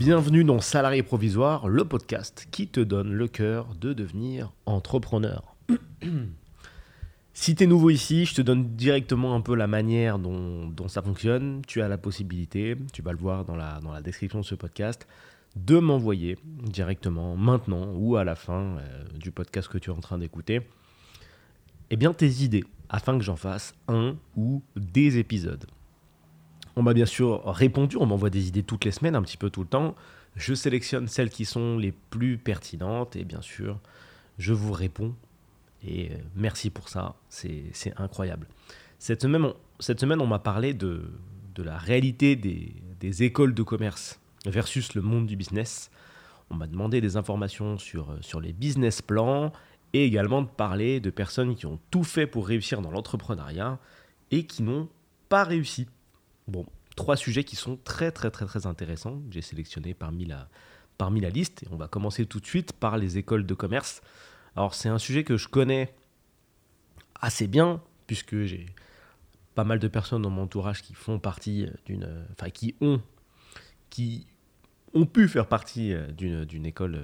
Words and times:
Bienvenue 0.00 0.44
dans 0.44 0.60
Salarié 0.60 1.02
Provisoire, 1.02 1.68
le 1.68 1.84
podcast 1.84 2.48
qui 2.50 2.66
te 2.66 2.80
donne 2.80 3.12
le 3.12 3.28
cœur 3.28 3.74
de 3.74 3.92
devenir 3.92 4.50
entrepreneur. 4.64 5.54
si 7.34 7.54
tu 7.54 7.64
es 7.64 7.66
nouveau 7.66 7.90
ici, 7.90 8.24
je 8.24 8.34
te 8.34 8.40
donne 8.40 8.74
directement 8.76 9.34
un 9.34 9.42
peu 9.42 9.54
la 9.54 9.66
manière 9.66 10.18
dont, 10.18 10.72
ça 10.88 11.02
fonctionne. 11.02 11.60
Tu 11.66 11.82
as 11.82 11.88
la 11.88 11.98
possibilité, 11.98 12.76
tu 12.94 13.02
vas 13.02 13.12
le 13.12 13.18
voir 13.18 13.44
dans 13.44 13.56
la, 13.56 14.00
description 14.00 14.40
de 14.40 14.46
ce 14.46 14.54
podcast, 14.54 15.06
de 15.54 15.78
m'envoyer 15.78 16.38
directement, 16.46 17.36
maintenant 17.36 17.92
ou 17.94 18.16
à 18.16 18.24
la 18.24 18.36
fin 18.36 18.78
euh, 18.78 19.04
du 19.18 19.32
podcast 19.32 19.68
que 19.68 19.76
tu 19.76 19.90
es 19.90 19.92
en 19.92 20.00
train 20.00 20.16
d'écouter, 20.16 20.62
eh 21.90 21.96
bien 21.96 22.14
tes 22.14 22.42
idées, 22.42 22.64
afin 22.88 23.18
que 23.18 23.22
j'en 23.22 23.36
fasse 23.36 23.74
un 23.86 24.16
ou 24.34 24.62
des 24.76 25.18
épisodes. 25.18 25.66
On 26.76 26.82
m'a 26.82 26.94
bien 26.94 27.06
sûr 27.06 27.44
répondu, 27.44 27.96
on 27.98 28.06
m'envoie 28.06 28.30
des 28.30 28.48
idées 28.48 28.62
toutes 28.62 28.84
les 28.84 28.92
semaines, 28.92 29.16
un 29.16 29.22
petit 29.22 29.36
peu 29.36 29.50
tout 29.50 29.62
le 29.62 29.68
temps. 29.68 29.94
Je 30.36 30.54
sélectionne 30.54 31.08
celles 31.08 31.30
qui 31.30 31.44
sont 31.44 31.76
les 31.76 31.92
plus 31.92 32.38
pertinentes 32.38 33.16
et 33.16 33.24
bien 33.24 33.42
sûr, 33.42 33.78
je 34.38 34.52
vous 34.52 34.72
réponds. 34.72 35.14
Et 35.82 36.10
euh, 36.10 36.14
merci 36.36 36.70
pour 36.70 36.88
ça, 36.88 37.16
c'est 37.28 37.72
incroyable. 37.96 38.46
Cette 38.98 39.22
semaine, 39.22 39.44
on, 39.44 39.54
cette 39.78 40.00
semaine, 40.00 40.20
on 40.20 40.26
m'a 40.26 40.38
parlé 40.38 40.74
de, 40.74 41.02
la 41.56 41.76
réalité 41.76 42.36
des, 42.36 43.22
écoles 43.22 43.52
de 43.54 43.62
commerce 43.62 44.18
versus 44.46 44.94
le 44.94 45.02
monde 45.02 45.26
du 45.26 45.36
business. 45.36 45.90
On 46.50 46.54
m'a 46.54 46.66
demandé 46.66 47.00
des 47.00 47.16
informations 47.16 47.76
sur, 47.76 48.16
sur 48.22 48.40
les 48.40 48.52
business 48.52 49.02
plans 49.02 49.52
et 49.92 50.04
également 50.04 50.42
de 50.42 50.48
parler 50.48 51.00
de 51.00 51.10
personnes 51.10 51.54
qui 51.54 51.66
ont 51.66 51.78
tout 51.90 52.04
fait 52.04 52.26
pour 52.26 52.46
réussir 52.46 52.80
dans 52.80 52.90
l'entrepreneuriat 52.90 53.78
et 54.30 54.46
qui 54.46 54.62
n'ont 54.62 54.88
pas 55.28 55.44
réussi. 55.44 55.86
Bon, 56.50 56.66
trois 56.96 57.16
sujets 57.16 57.44
qui 57.44 57.54
sont 57.54 57.78
très 57.84 58.10
très 58.10 58.32
très 58.32 58.66
intéressants 58.66 59.22
j'ai 59.30 59.40
sélectionnés 59.40 59.94
parmi 59.94 60.26
la, 60.26 61.30
liste. 61.30 61.64
On 61.70 61.76
va 61.76 61.86
commencer 61.86 62.26
tout 62.26 62.40
de 62.40 62.46
suite 62.46 62.72
par 62.72 62.98
les 62.98 63.18
écoles 63.18 63.46
de 63.46 63.54
commerce. 63.54 64.02
Alors 64.56 64.74
c'est 64.74 64.88
un 64.88 64.98
sujet 64.98 65.22
que 65.22 65.36
je 65.36 65.46
connais 65.46 65.94
assez 67.20 67.46
bien 67.46 67.80
puisque 68.08 68.42
j'ai 68.42 68.66
pas 69.54 69.62
mal 69.62 69.78
de 69.78 69.86
personnes 69.86 70.22
dans 70.22 70.30
mon 70.30 70.42
entourage 70.42 70.82
qui 70.82 70.94
font 70.94 71.20
partie 71.20 71.68
d'une, 71.86 72.26
enfin 72.32 72.50
qui 72.50 72.74
ont, 72.80 73.00
pu 75.06 75.28
faire 75.28 75.46
partie 75.46 75.94
d'une, 76.16 76.44
d'une 76.44 76.66
école 76.66 77.00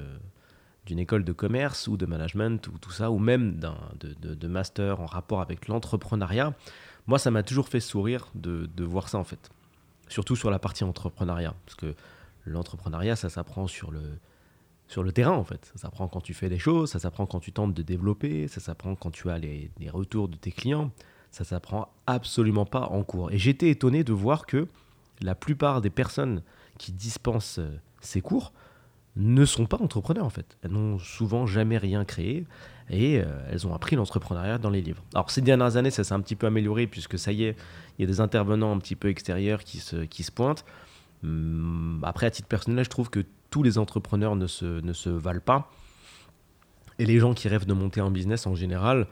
d'une 0.86 0.98
école 0.98 1.24
de 1.24 1.32
commerce 1.32 1.88
ou 1.88 1.96
de 1.96 2.06
management 2.06 2.66
ou 2.68 2.78
tout 2.78 2.90
ça, 2.90 3.10
ou 3.10 3.18
même 3.18 3.56
d'un, 3.56 3.76
de, 4.00 4.48
master 4.48 5.00
en 5.00 5.06
rapport 5.06 5.40
avec 5.40 5.68
l'entrepreneuriat, 5.68 6.54
moi 7.06 7.18
ça 7.18 7.30
m'a 7.30 7.42
toujours 7.42 7.68
fait 7.68 7.80
sourire 7.80 8.30
de, 8.34 8.84
voir 8.84 9.08
ça 9.08 9.18
en 9.18 9.24
fait. 9.24 9.50
Surtout 10.08 10.36
sur 10.36 10.50
la 10.50 10.58
partie 10.58 10.84
entrepreneuriat. 10.84 11.54
Parce 11.64 11.74
que 11.74 11.94
l'entrepreneuriat, 12.44 13.16
ça 13.16 13.28
s'apprend 13.28 13.66
sur 13.66 13.90
le, 13.90 15.12
terrain 15.12 15.32
en 15.32 15.44
fait. 15.44 15.70
Ça 15.74 15.82
s'apprend 15.82 16.08
quand 16.08 16.20
tu 16.20 16.34
fais 16.34 16.48
des 16.48 16.58
choses, 16.58 16.90
ça 16.90 16.98
s'apprend 16.98 17.26
quand 17.26 17.40
tu 17.40 17.52
tentes 17.52 17.74
de 17.74 17.82
développer, 17.82 18.48
ça 18.48 18.60
s'apprend 18.60 18.94
quand 18.94 19.10
tu 19.10 19.30
as 19.30 19.38
les, 19.38 19.70
les 19.78 19.90
retours 19.90 20.28
de 20.28 20.36
tes 20.36 20.52
clients. 20.52 20.90
Ça 21.32 21.44
s'apprend 21.44 21.92
absolument 22.06 22.64
pas 22.64 22.86
en 22.86 23.02
cours. 23.02 23.30
Et 23.30 23.38
j'étais 23.38 23.68
étonné 23.68 24.04
de 24.04 24.12
voir 24.12 24.46
que 24.46 24.68
la 25.20 25.34
plupart 25.34 25.80
des 25.80 25.90
personnes 25.90 26.42
qui 26.78 26.92
dispensent 26.92 27.58
euh, 27.58 27.78
ces 28.00 28.20
cours 28.20 28.52
ne 29.16 29.44
sont 29.44 29.66
pas 29.66 29.78
entrepreneurs 29.78 30.24
en 30.24 30.30
fait. 30.30 30.56
Elles 30.62 30.70
n'ont 30.70 30.98
souvent 30.98 31.46
jamais 31.46 31.78
rien 31.78 32.04
créé 32.04 32.46
et 32.90 33.18
euh, 33.18 33.24
elles 33.50 33.66
ont 33.66 33.74
appris 33.74 33.96
l'entrepreneuriat 33.96 34.58
dans 34.58 34.70
les 34.70 34.80
livres. 34.80 35.02
Alors 35.14 35.30
ces 35.30 35.40
dernières 35.40 35.76
années, 35.76 35.90
ça 35.90 36.04
s'est 36.04 36.14
un 36.14 36.20
petit 36.20 36.36
peu 36.36 36.46
amélioré 36.46 36.86
puisque 36.86 37.18
ça 37.18 37.32
y 37.32 37.44
est, 37.44 37.56
il 37.98 38.02
y 38.02 38.04
a 38.04 38.06
des 38.06 38.20
intervenants 38.20 38.72
un 38.72 38.78
petit 38.78 38.96
peu 38.96 39.08
extérieurs 39.08 39.64
qui 39.64 39.78
se, 39.78 39.96
qui 39.96 40.22
se 40.22 40.32
pointent. 40.32 40.64
Hum, 41.24 42.02
après, 42.04 42.26
à 42.26 42.30
titre 42.30 42.48
personnel, 42.48 42.84
je 42.84 42.90
trouve 42.90 43.10
que 43.10 43.24
tous 43.50 43.62
les 43.62 43.78
entrepreneurs 43.78 44.36
ne 44.36 44.46
se, 44.46 44.80
ne 44.80 44.92
se 44.92 45.08
valent 45.08 45.40
pas. 45.40 45.70
Et 46.98 47.06
les 47.06 47.18
gens 47.18 47.34
qui 47.34 47.48
rêvent 47.48 47.66
de 47.66 47.74
monter 47.74 48.00
un 48.00 48.10
business 48.10 48.46
en 48.46 48.54
général 48.54 49.06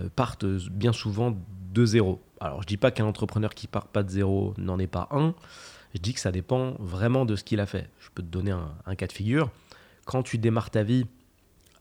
euh, 0.00 0.08
partent 0.14 0.44
bien 0.44 0.92
souvent 0.92 1.36
de 1.72 1.84
zéro. 1.84 2.22
Alors 2.40 2.62
je 2.62 2.66
dis 2.66 2.76
pas 2.76 2.90
qu'un 2.90 3.06
entrepreneur 3.06 3.54
qui 3.54 3.66
part 3.66 3.88
pas 3.88 4.02
de 4.02 4.10
zéro 4.10 4.54
n'en 4.58 4.78
est 4.78 4.86
pas 4.86 5.08
un, 5.10 5.34
je 5.94 6.00
dis 6.00 6.12
que 6.12 6.20
ça 6.20 6.32
dépend 6.32 6.74
vraiment 6.80 7.24
de 7.24 7.36
ce 7.36 7.44
qu'il 7.44 7.60
a 7.60 7.66
fait. 7.66 7.88
Je 8.00 8.08
peux 8.14 8.22
te 8.22 8.28
donner 8.28 8.50
un, 8.50 8.94
cas 8.96 9.06
de 9.06 9.12
figure. 9.12 9.50
Quand 10.04 10.22
tu 10.22 10.38
démarres 10.38 10.70
ta 10.70 10.82
vie 10.82 11.06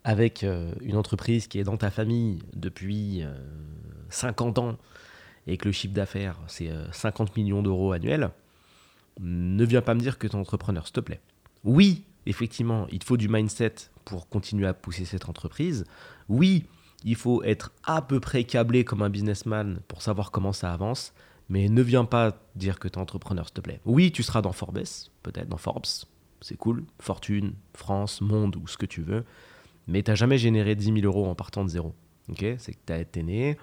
avec 0.03 0.43
euh, 0.43 0.73
une 0.81 0.97
entreprise 0.97 1.47
qui 1.47 1.59
est 1.59 1.63
dans 1.63 1.77
ta 1.77 1.89
famille 1.89 2.39
depuis 2.53 3.23
50 4.09 4.57
euh, 4.57 4.61
ans 4.61 4.77
et 5.47 5.57
que 5.57 5.65
le 5.65 5.71
chiffre 5.71 5.93
d'affaires 5.93 6.39
c'est 6.47 6.69
50 6.91 7.29
euh, 7.29 7.31
millions 7.37 7.61
d'euros 7.61 7.91
annuels, 7.91 8.31
ne 9.19 9.63
viens 9.63 9.81
pas 9.81 9.93
me 9.93 9.99
dire 9.99 10.17
que 10.17 10.27
tu 10.27 10.35
entrepreneur, 10.35 10.85
s'il 10.85 10.93
te 10.93 10.99
plaît. 10.99 11.21
Oui, 11.63 12.03
effectivement, 12.25 12.87
il 12.91 13.03
faut 13.03 13.17
du 13.17 13.29
mindset 13.29 13.75
pour 14.05 14.27
continuer 14.27 14.67
à 14.67 14.73
pousser 14.73 15.05
cette 15.05 15.29
entreprise. 15.29 15.85
Oui, 16.29 16.65
il 17.03 17.15
faut 17.15 17.43
être 17.43 17.71
à 17.83 18.01
peu 18.01 18.19
près 18.19 18.43
câblé 18.43 18.83
comme 18.83 19.01
un 19.01 19.09
businessman 19.09 19.79
pour 19.87 20.01
savoir 20.01 20.31
comment 20.31 20.53
ça 20.53 20.73
avance. 20.73 21.13
Mais 21.49 21.67
ne 21.69 21.81
viens 21.81 22.05
pas 22.05 22.37
dire 22.55 22.79
que 22.79 22.87
tu 22.87 22.97
entrepreneur, 22.97 23.45
s'il 23.45 23.53
te 23.53 23.61
plaît. 23.61 23.81
Oui, 23.85 24.11
tu 24.11 24.23
seras 24.23 24.41
dans 24.41 24.53
Forbes, 24.53 24.83
peut-être 25.21 25.49
dans 25.49 25.57
Forbes, 25.57 25.85
c'est 26.41 26.57
cool. 26.57 26.85
Fortune, 26.99 27.53
France, 27.73 28.21
Monde 28.21 28.55
ou 28.55 28.67
ce 28.67 28.77
que 28.77 28.85
tu 28.85 29.01
veux. 29.01 29.23
Mais 29.87 30.03
tu 30.03 30.11
n'as 30.11 30.15
jamais 30.15 30.37
généré 30.37 30.75
10 30.75 30.85
000 30.85 30.99
euros 31.03 31.27
en 31.27 31.35
partant 31.35 31.63
de 31.63 31.69
zéro. 31.69 31.93
C'est 32.37 32.73
que 32.73 32.79
tu 32.85 32.93
été 32.93 33.23
né, 33.23 33.57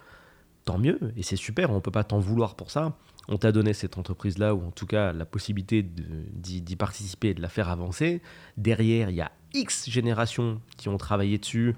tant 0.64 0.78
mieux, 0.78 0.98
et 1.16 1.22
c'est 1.22 1.36
super, 1.36 1.70
on 1.70 1.76
ne 1.76 1.80
peut 1.80 1.90
pas 1.90 2.04
t'en 2.04 2.18
vouloir 2.18 2.54
pour 2.54 2.70
ça. 2.70 2.96
On 3.28 3.38
t'a 3.38 3.52
donné 3.52 3.72
cette 3.72 3.96
entreprise-là, 3.96 4.54
ou 4.54 4.66
en 4.66 4.70
tout 4.70 4.86
cas 4.86 5.12
la 5.12 5.24
possibilité 5.24 5.82
d'y 5.82 6.76
participer 6.76 7.28
et 7.28 7.34
de 7.34 7.42
la 7.42 7.48
faire 7.48 7.68
avancer. 7.68 8.20
Derrière, 8.56 9.10
il 9.10 9.16
y 9.16 9.20
a 9.20 9.30
X 9.54 9.88
générations 9.88 10.60
qui 10.76 10.88
ont 10.88 10.96
travaillé 10.96 11.38
dessus 11.38 11.74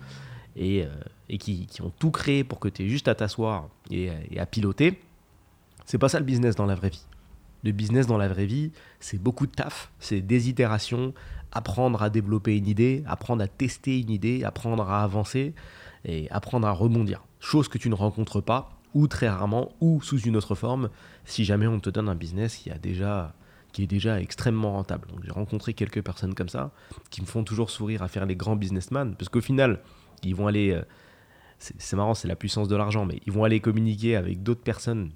et, 0.57 0.85
euh, 0.85 1.37
qui, 1.39 1.69
ont 1.81 1.93
tout 1.99 2.11
créé 2.11 2.45
pour 2.45 2.59
que 2.59 2.69
tu 2.69 2.85
aies 2.85 2.89
juste 2.89 3.09
à 3.09 3.15
t'asseoir 3.15 3.69
et 3.91 4.11
à 4.39 4.47
piloter. 4.47 4.99
C'est 5.87 5.99
pas 5.99 6.09
ça 6.09 6.19
le 6.19 6.25
business 6.25 6.55
dans 6.55 6.67
la 6.67 6.75
vraie 6.75 6.91
vie. 6.91 7.05
Le 7.65 7.73
business 7.73 8.07
dans 8.07 8.19
la 8.19 8.29
vraie 8.29 8.47
vie, 8.47 8.73
c'est 8.99 9.23
beaucoup 9.23 9.47
de 9.47 9.53
taf, 9.53 9.93
c'est 10.01 10.21
des 10.21 10.49
itérations, 10.49 11.15
apprendre 11.53 12.03
à 12.03 12.11
développer 12.11 12.57
une 12.57 12.67
idée, 12.67 13.05
apprendre 13.07 13.43
à 13.43 13.47
tester 13.47 14.01
une 14.01 14.11
idée, 14.11 14.45
apprendre 14.45 14.89
à 14.91 15.03
avancer 15.03 15.55
et 16.05 16.31
apprendre 16.31 16.67
à 16.67 16.73
rebondir. 16.73 17.23
Chose 17.41 17.69
que 17.69 17.79
tu 17.79 17.91
ne 17.91 17.95
rencontres 17.95 18.41
pas, 18.41 18.71
ou 18.95 19.07
très 19.07 19.29
rarement, 19.29 19.73
ou 19.81 20.01
sous 20.03 20.21
une 20.21 20.37
autre 20.37 20.55
forme, 20.55 20.91
si 21.25 21.45
jamais 21.45 21.67
on 21.67 21.81
te 21.81 21.91
donne 21.91 22.09
un 22.09 22.15
business 22.15 22.57
qui, 22.57 22.71
a 22.71 22.79
déjà, 22.79 23.35
qui 23.73 23.85
est 23.85 23.87
déjà 23.87 24.21
extrêmement 24.21 24.73
rentable. 24.73 25.09
j'ai 25.25 25.31
rencontré 25.31 25.75
quelques 25.75 26.03
personnes 26.03 26.35
comme 26.35 26.49
ça, 26.49 26.73
qui 27.11 27.21
me 27.21 27.27
font 27.27 27.45
toujours 27.45 27.71
sourire 27.71 28.03
à 28.03 28.09
faire 28.09 28.27
les 28.27 28.37
grands 28.37 28.57
businessmen, 28.57 29.15
parce 29.15 29.29
qu'au 29.29 29.41
final, 29.41 29.81
ils 30.23 30.35
vont 30.35 30.47
aller... 30.47 30.73
Euh, 30.73 30.83
c'est 31.59 31.95
marrant, 31.95 32.15
c'est 32.15 32.27
la 32.27 32.35
puissance 32.35 32.67
de 32.67 32.75
l'argent, 32.75 33.07
mais 33.07 33.21
ils 33.25 33.33
vont 33.33 33.45
aller 33.45 33.61
communiquer 33.61 34.17
avec 34.17 34.43
d'autres 34.43 34.65
personnes 34.65 35.13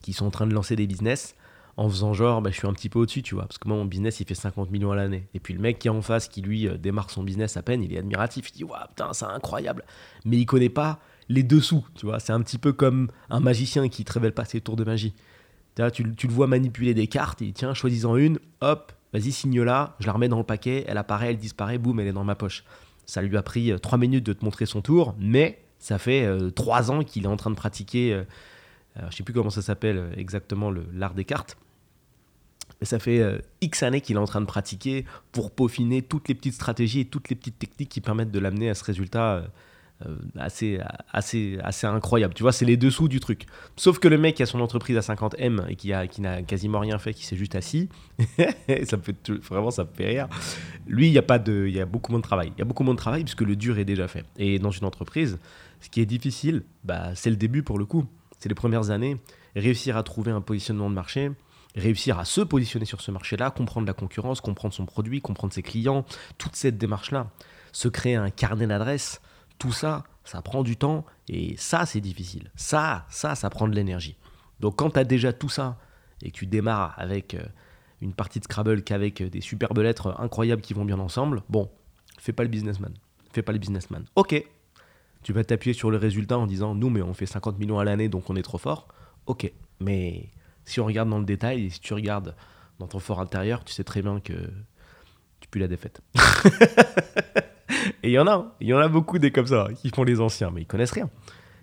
qui 0.00 0.12
sont 0.12 0.26
en 0.26 0.30
train 0.30 0.46
de 0.46 0.54
lancer 0.54 0.76
des 0.76 0.86
business 0.86 1.34
en 1.80 1.88
faisant 1.88 2.12
genre, 2.12 2.42
bah, 2.42 2.50
je 2.50 2.56
suis 2.56 2.66
un 2.66 2.74
petit 2.74 2.90
peu 2.90 2.98
au-dessus, 2.98 3.22
tu 3.22 3.34
vois. 3.34 3.46
Parce 3.46 3.56
que 3.56 3.66
moi, 3.66 3.74
mon 3.78 3.86
business, 3.86 4.20
il 4.20 4.26
fait 4.26 4.34
50 4.34 4.70
millions 4.70 4.92
à 4.92 4.96
l'année. 4.96 5.26
Et 5.32 5.40
puis 5.40 5.54
le 5.54 5.60
mec 5.60 5.78
qui 5.78 5.88
est 5.88 5.90
en 5.90 6.02
face, 6.02 6.28
qui 6.28 6.42
lui 6.42 6.68
euh, 6.68 6.76
démarre 6.76 7.08
son 7.08 7.22
business 7.22 7.56
à 7.56 7.62
peine, 7.62 7.82
il 7.82 7.94
est 7.94 7.98
admiratif. 7.98 8.50
Il 8.50 8.52
dit, 8.58 8.64
waouh, 8.64 8.86
putain, 8.88 9.14
c'est 9.14 9.24
incroyable. 9.24 9.86
Mais 10.26 10.36
il 10.36 10.44
connaît 10.44 10.68
pas 10.68 11.00
les 11.30 11.42
dessous, 11.42 11.86
tu 11.94 12.04
vois. 12.04 12.20
C'est 12.20 12.34
un 12.34 12.42
petit 12.42 12.58
peu 12.58 12.74
comme 12.74 13.08
un 13.30 13.40
magicien 13.40 13.88
qui 13.88 14.04
te 14.04 14.12
révèle 14.12 14.32
pas 14.32 14.44
ses 14.44 14.60
tours 14.60 14.76
de 14.76 14.84
magie. 14.84 15.14
Tu, 15.94 16.02
le 16.02 16.34
vois 16.34 16.46
manipuler 16.46 16.92
des 16.92 17.06
cartes, 17.06 17.40
il 17.40 17.46
dit, 17.46 17.52
tiens, 17.54 17.72
choisis-en 17.72 18.16
une, 18.16 18.38
hop, 18.60 18.92
vas-y, 19.14 19.32
signe 19.32 19.62
là, 19.62 19.96
je 20.00 20.06
la 20.06 20.12
remets 20.12 20.28
dans 20.28 20.36
le 20.36 20.44
paquet, 20.44 20.84
elle 20.86 20.98
apparaît, 20.98 21.30
elle 21.30 21.38
disparaît, 21.38 21.78
boum, 21.78 21.98
elle 21.98 22.08
est 22.08 22.12
dans 22.12 22.24
ma 22.24 22.34
poche. 22.34 22.62
Ça 23.06 23.22
lui 23.22 23.34
a 23.38 23.42
pris 23.42 23.72
3 23.80 23.96
euh, 23.96 23.98
minutes 23.98 24.26
de 24.26 24.34
te 24.34 24.44
montrer 24.44 24.66
son 24.66 24.82
tour, 24.82 25.14
mais 25.18 25.62
ça 25.78 25.96
fait 25.96 26.28
3 26.54 26.90
euh, 26.90 26.94
ans 26.94 27.04
qu'il 27.04 27.24
est 27.24 27.28
en 27.28 27.36
train 27.36 27.48
de 27.48 27.56
pratiquer 27.56 28.22
je 28.96 29.06
ne 29.06 29.10
sais 29.12 29.22
plus 29.22 29.32
comment 29.32 29.50
ça 29.50 29.62
s'appelle 29.62 30.12
exactement 30.16 30.70
l'art 30.92 31.14
des 31.14 31.24
cartes. 31.24 31.56
Mais 32.80 32.86
ça 32.86 32.98
fait 32.98 33.20
euh, 33.20 33.38
X 33.60 33.82
années 33.82 34.00
qu'il 34.00 34.16
est 34.16 34.20
en 34.20 34.26
train 34.26 34.40
de 34.40 34.46
pratiquer 34.46 35.04
pour 35.32 35.50
peaufiner 35.50 36.02
toutes 36.02 36.28
les 36.28 36.34
petites 36.34 36.54
stratégies 36.54 37.00
et 37.00 37.04
toutes 37.04 37.28
les 37.28 37.36
petites 37.36 37.58
techniques 37.58 37.90
qui 37.90 38.00
permettent 38.00 38.30
de 38.30 38.38
l'amener 38.38 38.70
à 38.70 38.74
ce 38.74 38.84
résultat 38.84 39.44
euh, 40.06 40.16
assez, 40.38 40.80
assez, 41.12 41.58
assez 41.62 41.86
incroyable. 41.86 42.32
Tu 42.32 42.42
vois, 42.42 42.52
c'est 42.52 42.64
les 42.64 42.78
dessous 42.78 43.06
du 43.06 43.20
truc. 43.20 43.46
Sauf 43.76 43.98
que 43.98 44.08
le 44.08 44.16
mec 44.16 44.36
qui 44.36 44.42
a 44.42 44.46
son 44.46 44.60
entreprise 44.60 44.96
à 44.96 45.02
50 45.02 45.34
M 45.38 45.64
et 45.68 45.76
qui, 45.76 45.92
qui 46.10 46.20
n'a 46.22 46.42
quasiment 46.42 46.80
rien 46.80 46.98
fait, 46.98 47.12
qui 47.12 47.26
s'est 47.26 47.36
juste 47.36 47.54
assis, 47.54 47.90
ça 48.38 48.96
me 48.96 49.02
fait 49.02 49.30
vraiment 49.50 49.70
ça 49.70 49.84
me 49.84 49.90
fait 49.94 50.06
rire. 50.06 50.28
Lui, 50.86 51.08
il 51.08 51.12
y 51.12 51.18
a 51.18 51.38
de, 51.38 51.68
y 51.68 51.80
a 51.80 51.86
beaucoup 51.86 52.12
moins 52.12 52.20
de 52.20 52.24
travail. 52.24 52.52
Il 52.56 52.58
y 52.58 52.62
a 52.62 52.64
beaucoup 52.64 52.82
moins 52.82 52.94
de 52.94 52.98
travail 52.98 53.24
puisque 53.24 53.42
le 53.42 53.56
dur 53.56 53.78
est 53.78 53.84
déjà 53.84 54.08
fait. 54.08 54.24
Et 54.38 54.58
dans 54.58 54.70
une 54.70 54.86
entreprise, 54.86 55.38
ce 55.80 55.90
qui 55.90 56.00
est 56.00 56.06
difficile, 56.06 56.62
bah, 56.82 57.14
c'est 57.14 57.30
le 57.30 57.36
début 57.36 57.62
pour 57.62 57.78
le 57.78 57.84
coup 57.84 58.06
c'est 58.40 58.48
les 58.48 58.54
premières 58.54 58.90
années, 58.90 59.18
réussir 59.54 59.96
à 59.96 60.02
trouver 60.02 60.32
un 60.32 60.40
positionnement 60.40 60.90
de 60.90 60.94
marché, 60.94 61.30
réussir 61.76 62.18
à 62.18 62.24
se 62.24 62.40
positionner 62.40 62.84
sur 62.84 63.00
ce 63.00 63.10
marché-là, 63.10 63.50
comprendre 63.50 63.86
la 63.86 63.92
concurrence, 63.92 64.40
comprendre 64.40 64.74
son 64.74 64.86
produit, 64.86 65.20
comprendre 65.20 65.52
ses 65.52 65.62
clients, 65.62 66.04
toute 66.38 66.56
cette 66.56 66.78
démarche-là, 66.78 67.30
se 67.72 67.88
créer 67.88 68.16
un 68.16 68.30
carnet 68.30 68.66
d'adresses, 68.66 69.20
tout 69.58 69.72
ça, 69.72 70.04
ça 70.24 70.42
prend 70.42 70.62
du 70.62 70.76
temps 70.76 71.04
et 71.28 71.56
ça, 71.56 71.86
c'est 71.86 72.00
difficile. 72.00 72.50
Ça, 72.56 73.06
ça, 73.10 73.34
ça 73.34 73.50
prend 73.50 73.68
de 73.68 73.74
l'énergie. 73.74 74.16
Donc 74.58 74.76
quand 74.76 74.90
tu 74.90 74.98
as 74.98 75.04
déjà 75.04 75.32
tout 75.32 75.48
ça 75.48 75.78
et 76.22 76.30
que 76.30 76.36
tu 76.36 76.46
démarres 76.46 76.94
avec 76.98 77.34
euh, 77.34 77.42
une 78.00 78.12
partie 78.12 78.40
de 78.40 78.44
Scrabble 78.44 78.82
qu'avec 78.82 79.22
des 79.22 79.40
superbes 79.40 79.78
lettres 79.78 80.14
incroyables 80.18 80.62
qui 80.62 80.74
vont 80.74 80.84
bien 80.84 80.98
ensemble, 80.98 81.42
bon, 81.48 81.70
fais 82.18 82.32
pas 82.32 82.42
le 82.42 82.48
businessman. 82.48 82.92
Fais 83.32 83.42
pas 83.42 83.52
le 83.52 83.58
businessman. 83.58 84.04
Ok, 84.16 84.42
tu 85.22 85.32
vas 85.32 85.44
t'appuyer 85.44 85.74
sur 85.74 85.90
le 85.90 85.98
résultat 85.98 86.38
en 86.38 86.46
disant 86.46 86.74
nous, 86.74 86.90
mais 86.90 87.02
on 87.02 87.14
fait 87.14 87.26
50 87.26 87.58
millions 87.58 87.78
à 87.78 87.84
l'année 87.84 88.08
donc 88.08 88.28
on 88.28 88.36
est 88.36 88.42
trop 88.42 88.58
fort. 88.58 88.88
Ok, 89.26 89.50
mais 89.80 90.30
si 90.70 90.80
on 90.80 90.86
regarde 90.86 91.08
dans 91.08 91.18
le 91.18 91.24
détail, 91.24 91.70
si 91.70 91.80
tu 91.80 91.94
regardes 91.94 92.34
dans 92.78 92.86
ton 92.86 92.98
fort 92.98 93.20
intérieur, 93.20 93.64
tu 93.64 93.72
sais 93.72 93.84
très 93.84 94.02
bien 94.02 94.20
que 94.20 94.32
tu 95.40 95.48
pues 95.50 95.60
la 95.60 95.68
défaite. 95.68 96.00
et 98.02 98.08
il 98.08 98.12
y 98.12 98.18
en 98.18 98.26
a, 98.26 98.54
il 98.60 98.68
y 98.68 98.74
en 98.74 98.78
a 98.78 98.88
beaucoup 98.88 99.18
des 99.18 99.32
comme 99.32 99.46
ça 99.46 99.68
qui 99.76 99.90
font 99.90 100.04
les 100.04 100.20
anciens, 100.20 100.50
mais 100.50 100.62
ils 100.62 100.66
connaissent 100.66 100.92
rien. 100.92 101.10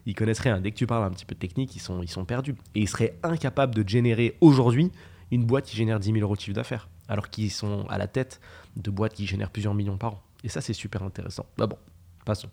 Ils 0.05 0.15
connaissent 0.15 0.39
rien. 0.39 0.59
Dès 0.59 0.71
que 0.71 0.77
tu 0.77 0.87
parles 0.87 1.03
un 1.03 1.11
petit 1.11 1.25
peu 1.25 1.35
de 1.35 1.39
technique, 1.39 1.75
ils 1.75 1.79
sont, 1.79 2.01
ils 2.01 2.09
sont 2.09 2.25
perdus. 2.25 2.55
Et 2.75 2.81
ils 2.81 2.89
seraient 2.89 3.17
incapables 3.23 3.75
de 3.75 3.87
générer 3.87 4.37
aujourd'hui 4.41 4.91
une 5.31 5.45
boîte 5.45 5.65
qui 5.65 5.75
génère 5.75 5.99
10 5.99 6.13
000 6.13 6.19
euros 6.19 6.35
de 6.35 6.39
chiffre 6.39 6.55
d'affaires, 6.55 6.87
alors 7.09 7.29
qu'ils 7.29 7.51
sont 7.51 7.85
à 7.89 7.97
la 7.97 8.07
tête 8.07 8.39
de 8.75 8.89
boîtes 8.89 9.13
qui 9.13 9.25
génèrent 9.25 9.51
plusieurs 9.51 9.73
millions 9.73 9.97
par 9.97 10.13
an. 10.13 10.23
Et 10.43 10.49
ça, 10.49 10.61
c'est 10.61 10.73
super 10.73 11.03
intéressant. 11.03 11.45
Bah 11.57 11.67
bon, 11.67 11.77
passons. 12.25 12.49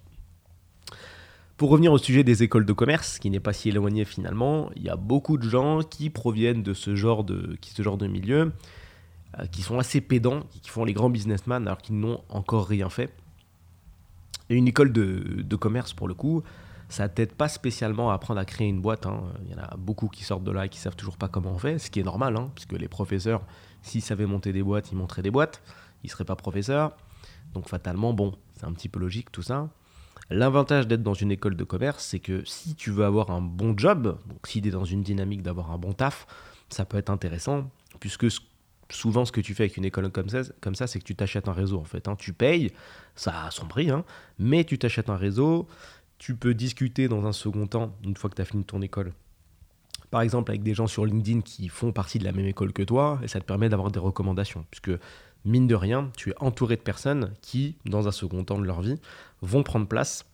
Pour 1.56 1.70
revenir 1.70 1.92
au 1.92 1.98
sujet 1.98 2.24
des 2.24 2.42
écoles 2.42 2.66
de 2.66 2.72
commerce, 2.72 3.20
qui 3.20 3.30
n'est 3.30 3.38
pas 3.38 3.52
si 3.52 3.68
éloigné 3.68 4.04
finalement, 4.04 4.70
il 4.74 4.82
y 4.82 4.88
a 4.88 4.96
beaucoup 4.96 5.38
de 5.38 5.48
gens 5.48 5.82
qui 5.84 6.10
proviennent 6.10 6.64
de 6.64 6.74
ce 6.74 6.96
genre 6.96 7.22
de, 7.22 8.06
milieu, 8.08 8.52
euh, 9.38 9.46
qui 9.46 9.62
sont 9.62 9.78
assez 9.78 10.00
pédants, 10.00 10.42
qui 10.50 10.68
font 10.68 10.84
les 10.84 10.92
grands 10.92 11.10
businessmen 11.10 11.64
alors 11.68 11.78
qu'ils 11.78 11.96
n'ont 11.96 12.22
encore 12.28 12.66
rien 12.66 12.90
fait. 12.90 13.14
Une 14.48 14.66
école 14.66 14.92
de, 14.92 15.56
commerce, 15.56 15.92
pour 15.92 16.08
le 16.08 16.14
coup, 16.14 16.42
ça 16.88 17.08
t'aide 17.08 17.32
pas 17.32 17.48
spécialement 17.48 18.10
à 18.10 18.14
apprendre 18.14 18.40
à 18.40 18.44
créer 18.44 18.68
une 18.68 18.80
boîte. 18.80 19.06
Hein. 19.06 19.22
Il 19.44 19.52
y 19.52 19.54
en 19.54 19.62
a 19.62 19.76
beaucoup 19.76 20.08
qui 20.08 20.24
sortent 20.24 20.44
de 20.44 20.50
là 20.50 20.66
et 20.66 20.68
qui 20.68 20.80
savent 20.80 20.96
toujours 20.96 21.16
pas 21.16 21.28
comment 21.28 21.52
on 21.52 21.58
fait, 21.58 21.78
ce 21.78 21.88
qui 21.88 22.00
est 22.00 22.04
normal, 22.04 22.36
hein, 22.36 22.50
puisque 22.56 22.72
les 22.72 22.88
professeurs, 22.88 23.42
s'ils 23.80 24.02
savaient 24.02 24.26
monter 24.26 24.52
des 24.52 24.64
boîtes, 24.64 24.90
ils 24.90 24.96
montraient 24.96 25.22
des 25.22 25.30
boîtes, 25.30 25.62
ils 26.02 26.10
seraient 26.10 26.24
pas 26.24 26.36
professeurs. 26.36 26.96
Donc 27.54 27.68
fatalement, 27.68 28.12
bon, 28.12 28.34
c'est 28.54 28.66
un 28.66 28.72
petit 28.72 28.88
peu 28.88 28.98
logique 28.98 29.30
tout 29.30 29.42
ça. 29.42 29.68
L'avantage 30.30 30.86
d'être 30.88 31.02
dans 31.02 31.14
une 31.14 31.30
école 31.30 31.56
de 31.56 31.64
commerce, 31.64 32.04
c'est 32.04 32.18
que 32.18 32.44
si 32.44 32.74
tu 32.74 32.90
veux 32.90 33.04
avoir 33.04 33.30
un 33.30 33.40
bon 33.40 33.76
job, 33.76 34.18
donc 34.26 34.46
si 34.46 34.62
tu 34.62 34.68
es 34.68 34.70
dans 34.70 34.84
une 34.84 35.02
dynamique 35.02 35.42
d'avoir 35.42 35.70
un 35.70 35.78
bon 35.78 35.92
taf, 35.92 36.26
ça 36.70 36.84
peut 36.84 36.96
être 36.96 37.10
intéressant, 37.10 37.70
puisque 38.00 38.26
souvent 38.90 39.24
ce 39.24 39.32
que 39.32 39.40
tu 39.40 39.54
fais 39.54 39.64
avec 39.64 39.76
une 39.76 39.84
école 39.84 40.10
comme 40.10 40.28
ça, 40.28 40.40
comme 40.60 40.74
ça 40.74 40.86
c'est 40.86 40.98
que 40.98 41.04
tu 41.04 41.14
t'achètes 41.14 41.48
un 41.48 41.52
réseau 41.52 41.78
en 41.78 41.84
fait. 41.84 42.08
Hein. 42.08 42.16
Tu 42.16 42.32
payes, 42.32 42.72
ça 43.14 43.44
a 43.44 43.50
son 43.50 43.66
prix, 43.66 43.90
hein, 43.90 44.04
mais 44.38 44.64
tu 44.64 44.78
t'achètes 44.78 45.10
un 45.10 45.16
réseau, 45.16 45.68
tu 46.18 46.34
peux 46.34 46.54
discuter 46.54 47.08
dans 47.08 47.26
un 47.26 47.32
second 47.32 47.66
temps, 47.66 47.94
une 48.02 48.16
fois 48.16 48.30
que 48.30 48.36
tu 48.36 48.42
as 48.42 48.46
fini 48.46 48.64
ton 48.64 48.80
école, 48.80 49.12
par 50.10 50.22
exemple 50.22 50.50
avec 50.50 50.62
des 50.62 50.74
gens 50.74 50.86
sur 50.86 51.04
LinkedIn 51.04 51.40
qui 51.42 51.68
font 51.68 51.92
partie 51.92 52.18
de 52.18 52.24
la 52.24 52.32
même 52.32 52.46
école 52.46 52.72
que 52.72 52.82
toi, 52.82 53.20
et 53.22 53.28
ça 53.28 53.40
te 53.40 53.44
permet 53.44 53.68
d'avoir 53.68 53.90
des 53.90 53.98
recommandations, 54.00 54.64
puisque 54.70 54.98
mine 55.44 55.66
de 55.66 55.74
rien, 55.74 56.10
tu 56.16 56.30
es 56.30 56.34
entouré 56.40 56.76
de 56.76 56.82
personnes 56.82 57.32
qui, 57.40 57.76
dans 57.84 58.08
un 58.08 58.12
second 58.12 58.44
temps 58.44 58.58
de 58.58 58.64
leur 58.64 58.80
vie, 58.80 59.00
vont 59.42 59.62
prendre 59.62 59.86
place 59.86 60.24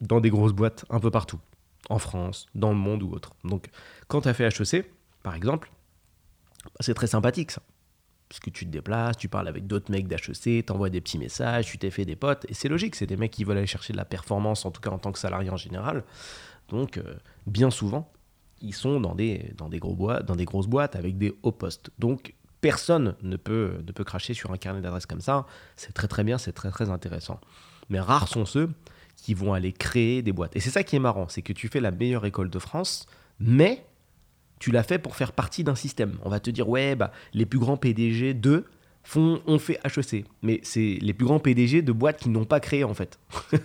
dans 0.00 0.20
des 0.20 0.30
grosses 0.30 0.52
boîtes 0.52 0.84
un 0.90 1.00
peu 1.00 1.10
partout, 1.10 1.40
en 1.88 1.98
France, 1.98 2.46
dans 2.54 2.70
le 2.70 2.76
monde 2.76 3.02
ou 3.02 3.12
autre. 3.12 3.32
Donc, 3.44 3.68
quand 4.06 4.22
tu 4.22 4.28
as 4.28 4.34
fait 4.34 4.46
HEC, 4.46 4.90
par 5.22 5.34
exemple, 5.34 5.70
bah, 6.64 6.80
c'est 6.80 6.94
très 6.94 7.06
sympathique 7.06 7.50
ça. 7.50 7.62
Parce 8.28 8.40
que 8.40 8.50
tu 8.50 8.66
te 8.66 8.70
déplaces, 8.70 9.16
tu 9.16 9.28
parles 9.28 9.48
avec 9.48 9.66
d'autres 9.66 9.90
mecs 9.90 10.06
d'HEC, 10.06 10.66
t'envoies 10.66 10.90
des 10.90 11.00
petits 11.00 11.18
messages, 11.18 11.64
tu 11.64 11.78
t'es 11.78 11.90
fait 11.90 12.04
des 12.04 12.16
potes, 12.16 12.44
et 12.48 12.54
c'est 12.54 12.68
logique, 12.68 12.94
c'est 12.94 13.06
des 13.06 13.16
mecs 13.16 13.30
qui 13.30 13.44
veulent 13.44 13.56
aller 13.56 13.66
chercher 13.66 13.94
de 13.94 13.98
la 13.98 14.04
performance, 14.04 14.66
en 14.66 14.70
tout 14.70 14.82
cas 14.82 14.90
en 14.90 14.98
tant 14.98 15.12
que 15.12 15.18
salarié 15.18 15.48
en 15.48 15.56
général. 15.56 16.04
Donc, 16.68 16.98
euh, 16.98 17.14
bien 17.46 17.70
souvent, 17.70 18.12
ils 18.60 18.74
sont 18.74 19.00
dans 19.00 19.14
des, 19.14 19.52
dans, 19.56 19.68
des 19.68 19.78
grosses 19.78 20.66
boîtes 20.66 20.96
avec 20.96 21.16
des 21.16 21.38
hauts 21.42 21.52
postes. 21.52 21.90
Donc, 21.98 22.34
personne 22.60 23.14
ne 23.22 23.36
peut, 23.36 23.82
ne 23.86 23.92
peut 23.92 24.04
cracher 24.04 24.34
sur 24.34 24.52
un 24.52 24.56
carnet 24.56 24.80
d'adresses 24.80 25.06
comme 25.06 25.20
ça. 25.20 25.46
C'est 25.76 25.92
très 25.92 26.08
très 26.08 26.24
bien, 26.24 26.38
c'est 26.38 26.52
très 26.52 26.70
très 26.70 26.90
intéressant. 26.90 27.40
Mais 27.88 28.00
rares 28.00 28.28
sont 28.28 28.44
ceux 28.44 28.70
qui 29.16 29.34
vont 29.34 29.52
aller 29.52 29.72
créer 29.72 30.22
des 30.22 30.32
boîtes. 30.32 30.54
Et 30.56 30.60
c'est 30.60 30.70
ça 30.70 30.82
qui 30.82 30.96
est 30.96 31.00
marrant, 31.00 31.28
c'est 31.28 31.42
que 31.42 31.52
tu 31.52 31.68
fais 31.68 31.80
la 31.80 31.90
meilleure 31.90 32.24
école 32.26 32.50
de 32.50 32.58
France, 32.58 33.06
mais 33.40 33.84
tu 34.58 34.70
l'as 34.70 34.82
fait 34.82 34.98
pour 34.98 35.16
faire 35.16 35.32
partie 35.32 35.64
d'un 35.64 35.74
système. 35.74 36.18
On 36.24 36.28
va 36.28 36.40
te 36.40 36.50
dire, 36.50 36.68
ouais, 36.68 36.96
bah, 36.96 37.12
les 37.32 37.46
plus 37.46 37.58
grands 37.58 37.76
PDG 37.76 38.34
de 38.34 38.64
font, 39.02 39.40
ont 39.46 39.58
fait 39.58 39.80
HEC. 39.84 40.24
Mais 40.42 40.60
c'est 40.62 40.98
les 41.00 41.14
plus 41.14 41.26
grands 41.26 41.40
PDG 41.40 41.82
de 41.82 41.92
boîtes 41.92 42.20
qui 42.20 42.28
n'ont 42.28 42.44
pas 42.44 42.60
créé 42.60 42.84
en 42.84 42.94
fait. 42.94 43.18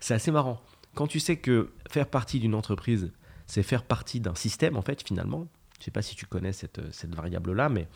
c'est 0.00 0.14
assez 0.14 0.30
marrant. 0.30 0.60
Quand 0.94 1.06
tu 1.06 1.20
sais 1.20 1.36
que 1.36 1.72
faire 1.90 2.06
partie 2.06 2.38
d'une 2.38 2.54
entreprise, 2.54 3.12
c'est 3.46 3.62
faire 3.62 3.82
partie 3.82 4.20
d'un 4.20 4.34
système 4.34 4.76
en 4.76 4.82
fait 4.82 5.02
finalement, 5.06 5.46
je 5.82 5.86
ne 5.86 5.86
sais 5.86 5.90
pas 5.90 6.02
si 6.02 6.14
tu 6.14 6.26
connais 6.26 6.52
cette, 6.52 6.80
cette 6.92 7.12
variable-là, 7.12 7.68
mais 7.68 7.88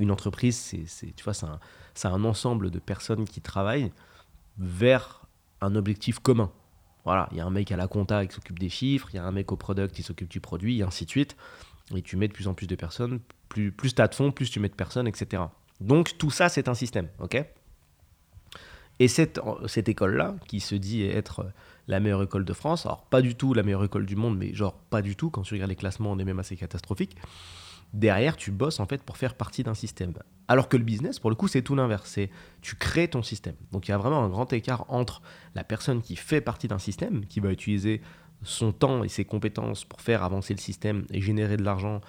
une 0.00 0.10
entreprise, 0.10 0.56
c'est, 0.56 1.14
tu 1.14 1.22
vois, 1.22 1.34
c'est 1.34 1.46
un, 1.46 1.60
un, 2.10 2.24
ensemble 2.24 2.72
de 2.72 2.80
personnes 2.80 3.26
qui 3.26 3.40
travaillent 3.40 3.92
vers 4.58 5.22
un 5.60 5.76
objectif 5.76 6.18
commun. 6.18 6.50
Voilà, 7.04 7.28
il 7.30 7.38
y 7.38 7.40
a 7.40 7.46
un 7.46 7.50
mec 7.50 7.70
à 7.70 7.76
la 7.76 7.86
compta 7.86 8.26
qui 8.26 8.34
s'occupe 8.34 8.58
des 8.58 8.68
chiffres, 8.68 9.08
il 9.12 9.16
y 9.16 9.18
a 9.20 9.24
un 9.24 9.30
mec 9.30 9.52
au 9.52 9.56
product 9.56 9.94
qui 9.94 10.02
s'occupe 10.02 10.28
du 10.28 10.40
produit, 10.40 10.80
et 10.80 10.82
ainsi 10.82 11.04
de 11.04 11.10
suite. 11.10 11.36
Et 11.94 12.02
tu 12.02 12.16
mets 12.16 12.26
de 12.26 12.32
plus 12.32 12.48
en 12.48 12.54
plus 12.54 12.66
de 12.66 12.74
personnes, 12.74 13.20
plus, 13.48 13.70
plus 13.70 13.94
tu 13.94 14.02
as 14.02 14.08
de 14.08 14.16
fonds, 14.16 14.32
plus 14.32 14.50
tu 14.50 14.58
mets 14.58 14.68
de 14.68 14.74
personnes, 14.74 15.06
etc. 15.06 15.44
Donc 15.80 16.18
tout 16.18 16.32
ça, 16.32 16.48
c'est 16.48 16.66
un 16.66 16.74
système, 16.74 17.08
ok? 17.20 17.40
Et 18.98 19.06
cette, 19.06 19.40
cette 19.68 19.88
école-là, 19.88 20.34
qui 20.48 20.58
se 20.58 20.74
dit 20.74 21.04
être 21.04 21.52
la 21.88 22.00
meilleure 22.00 22.22
école 22.22 22.44
de 22.44 22.52
France. 22.52 22.86
Alors, 22.86 23.04
pas 23.06 23.22
du 23.22 23.34
tout 23.34 23.54
la 23.54 23.62
meilleure 23.62 23.84
école 23.84 24.06
du 24.06 24.14
monde, 24.14 24.36
mais 24.38 24.54
genre 24.54 24.74
pas 24.74 25.02
du 25.02 25.16
tout. 25.16 25.30
Quand 25.30 25.42
tu 25.42 25.54
regardes 25.54 25.70
les 25.70 25.76
classements, 25.76 26.12
on 26.12 26.18
est 26.18 26.24
même 26.24 26.38
assez 26.38 26.56
catastrophique. 26.56 27.16
Derrière, 27.94 28.36
tu 28.36 28.50
bosses 28.50 28.80
en 28.80 28.86
fait 28.86 29.02
pour 29.02 29.16
faire 29.16 29.34
partie 29.34 29.64
d'un 29.64 29.74
système. 29.74 30.12
Alors 30.46 30.68
que 30.68 30.76
le 30.76 30.84
business, 30.84 31.18
pour 31.18 31.30
le 31.30 31.36
coup, 31.36 31.48
c'est 31.48 31.62
tout 31.62 31.74
l'inverse. 31.74 32.08
C'est 32.08 32.30
tu 32.60 32.76
crées 32.76 33.08
ton 33.08 33.22
système. 33.22 33.56
Donc, 33.72 33.88
il 33.88 33.90
y 33.90 33.94
a 33.94 33.98
vraiment 33.98 34.22
un 34.22 34.28
grand 34.28 34.52
écart 34.52 34.84
entre 34.88 35.22
la 35.54 35.64
personne 35.64 36.02
qui 36.02 36.14
fait 36.14 36.42
partie 36.42 36.68
d'un 36.68 36.78
système, 36.78 37.24
qui 37.24 37.40
va 37.40 37.50
utiliser 37.50 38.02
son 38.42 38.72
temps 38.72 39.02
et 39.02 39.08
ses 39.08 39.24
compétences 39.24 39.84
pour 39.84 40.00
faire 40.00 40.22
avancer 40.22 40.54
le 40.54 40.60
système 40.60 41.06
et 41.10 41.20
générer 41.20 41.56
de 41.56 41.64
l'argent 41.64 42.00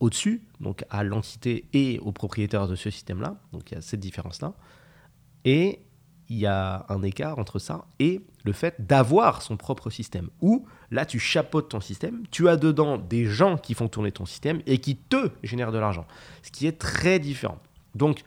au-dessus, 0.00 0.42
donc 0.60 0.84
à 0.88 1.04
l'entité 1.04 1.66
et 1.74 1.98
aux 2.00 2.10
propriétaires 2.12 2.66
de 2.66 2.74
ce 2.74 2.90
système-là. 2.90 3.36
Donc 3.52 3.70
il 3.70 3.74
y 3.74 3.78
a 3.78 3.82
cette 3.82 4.00
différence-là. 4.00 4.54
Et 5.44 5.80
il 6.28 6.38
y 6.38 6.46
a 6.46 6.86
un 6.88 7.02
écart 7.02 7.38
entre 7.38 7.58
ça 7.58 7.84
et 7.98 8.22
le 8.44 8.52
fait 8.52 8.74
d'avoir 8.78 9.42
son 9.42 9.56
propre 9.56 9.90
système. 9.90 10.30
Où 10.40 10.66
là, 10.90 11.04
tu 11.04 11.18
chapeautes 11.18 11.70
ton 11.70 11.80
système, 11.80 12.22
tu 12.30 12.48
as 12.48 12.56
dedans 12.56 12.98
des 12.98 13.26
gens 13.26 13.56
qui 13.56 13.74
font 13.74 13.88
tourner 13.88 14.12
ton 14.12 14.26
système 14.26 14.60
et 14.66 14.78
qui 14.78 14.96
te 14.96 15.30
génèrent 15.42 15.72
de 15.72 15.78
l'argent. 15.78 16.06
Ce 16.42 16.50
qui 16.50 16.66
est 16.66 16.78
très 16.78 17.18
différent. 17.18 17.58
Donc, 17.94 18.22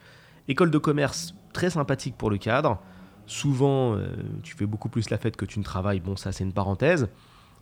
école 0.48 0.72
de 0.72 0.78
commerce, 0.78 1.36
très 1.54 1.70
sympathique 1.70 2.18
pour 2.18 2.30
le 2.30 2.38
cadre. 2.38 2.80
Souvent, 3.26 3.96
euh, 3.96 4.08
tu 4.44 4.56
fais 4.56 4.66
beaucoup 4.66 4.90
plus 4.90 5.10
la 5.10 5.18
fête 5.18 5.36
que 5.38 5.46
tu 5.46 5.60
ne 5.60 5.64
travailles. 5.64 6.00
Bon, 6.00 6.16
ça, 6.16 6.32
c'est 6.32 6.44
une 6.44 6.54
parenthèse. 6.54 7.10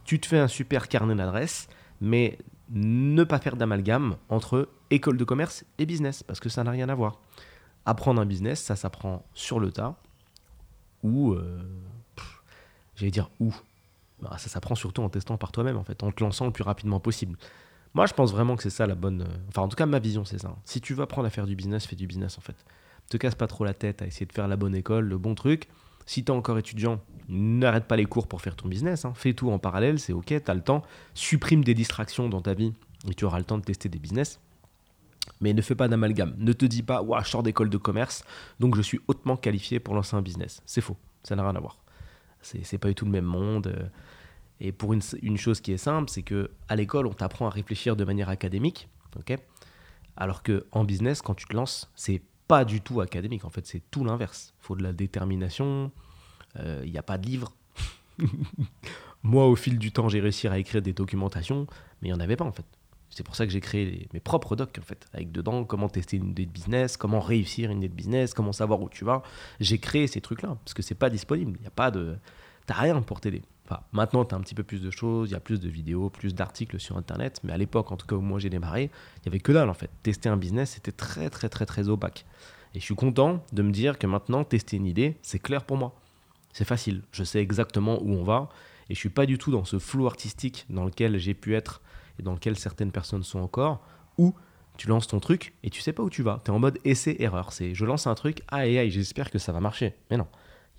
Tu 0.03 0.19
te 0.19 0.25
fais 0.25 0.39
un 0.39 0.47
super 0.47 0.87
carnet 0.87 1.15
d'adresses, 1.15 1.67
mais 1.99 2.39
ne 2.71 3.23
pas 3.23 3.39
faire 3.39 3.55
d'amalgame 3.55 4.15
entre 4.29 4.69
école 4.89 5.17
de 5.17 5.23
commerce 5.23 5.65
et 5.77 5.85
business, 5.85 6.23
parce 6.23 6.39
que 6.39 6.49
ça 6.49 6.63
n'a 6.63 6.71
rien 6.71 6.89
à 6.89 6.95
voir. 6.95 7.19
Apprendre 7.85 8.21
un 8.21 8.25
business, 8.25 8.61
ça 8.61 8.75
s'apprend 8.75 9.25
sur 9.33 9.59
le 9.59 9.71
tas 9.71 9.95
ou, 11.03 11.33
euh, 11.33 11.61
j'allais 13.01 13.11
dire 13.11 13.29
où, 13.39 13.53
bah, 14.21 14.35
ça 14.37 14.49
s'apprend 14.49 14.75
surtout 14.75 15.01
en 15.01 15.09
testant 15.09 15.37
par 15.37 15.51
toi-même, 15.51 15.77
en 15.77 15.83
fait, 15.83 16.03
en 16.03 16.11
te 16.11 16.23
lançant 16.23 16.45
le 16.45 16.51
plus 16.51 16.63
rapidement 16.63 16.99
possible. 16.99 17.37
Moi, 17.93 18.05
je 18.05 18.13
pense 18.13 18.31
vraiment 18.31 18.55
que 18.55 18.63
c'est 18.63 18.69
ça 18.69 18.87
la 18.87 18.95
bonne. 18.95 19.23
Euh, 19.23 19.37
enfin, 19.49 19.63
en 19.63 19.67
tout 19.67 19.75
cas, 19.75 19.85
ma 19.85 19.99
vision, 19.99 20.23
c'est 20.23 20.37
ça. 20.37 20.55
Si 20.63 20.79
tu 20.79 20.93
veux 20.93 21.03
apprendre 21.03 21.27
à 21.27 21.29
faire 21.29 21.45
du 21.45 21.55
business, 21.55 21.85
fais 21.85 21.95
du 21.95 22.07
business, 22.07 22.37
en 22.37 22.41
fait. 22.41 22.55
Te 23.09 23.17
casse 23.17 23.35
pas 23.35 23.47
trop 23.47 23.65
la 23.65 23.73
tête 23.73 24.01
à 24.01 24.07
essayer 24.07 24.25
de 24.25 24.31
faire 24.31 24.47
la 24.47 24.55
bonne 24.55 24.75
école, 24.75 25.05
le 25.05 25.17
bon 25.17 25.35
truc. 25.35 25.67
Si 26.05 26.23
tu 26.23 26.31
es 26.31 26.35
encore 26.35 26.57
étudiant, 26.57 27.01
n'arrête 27.27 27.85
pas 27.85 27.97
les 27.97 28.05
cours 28.05 28.27
pour 28.27 28.41
faire 28.41 28.55
ton 28.55 28.69
business. 28.69 29.03
Hein. 29.03 29.13
Fais 29.15 29.33
tout 29.33 29.51
en 29.51 29.59
parallèle, 29.59 29.99
c'est 29.99 30.13
ok, 30.13 30.27
tu 30.27 30.51
as 30.51 30.53
le 30.53 30.61
temps. 30.61 30.83
Supprime 31.13 31.63
des 31.63 31.73
distractions 31.73 32.29
dans 32.29 32.41
ta 32.41 32.53
vie 32.53 32.73
et 33.09 33.13
tu 33.13 33.25
auras 33.25 33.39
le 33.39 33.45
temps 33.45 33.57
de 33.57 33.63
tester 33.63 33.89
des 33.89 33.99
business. 33.99 34.39
Mais 35.41 35.53
ne 35.53 35.61
fais 35.61 35.75
pas 35.75 35.87
d'amalgame. 35.87 36.35
Ne 36.37 36.53
te 36.53 36.65
dis 36.65 36.83
pas, 36.83 37.03
je 37.23 37.29
sors 37.29 37.43
d'école 37.43 37.69
de 37.69 37.77
commerce, 37.77 38.23
donc 38.59 38.75
je 38.75 38.81
suis 38.81 38.99
hautement 39.07 39.35
qualifié 39.35 39.79
pour 39.79 39.93
lancer 39.93 40.15
un 40.15 40.21
business. 40.21 40.61
C'est 40.65 40.81
faux. 40.81 40.97
Ça 41.23 41.35
n'a 41.35 41.43
rien 41.43 41.55
à 41.55 41.59
voir. 41.59 41.80
C'est 42.41 42.77
pas 42.77 42.87
du 42.87 42.95
tout 42.95 43.05
le 43.05 43.11
même 43.11 43.25
monde. 43.25 43.67
Euh. 43.67 43.87
Et 44.59 44.71
pour 44.71 44.93
une, 44.93 45.01
une 45.21 45.37
chose 45.37 45.59
qui 45.59 45.71
est 45.71 45.77
simple, 45.77 46.09
c'est 46.09 46.23
que 46.23 46.51
à 46.69 46.75
l'école, 46.75 47.07
on 47.07 47.13
t'apprend 47.13 47.47
à 47.47 47.49
réfléchir 47.49 47.95
de 47.95 48.03
manière 48.03 48.29
académique. 48.29 48.89
ok? 49.17 49.37
Alors 50.17 50.43
que 50.43 50.65
en 50.71 50.83
business, 50.83 51.21
quand 51.21 51.33
tu 51.33 51.45
te 51.45 51.55
lances, 51.55 51.89
c'est 51.95 52.21
pas 52.47 52.65
du 52.65 52.81
tout 52.81 53.01
académique. 53.01 53.45
En 53.45 53.49
fait, 53.49 53.65
c'est 53.65 53.81
tout 53.91 54.03
l'inverse. 54.03 54.53
Faut 54.59 54.75
de 54.75 54.83
la 54.83 54.93
détermination. 54.93 55.91
Il 56.55 56.61
euh, 56.61 56.85
n'y 56.85 56.97
a 56.97 57.03
pas 57.03 57.17
de 57.17 57.25
livre. 57.25 57.53
Moi, 59.23 59.47
au 59.47 59.55
fil 59.55 59.79
du 59.79 59.91
temps, 59.91 60.09
j'ai 60.09 60.19
réussi 60.19 60.47
à 60.47 60.57
écrire 60.57 60.81
des 60.81 60.93
documentations, 60.93 61.67
mais 62.01 62.09
il 62.09 62.11
n'y 62.11 62.17
en 62.17 62.19
avait 62.19 62.35
pas 62.35 62.45
en 62.45 62.51
fait. 62.51 62.65
C'est 63.11 63.23
pour 63.23 63.35
ça 63.35 63.45
que 63.45 63.51
j'ai 63.51 63.59
créé 63.59 64.07
mes 64.13 64.19
propres 64.19 64.55
docs, 64.55 64.77
en 64.79 64.83
fait, 64.83 65.07
avec 65.13 65.31
dedans 65.31 65.65
comment 65.65 65.89
tester 65.89 66.17
une 66.17 66.29
idée 66.29 66.45
de 66.45 66.51
business, 66.51 66.95
comment 66.97 67.19
réussir 67.19 67.69
une 67.69 67.79
idée 67.79 67.89
de 67.89 67.93
business, 67.93 68.33
comment 68.33 68.53
savoir 68.53 68.81
où 68.81 68.89
tu 68.89 69.03
vas. 69.03 69.21
J'ai 69.59 69.77
créé 69.79 70.07
ces 70.07 70.21
trucs-là, 70.21 70.57
parce 70.63 70.73
que 70.73 70.81
c'est 70.81 70.95
pas 70.95 71.09
disponible. 71.09 71.57
Il 71.59 71.61
n'y 71.61 71.67
a 71.67 71.71
pas 71.71 71.91
de. 71.91 72.15
T'as 72.65 72.75
rien 72.75 73.01
pour 73.01 73.19
t'aider. 73.19 73.41
Enfin, 73.65 73.81
maintenant, 73.91 74.25
tu 74.25 74.33
as 74.33 74.37
un 74.37 74.41
petit 74.41 74.55
peu 74.55 74.63
plus 74.63 74.81
de 74.81 74.91
choses, 74.91 75.29
il 75.29 75.33
y 75.33 75.35
a 75.35 75.39
plus 75.39 75.59
de 75.59 75.69
vidéos, 75.69 76.09
plus 76.09 76.33
d'articles 76.33 76.79
sur 76.79 76.97
Internet, 76.97 77.39
mais 77.43 77.53
à 77.53 77.57
l'époque, 77.57 77.91
en 77.91 77.97
tout 77.97 78.07
cas 78.07 78.15
où 78.15 78.21
moi 78.21 78.39
j'ai 78.39 78.49
démarré, 78.49 78.89
il 79.21 79.25
y 79.25 79.29
avait 79.29 79.39
que 79.39 79.51
dalle 79.51 79.69
en 79.69 79.73
fait. 79.73 79.89
Tester 80.03 80.29
un 80.29 80.37
business, 80.37 80.71
c'était 80.71 80.91
très 80.91 81.29
très 81.29 81.49
très 81.49 81.65
très 81.65 81.89
opaque. 81.89 82.25
Et 82.73 82.79
je 82.79 82.85
suis 82.85 82.95
content 82.95 83.43
de 83.51 83.61
me 83.61 83.71
dire 83.71 83.97
que 83.97 84.07
maintenant, 84.07 84.43
tester 84.43 84.77
une 84.77 84.85
idée, 84.85 85.17
c'est 85.21 85.39
clair 85.39 85.65
pour 85.65 85.77
moi. 85.77 85.95
C'est 86.53 86.65
facile, 86.65 87.01
je 87.11 87.23
sais 87.23 87.39
exactement 87.39 88.01
où 88.01 88.13
on 88.13 88.23
va, 88.23 88.49
et 88.89 88.93
je 88.93 88.99
suis 88.99 89.09
pas 89.09 89.25
du 89.25 89.37
tout 89.37 89.51
dans 89.51 89.63
ce 89.63 89.79
flou 89.79 90.05
artistique 90.05 90.65
dans 90.69 90.83
lequel 90.83 91.17
j'ai 91.17 91.33
pu 91.33 91.55
être 91.55 91.81
dans 92.21 92.33
lequel 92.33 92.57
certaines 92.57 92.91
personnes 92.91 93.23
sont 93.23 93.39
encore, 93.39 93.85
où 94.17 94.33
tu 94.77 94.87
lances 94.87 95.07
ton 95.07 95.19
truc 95.19 95.53
et 95.63 95.69
tu 95.69 95.81
sais 95.81 95.93
pas 95.93 96.03
où 96.03 96.09
tu 96.09 96.23
vas. 96.23 96.41
Tu 96.43 96.51
es 96.51 96.53
en 96.53 96.59
mode 96.59 96.79
essai-erreur. 96.85 97.53
C'est 97.53 97.73
je 97.75 97.85
lance 97.85 98.07
un 98.07 98.15
truc, 98.15 98.41
aïe 98.47 98.77
aïe, 98.77 98.91
j'espère 98.91 99.29
que 99.29 99.39
ça 99.39 99.51
va 99.51 99.59
marcher. 99.59 99.95
Mais 100.09 100.17
non, 100.17 100.27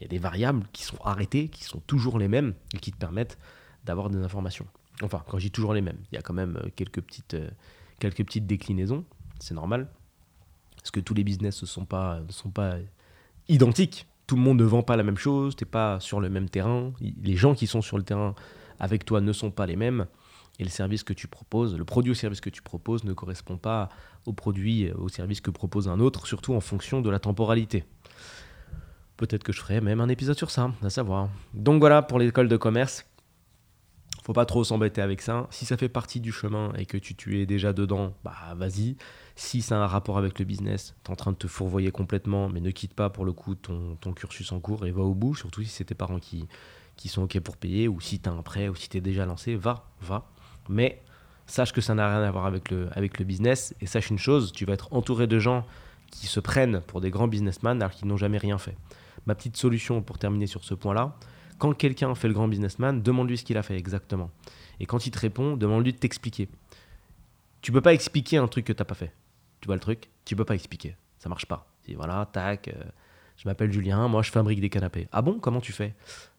il 0.01 0.05
y 0.05 0.07
a 0.07 0.09
des 0.09 0.19
variables 0.19 0.67
qui 0.73 0.83
sont 0.83 0.99
arrêtées, 1.05 1.49
qui 1.49 1.65
sont 1.65 1.81
toujours 1.87 2.19
les 2.19 2.29
mêmes 2.29 2.55
et 2.75 2.79
qui 2.79 2.91
te 2.91 2.97
permettent 2.97 3.39
d'avoir 3.85 4.11
des 4.11 4.19
informations. 4.19 4.67
Enfin, 5.03 5.23
quand 5.29 5.39
je 5.39 5.47
dis 5.47 5.51
toujours 5.51 5.75
les 5.75 5.81
mêmes, 5.81 5.99
il 6.11 6.17
y 6.17 6.19
a 6.19 6.23
quand 6.23 6.35
même 6.35 6.57
euh, 6.57 6.69
quelques 6.77 7.01
petites, 7.01 7.35
euh, 7.35 7.51
quelques 7.99 8.25
petites 8.25 8.47
déclinaisons, 8.47 9.05
c'est 9.41 9.55
normal. 9.55 9.89
Parce 10.77 10.91
que 10.91 11.01
tous 11.01 11.15
les 11.15 11.25
business 11.25 11.63
ne 11.63 11.67
sont 11.67 11.85
pas, 11.85 12.21
ne 12.21 12.33
sont 12.33 12.51
pas 12.51 12.77
identiques. 13.49 14.09
Tout 14.27 14.37
le 14.37 14.43
monde 14.43 14.59
ne 14.59 14.65
vend 14.65 14.83
pas 14.83 14.97
la 14.97 15.03
même 15.03 15.17
chose, 15.17 15.57
tu 15.57 15.65
n'es 15.65 15.71
pas 15.71 16.01
sur 16.01 16.21
le 16.21 16.29
même 16.29 16.49
terrain. 16.49 16.93
Les 17.01 17.37
gens 17.37 17.55
qui 17.55 17.67
sont 17.67 17.83
sur 17.83 17.99
le 17.99 18.03
terrain 18.03 18.35
avec 18.81 19.05
toi 19.05 19.21
ne 19.21 19.33
sont 19.33 19.51
pas 19.51 19.67
les 19.67 19.77
mêmes. 19.77 20.07
Et 20.59 20.65
le 20.65 20.71
service 20.71 21.03
que 21.03 21.13
tu 21.13 21.29
proposes, 21.29 21.77
le 21.77 21.85
produit 21.85 22.13
ou 22.13 22.15
service 22.15 22.41
que 22.41 22.51
tu 22.51 22.63
proposes 22.63 23.05
ne 23.05 23.13
correspond 23.13 23.57
pas 23.57 23.89
au 24.27 24.33
produit, 24.33 24.91
au 24.93 25.09
service 25.09 25.41
que 25.41 25.51
propose 25.51 25.89
un 25.89 25.99
autre, 25.99 26.27
surtout 26.27 26.55
en 26.55 26.61
fonction 26.61 27.01
de 27.01 27.11
la 27.11 27.19
temporalité. 27.19 27.85
Peut-être 29.17 29.45
que 29.45 29.53
je 29.53 29.61
ferai 29.61 29.81
même 29.81 30.01
un 30.01 30.09
épisode 30.09 30.37
sur 30.37 30.51
ça, 30.51 30.73
à 30.83 30.91
savoir. 30.91 31.29
Donc 31.55 31.81
voilà 31.81 32.03
pour 32.03 32.19
l'école 32.19 32.49
de 32.49 32.57
commerce. 32.57 33.07
Faut 34.23 34.33
pas 34.33 34.47
trop 34.47 34.63
s'embêter 34.63 35.01
avec 35.01 35.21
ça. 35.21 35.49
Si 35.51 35.65
ça 35.65 35.77
fait 35.77 35.89
partie 35.89 36.21
du 36.21 36.31
chemin 36.31 36.73
et 36.79 36.87
que 36.87 36.97
tu, 36.97 37.41
es 37.41 37.47
déjà 37.47 37.73
dedans, 37.73 38.15
bah 38.23 38.37
vas-y. 38.57 38.97
Si 39.35 39.63
ça 39.63 39.77
a 39.77 39.79
un 39.83 39.87
rapport 39.87 40.17
avec 40.17 40.39
le 40.39 40.45
business, 40.45 40.95
tu 41.03 41.11
es 41.11 41.13
en 41.13 41.17
train 41.17 41.33
de 41.33 41.37
te 41.37 41.49
fourvoyer 41.49 41.91
complètement, 41.91 42.49
mais 42.49 42.61
ne 42.61 42.71
quitte 42.71 42.95
pas 42.95 43.11
pour 43.11 43.25
le 43.25 43.33
coup 43.33 43.57
ton, 43.57 43.97
ton 43.97 44.13
cursus 44.13 44.53
en 44.53 44.61
cours 44.61 44.87
et 44.87 44.93
va 44.93 45.03
au 45.03 45.15
bout, 45.15 45.35
surtout 45.35 45.63
si 45.63 45.69
c'est 45.69 45.85
tes 45.85 45.97
parents 45.97 46.21
qui, 46.21 46.47
qui 46.97 47.09
sont 47.09 47.23
OK 47.23 47.39
pour 47.41 47.57
payer, 47.57 47.89
ou 47.89 48.01
si 48.01 48.21
tu 48.21 48.29
as 48.29 48.33
un 48.33 48.43
prêt, 48.43 48.69
ou 48.69 48.77
si 48.77 48.89
tu 48.89 48.99
es 48.99 49.01
déjà 49.01 49.27
lancé, 49.27 49.57
va, 49.57 49.91
va. 50.01 50.32
Mais 50.69 51.00
sache 51.47 51.73
que 51.73 51.81
ça 51.81 51.95
n'a 51.95 52.09
rien 52.09 52.23
à 52.23 52.31
voir 52.31 52.47
avec 52.47 52.71
le, 52.71 52.88
avec 52.92 53.19
le 53.19 53.25
business, 53.25 53.75
et 53.81 53.87
sache 53.87 54.11
une 54.11 54.19
chose, 54.19 54.52
tu 54.52 54.64
vas 54.64 54.75
être 54.75 54.92
entouré 54.92 55.26
de 55.26 55.38
gens 55.38 55.66
qui 56.11 56.26
se 56.26 56.40
prennent 56.40 56.81
pour 56.87 57.00
des 57.00 57.11
grands 57.11 57.28
businessmen 57.28 57.81
alors 57.81 57.92
qu'ils 57.92 58.09
n'ont 58.09 58.16
jamais 58.16 58.38
rien 58.38 58.59
fait 58.59 58.76
ma 59.26 59.35
petite 59.35 59.57
solution 59.57 60.02
pour 60.02 60.19
terminer 60.19 60.47
sur 60.47 60.64
ce 60.64 60.75
point-là, 60.75 61.16
quand 61.59 61.73
quelqu'un 61.75 62.14
fait 62.14 62.28
le 62.28 62.35
grand 62.35 62.49
businessman, 62.49 63.02
demande-lui 63.02 63.38
ce 63.38 63.45
qu'il 63.45 63.57
a 63.57 63.62
fait 63.62 63.76
exactement. 63.76 64.31
Et 64.81 64.87
quand 64.87 65.07
il 65.07 65.11
te 65.11 65.19
répond, 65.19 65.57
demande-lui 65.57 65.92
de 65.92 65.99
t'expliquer. 65.99 66.49
Tu 67.61 67.71
peux 67.71 67.81
pas 67.81 67.95
expliquer 67.95 68.38
un 68.38 68.49
truc 68.49 68.64
que 68.64 68.73
tu 68.73 68.81
n'as 68.81 68.85
pas 68.85 68.95
fait. 68.95 69.12
Tu 69.61 69.66
vois 69.66 69.76
le 69.76 69.81
truc? 69.81 70.11
Tu 70.25 70.35
peux 70.35 70.45
pas 70.45 70.54
expliquer. 70.54 70.97
Ça 71.19 71.28
marche 71.28 71.47
pas. 71.47 71.71
Si 71.85 71.95
voilà, 71.95 72.28
tac, 72.33 72.69
euh, 72.69 72.73
je 73.37 73.49
m'appelle 73.49 73.71
Julien, 73.71 74.09
moi 74.09 74.23
je 74.23 74.31
fabrique 74.31 74.61
des 74.61 74.71
canapés. 74.71 75.09
Ah 75.12 75.23
bon? 75.23 75.38
Comment 75.38 75.61
tu 75.61 75.73
fais? 75.73 75.95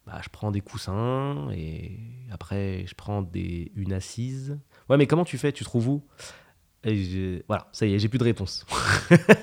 Bah, 0.05 0.19
je 0.23 0.29
prends 0.29 0.51
des 0.51 0.61
coussins 0.61 1.49
et 1.55 1.99
après 2.31 2.85
je 2.87 2.95
prends 2.95 3.21
des, 3.21 3.71
une 3.75 3.93
assise. 3.93 4.59
Ouais, 4.89 4.97
mais 4.97 5.07
comment 5.07 5.25
tu 5.25 5.37
fais? 5.37 5.51
Tu 5.51 5.63
trouves 5.63 5.87
où? 5.87 6.03
Voilà, 7.47 7.69
ça 7.71 7.85
y 7.85 7.93
est, 7.93 7.99
j'ai 7.99 8.09
plus 8.09 8.17
de 8.17 8.25
réponse. 8.25 8.65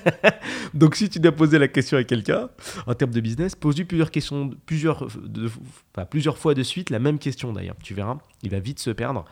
Donc 0.75 0.95
si 0.95 1.09
tu 1.09 1.19
dois 1.19 1.31
poser 1.31 1.57
la 1.57 1.67
question 1.67 1.97
à 1.97 2.03
quelqu'un, 2.03 2.49
en 2.85 2.93
termes 2.93 3.11
de 3.11 3.19
business, 3.19 3.55
pose-lui 3.55 3.85
plusieurs 3.85 4.11
questions, 4.11 4.51
plusieurs, 4.67 5.07
plusieurs 6.11 6.37
fois 6.37 6.53
de 6.53 6.61
suite 6.61 6.91
la 6.91 6.99
même 6.99 7.17
question 7.17 7.51
d'ailleurs. 7.51 7.75
Tu 7.81 7.95
verras, 7.95 8.19
il 8.43 8.51
va 8.51 8.59
vite 8.59 8.77
se 8.77 8.91
perdre 8.91 9.25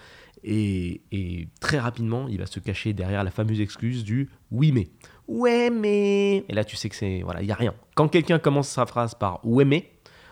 et, 0.44 1.48
très 1.60 1.80
rapidement, 1.80 2.28
il 2.30 2.40
va 2.40 2.46
se 2.46 2.60
cacher 2.60 2.94
derrière 2.94 3.24
la 3.24 3.32
fameuse 3.32 3.62
excuse 3.62 4.04
du 4.04 4.30
oui 4.52 4.72
mais. 4.72 4.88
Ouais 5.28 5.70
mais. 5.70 6.46
Et 6.50 6.54
là, 6.54 6.64
tu 6.64 6.76
sais 6.76 6.90
que 6.90 6.96
c'est 6.96 7.22
voilà, 7.24 7.42
il 7.42 7.48
y 7.48 7.52
a 7.52 7.56
rien. 7.56 7.74
Quand 7.96 8.08
quelqu'un 8.08 8.40
commence 8.40 8.70
sa 8.70 8.86
phrase 8.86 9.14
par 9.16 9.46
ouais 9.46 9.66
mais, 9.66 9.92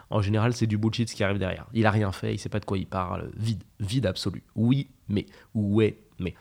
en 0.09 0.21
général, 0.21 0.53
c'est 0.53 0.67
du 0.67 0.77
bullshit 0.77 1.09
ce 1.09 1.15
qui 1.15 1.23
arrive 1.23 1.37
derrière. 1.37 1.67
Il 1.73 1.85
a 1.85 1.91
rien 1.91 2.11
fait, 2.11 2.33
il 2.33 2.37
sait 2.37 2.49
pas 2.49 2.59
de 2.59 2.65
quoi 2.65 2.77
il 2.77 2.87
parle, 2.87 3.31
vide, 3.35 3.63
vide 3.79 4.05
absolu. 4.05 4.43
Oui 4.55 4.89
mais, 5.09 5.25
ouais 5.53 5.97
mais. 6.19 6.33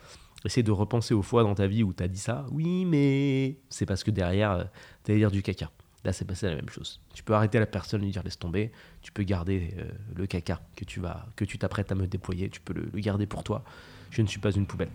Essaye 0.45 0.63
de 0.63 0.71
repenser 0.71 1.13
aux 1.13 1.23
fois 1.23 1.43
dans 1.43 1.57
ta 1.57 1.67
vie 1.67 1.83
où 1.83 1.93
tu 1.93 2.05
as 2.05 2.09
dit 2.09 2.21
ça. 2.21 2.47
Oui, 2.53 2.85
mais 2.85 3.57
c'est 3.69 3.85
parce 3.85 4.05
que 4.05 4.13
derrière, 4.13 4.53
euh, 4.53 4.65
tu 5.03 5.11
allais 5.11 5.19
dire 5.19 5.33
du 5.33 5.43
caca. 5.43 5.73
Là, 6.05 6.13
c'est 6.13 6.25
passé 6.25 6.47
la 6.47 6.55
même 6.55 6.69
chose. 6.69 7.01
Tu 7.15 7.25
peux 7.25 7.35
arrêter 7.35 7.59
la 7.59 7.67
personne, 7.67 8.03
lui 8.03 8.13
dire 8.13 8.23
laisse 8.23 8.39
tomber. 8.39 8.71
Tu 9.03 9.11
peux 9.11 9.25
garder 9.25 9.75
euh, 9.79 9.91
le 10.15 10.27
caca 10.27 10.61
que 10.77 10.85
tu 10.85 11.01
vas, 11.01 11.27
que 11.35 11.45
tu 11.45 11.59
t'apprêtes 11.59 11.91
à 11.91 11.97
me 11.97 12.07
déployer. 12.07 12.49
Tu 12.49 12.61
peux 12.61 12.75
le, 12.75 12.89
garder 13.01 13.27
pour 13.27 13.43
toi. 13.43 13.65
Je 14.11 14.23
ne 14.23 14.29
suis 14.29 14.39
pas 14.39 14.53
une 14.53 14.69
poubelle. 14.69 14.93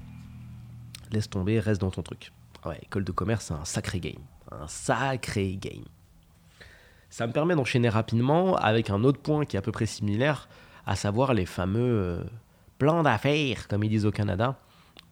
Laisse 1.11 1.29
tomber, 1.29 1.59
reste 1.59 1.81
dans 1.81 1.91
ton 1.91 2.01
truc. 2.01 2.31
Ouais, 2.65 2.79
école 2.83 3.03
de 3.03 3.11
commerce, 3.11 3.47
c'est 3.47 3.53
un 3.53 3.65
sacré 3.65 3.99
game. 3.99 4.21
Un 4.51 4.67
sacré 4.67 5.57
game. 5.57 5.83
Ça 7.11 7.27
me 7.27 7.33
permet 7.33 7.55
d'enchaîner 7.55 7.89
rapidement 7.89 8.55
avec 8.55 8.89
un 8.89 9.03
autre 9.03 9.19
point 9.19 9.43
qui 9.43 9.57
est 9.57 9.59
à 9.59 9.61
peu 9.61 9.73
près 9.73 9.85
similaire, 9.85 10.47
à 10.85 10.95
savoir 10.95 11.33
les 11.33 11.45
fameux 11.45 11.81
euh, 11.81 12.23
plans 12.77 13.03
d'affaires, 13.03 13.67
comme 13.67 13.83
ils 13.83 13.89
disent 13.89 14.05
au 14.05 14.11
Canada 14.11 14.57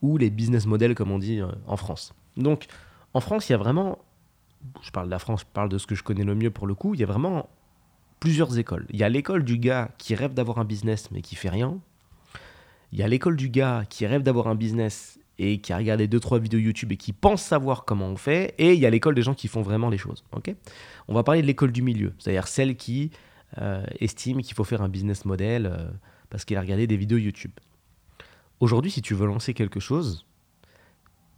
ou 0.02 0.18
les 0.18 0.30
business 0.30 0.66
models, 0.66 0.96
comme 0.96 1.12
on 1.12 1.20
dit 1.20 1.42
euh, 1.42 1.48
en 1.68 1.76
France. 1.76 2.14
Donc, 2.38 2.68
en 3.14 3.20
France, 3.20 3.50
il 3.50 3.52
y 3.52 3.56
a 3.56 3.58
vraiment, 3.58 4.00
je 4.82 4.92
parle 4.92 5.08
de 5.08 5.12
la 5.12 5.20
France, 5.20 5.42
je 5.42 5.46
parle 5.52 5.68
de 5.68 5.78
ce 5.78 5.88
que 5.88 5.94
je 5.94 6.02
connais 6.02 6.24
le 6.24 6.36
mieux 6.36 6.52
pour 6.52 6.68
le 6.68 6.74
coup, 6.74 6.94
il 6.94 7.02
y 7.02 7.04
a 7.04 7.06
vraiment 7.06 7.50
plusieurs 8.22 8.58
écoles. 8.58 8.86
Il 8.92 8.98
y 8.98 9.04
a 9.04 9.10
l'école 9.10 9.44
du 9.44 9.58
gars 9.58 9.90
qui 9.98 10.16
rêve 10.16 10.34
d'avoir 10.34 10.60
un 10.60 10.66
business 10.66 11.12
mais 11.12 11.22
qui 11.22 11.36
fait 11.36 11.50
rien. 11.50 11.80
Il 12.94 13.00
y 13.00 13.04
a 13.04 13.10
l'école 13.10 13.36
du 13.36 13.50
gars 13.50 13.84
qui 13.90 14.08
rêve 14.08 14.24
d'avoir 14.24 14.48
un 14.48 14.56
business 14.56 15.20
et 15.40 15.60
qui 15.60 15.74
a 15.74 15.78
regardé 15.78 16.08
2-3 16.08 16.40
vidéos 16.40 16.60
YouTube 16.60 16.92
et 16.92 16.98
qui 16.98 17.14
pense 17.14 17.42
savoir 17.42 17.86
comment 17.86 18.08
on 18.08 18.18
fait. 18.18 18.54
Et 18.58 18.74
il 18.74 18.80
y 18.80 18.86
a 18.86 18.90
l'école 18.90 19.16
des 19.16 19.22
gens 19.22 19.34
qui 19.34 19.48
font 19.48 19.62
vraiment 19.62 19.90
les 19.90 19.98
choses. 19.98 20.24
ok? 20.34 20.54
On 21.08 21.14
va 21.14 21.24
parler 21.24 21.42
de 21.42 21.48
l'école 21.48 21.72
du 21.72 21.82
milieu, 21.82 22.14
c'est-à-dire 22.20 22.48
celle 22.48 22.76
qui 22.76 23.12
euh, 23.60 23.84
estime 24.00 24.42
qu'il 24.42 24.54
faut 24.54 24.66
faire 24.66 24.82
un 24.82 24.90
business 24.90 25.26
model 25.26 25.66
euh, 25.66 25.90
parce 26.30 26.46
qu'il 26.46 26.58
a 26.58 26.62
regardé 26.62 26.86
des 26.86 26.98
vidéos 26.98 27.18
YouTube. 27.18 27.54
Aujourd'hui, 28.60 28.92
si 28.92 29.02
tu 29.02 29.14
veux 29.14 29.26
lancer 29.26 29.54
quelque 29.54 29.80
chose, 29.80 30.26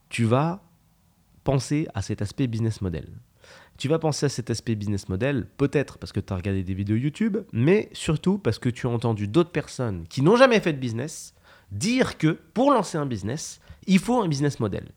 tu 0.09 0.25
vas 0.25 0.63
penser 1.43 1.87
à 1.93 2.01
cet 2.01 2.23
aspect 2.23 2.47
business 2.47 2.81
model. 2.81 3.07
Tu 3.77 3.87
vas 3.87 3.99
penser 3.99 4.25
à 4.25 4.29
cet 4.29 4.49
aspect 4.49 4.75
business 4.75 5.09
model, 5.09 5.47
peut-être 5.57 5.99
parce 5.99 6.11
que 6.11 6.19
tu 6.19 6.33
as 6.33 6.35
regardé 6.35 6.63
des 6.63 6.73
vidéos 6.73 6.97
YouTube, 6.97 7.37
mais 7.53 7.89
surtout 7.93 8.39
parce 8.39 8.57
que 8.59 8.69
tu 8.69 8.87
as 8.87 8.89
entendu 8.89 9.27
d'autres 9.27 9.51
personnes 9.51 10.05
qui 10.07 10.23
n'ont 10.23 10.35
jamais 10.35 10.59
fait 10.59 10.73
de 10.73 10.79
business 10.79 11.33
dire 11.71 12.17
que 12.17 12.39
pour 12.53 12.71
lancer 12.71 12.97
un 12.97 13.05
business, 13.05 13.59
il 13.87 13.99
faut 13.99 14.21
un 14.21 14.27
business 14.27 14.59
model. 14.59 14.91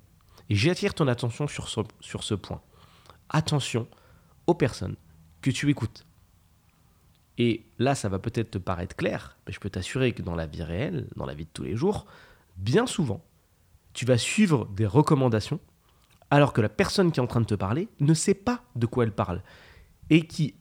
Et 0.50 0.54
j'attire 0.54 0.94
ton 0.94 1.08
attention 1.08 1.46
sur 1.46 1.68
ce, 1.68 2.34
point. 2.34 2.60
Attention 3.30 3.86
aux 4.46 4.54
personnes 4.54 4.96
que 5.40 5.50
tu 5.50 5.70
écoutes. 5.70 6.04
Et 7.38 7.66
là, 7.78 7.94
ça 7.94 8.08
va 8.08 8.18
peut-être 8.18 8.52
te 8.52 8.58
paraître 8.58 8.94
clair, 8.94 9.36
mais 9.46 9.52
je 9.52 9.60
peux 9.60 9.70
t'assurer 9.70 10.12
que 10.12 10.22
dans 10.22 10.34
la 10.34 10.46
vie 10.46 10.62
réelle, 10.62 11.08
dans 11.16 11.26
la 11.26 11.34
vie 11.34 11.44
de 11.44 11.50
tous 11.52 11.64
les 11.64 11.74
jours, 11.74 12.06
bien 12.56 12.86
souvent, 12.86 13.24
tu 13.92 14.04
vas 14.04 14.18
suivre 14.18 14.66
des 14.66 14.86
recommandations 14.86 15.60
alors 16.30 16.52
que 16.52 16.60
la 16.60 16.68
personne 16.68 17.10
qui 17.12 17.20
est 17.20 17.22
en 17.22 17.26
train 17.26 17.40
de 17.40 17.46
te 17.46 17.54
parler 17.54 17.88
ne 18.00 18.14
sait 18.14 18.34
pas 18.34 18.62
de 18.76 18.86
quoi 18.86 19.04
elle 19.04 19.12
parle 19.12 19.42
et 20.10 20.26
qui 20.26 20.54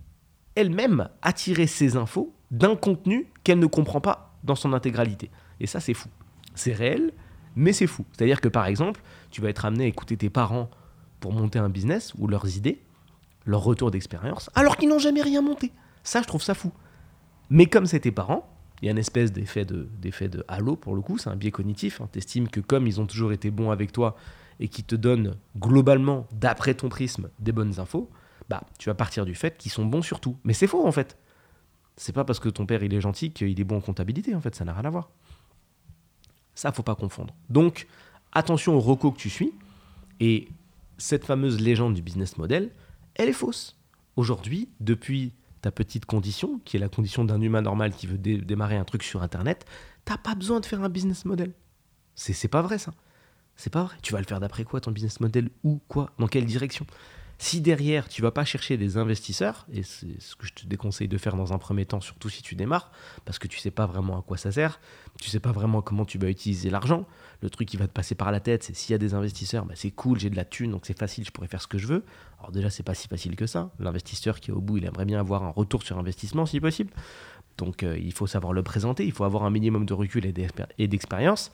elle-même 0.56 1.10
a 1.22 1.34
tiré 1.34 1.68
ses 1.68 1.96
infos 1.96 2.34
d'un 2.52 2.76
contenu 2.76 3.28
qu'elle 3.44 3.60
ne 3.60 3.66
comprend 3.66 4.02
pas 4.02 4.38
dans 4.44 4.56
son 4.56 4.74
intégralité. 4.74 5.32
Et 5.60 5.68
ça, 5.68 5.80
c'est 5.80 5.94
fou. 5.94 6.10
C'est 6.56 6.74
réel, 6.74 7.14
mais 7.56 7.74
c'est 7.74 7.88
fou. 7.88 8.06
C'est-à-dire 8.12 8.42
que 8.42 8.48
par 8.48 8.66
exemple, 8.66 9.02
tu 9.32 9.42
vas 9.42 9.50
être 9.50 9.66
amené 9.66 9.86
à 9.86 9.88
écouter 9.88 10.18
tes 10.18 10.30
parents 10.30 10.70
pour 11.20 11.34
monter 11.34 11.60
un 11.60 11.70
business 11.70 12.14
ou 12.18 12.28
leurs 12.28 12.58
idées, 12.58 12.82
leur 13.46 13.64
retour 13.64 13.92
d'expérience, 13.92 14.50
alors 14.56 14.78
qu'ils 14.78 14.90
n'ont 14.90 15.00
jamais 15.00 15.22
rien 15.22 15.42
monté. 15.42 15.72
Ça, 16.04 16.22
je 16.22 16.28
trouve 16.28 16.42
ça 16.42 16.54
fou. 16.54 16.72
Mais 17.50 17.66
comme 17.66 17.86
c'est 17.86 18.02
tes 18.02 18.12
parents, 18.12 18.50
il 18.82 18.88
y 18.88 18.90
a 18.90 18.92
une 18.92 18.98
espèce 18.98 19.32
d'effet 19.32 19.64
de, 19.64 19.88
d'effet 20.02 20.28
de 20.28 20.44
halo 20.48 20.76
pour 20.76 20.96
le 20.96 21.02
coup, 21.02 21.18
c'est 21.18 21.30
un 21.30 21.36
biais 21.36 21.52
cognitif. 21.52 22.02
Hein. 22.02 22.10
Tu 22.12 22.20
estimes 22.20 22.50
que 22.50 22.60
comme 22.60 22.88
ils 22.88 23.00
ont 23.00 23.06
toujours 23.06 23.32
été 23.32 23.52
bons 23.52 23.72
avec 23.72 23.94
toi 23.94 24.18
et 24.60 24.68
qui 24.68 24.84
te 24.84 24.96
donnent 24.96 25.36
globalement, 25.58 26.28
d'après 26.34 26.74
ton 26.74 26.90
prisme, 26.90 27.30
des 27.40 27.54
bonnes 27.54 27.80
infos, 27.80 28.10
bah 28.50 28.62
tu 28.78 28.90
vas 28.90 28.96
partir 28.96 29.26
du 29.26 29.36
fait 29.36 29.58
qu'ils 29.58 29.72
sont 29.72 29.86
bons 29.86 30.02
sur 30.02 30.20
tout. 30.20 30.38
Mais 30.44 30.54
c'est 30.54 30.68
faux 30.68 30.86
en 30.86 30.92
fait. 30.92 31.18
C'est 31.96 32.12
pas 32.12 32.26
parce 32.26 32.40
que 32.40 32.50
ton 32.50 32.66
père 32.66 32.84
il 32.84 32.94
est 32.94 33.02
gentil 33.02 33.32
qu'il 33.32 33.58
est 33.58 33.64
bon 33.64 33.78
en 33.78 33.82
comptabilité 33.82 34.36
en 34.36 34.42
fait, 34.42 34.54
ça 34.54 34.66
n'a 34.66 34.74
rien 34.74 34.84
à 34.84 34.90
voir. 34.90 35.10
Ça, 36.56 36.72
faut 36.72 36.84
pas 36.84 36.96
confondre. 36.96 37.34
Donc, 37.50 37.88
attention 38.32 38.76
au 38.76 38.80
reco 38.80 39.12
que 39.12 39.18
tu 39.18 39.30
suis. 39.30 39.54
Et 40.20 40.48
cette 40.98 41.26
fameuse 41.26 41.60
légende 41.60 41.94
du 41.94 42.02
business 42.02 42.38
model, 42.38 42.72
elle 43.16 43.30
est 43.30 43.34
fausse. 43.34 43.78
Aujourd'hui, 44.16 44.70
depuis 44.80 45.34
ta 45.62 45.72
petite 45.72 46.06
condition, 46.06 46.60
qui 46.66 46.78
est 46.78 46.80
la 46.80 46.90
condition 46.90 47.26
d'un 47.26 47.42
humain 47.42 47.62
normal 47.62 47.94
qui 47.94 48.06
veut 48.06 48.18
démarrer 48.18 48.78
un 48.78 48.84
truc 48.84 49.04
sur 49.04 49.24
Internet, 49.24 49.66
t'as 50.06 50.18
pas 50.18 50.36
besoin 50.36 50.60
de 50.60 50.66
faire 50.66 50.84
un 50.84 50.90
business 50.90 51.26
model. 51.26 51.54
C'est 52.16 52.48
pas 52.48 52.62
vrai 52.62 52.78
ça. 52.78 52.94
C'est 53.56 53.72
pas 53.72 53.84
vrai. 53.84 53.96
Tu 54.02 54.14
vas 54.14 54.20
le 54.20 54.26
faire 54.26 54.40
d'après 54.40 54.64
quoi 54.64 54.82
ton 54.82 54.92
business 54.92 55.20
model 55.20 55.50
Où 55.64 55.80
Quoi 55.88 56.12
Dans 56.20 56.28
quelle 56.28 56.46
direction? 56.46 56.86
Si 57.40 57.62
derrière, 57.62 58.08
tu 58.08 58.22
vas 58.22 58.32
pas 58.32 58.46
chercher 58.46 58.78
des 58.78 58.98
investisseurs, 58.98 59.66
et 59.74 59.84
c'est 59.84 60.20
ce 60.22 60.36
que 60.36 60.46
je 60.46 60.54
te 60.54 60.66
déconseille 60.66 61.08
de 61.08 61.18
faire 61.18 61.36
dans 61.36 61.52
un 61.52 61.58
premier 61.58 61.86
temps, 61.86 62.00
surtout 62.00 62.30
si 62.30 62.42
tu 62.42 62.56
démarres, 62.56 62.92
parce 63.26 63.40
que 63.40 63.48
tu 63.48 63.60
sais 63.60 63.72
pas 63.72 63.86
vraiment 63.86 64.18
à 64.18 64.22
quoi 64.22 64.38
ça 64.38 64.52
sert, 64.52 64.80
tu 65.20 65.30
sais 65.30 65.40
pas 65.40 65.52
vraiment 65.52 65.82
comment 65.82 66.06
tu 66.06 66.18
vas 66.18 66.30
utiliser 66.30 66.70
l'argent. 66.70 67.06
Le 67.42 67.50
truc 67.50 67.68
qui 67.68 67.78
va 67.78 67.88
te 67.88 67.92
passer 67.92 68.16
par 68.16 68.32
la 68.32 68.40
tête, 68.40 68.64
c'est 68.64 68.76
s'il 68.76 68.94
y 68.94 68.96
a 68.96 68.98
des 68.98 69.14
investisseurs, 69.14 69.66
bah 69.66 69.74
c'est 69.76 69.92
cool, 69.92 70.20
j'ai 70.20 70.30
de 70.30 70.36
la 70.36 70.46
thune, 70.46 70.72
donc 70.72 70.86
c'est 70.86 70.98
facile, 70.98 71.26
je 71.26 71.32
pourrais 71.32 71.48
faire 71.48 71.62
ce 71.62 71.68
que 71.68 71.78
je 71.78 71.88
veux. 71.88 72.06
Alors 72.40 72.52
déjà, 72.52 72.70
c'est 72.70 72.84
pas 72.84 72.94
si 72.94 73.08
facile 73.08 73.36
que 73.36 73.48
ça. 73.48 73.72
L'investisseur 73.80 74.40
qui 74.40 74.52
est 74.52 74.54
au 74.54 74.62
bout, 74.62 74.78
il 74.78 74.86
aimerait 74.86 75.06
bien 75.06 75.20
avoir 75.20 75.44
un 75.44 75.50
retour 75.50 75.84
sur 75.84 75.98
investissement 75.98 76.46
si 76.46 76.60
possible. 76.60 76.92
Donc 77.58 77.84
euh, 77.84 77.98
il 77.98 78.14
faut 78.14 78.28
savoir 78.28 78.54
le 78.54 78.64
présenter, 78.64 79.06
il 79.06 79.12
faut 79.12 79.24
avoir 79.24 79.44
un 79.44 79.50
minimum 79.50 79.86
de 79.86 79.94
recul 79.94 80.26
et 80.26 80.88
d'expérience. 80.88 81.52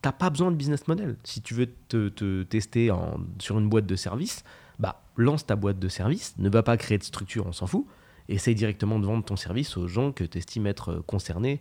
T'as 0.00 0.12
pas 0.12 0.30
besoin 0.30 0.50
de 0.50 0.56
business 0.56 0.86
model. 0.86 1.16
Si 1.24 1.42
tu 1.42 1.54
veux 1.54 1.66
te, 1.88 2.42
tester 2.44 2.90
sur 3.38 3.58
une 3.58 3.68
boîte 3.68 3.86
de 3.86 3.96
service, 3.96 4.44
bah, 4.78 5.02
lance 5.16 5.46
ta 5.46 5.56
boîte 5.56 5.78
de 5.78 5.88
service, 5.88 6.34
ne 6.38 6.48
va 6.48 6.62
pas 6.62 6.76
créer 6.76 6.98
de 6.98 7.04
structure, 7.04 7.46
on 7.46 7.52
s'en 7.52 7.66
fout. 7.66 7.86
Essaye 8.28 8.54
directement 8.54 8.98
de 8.98 9.06
vendre 9.06 9.24
ton 9.24 9.36
service 9.36 9.76
aux 9.76 9.88
gens 9.88 10.12
que 10.12 10.24
tu 10.24 10.38
estimes 10.38 10.66
être 10.66 11.02
concernés 11.06 11.60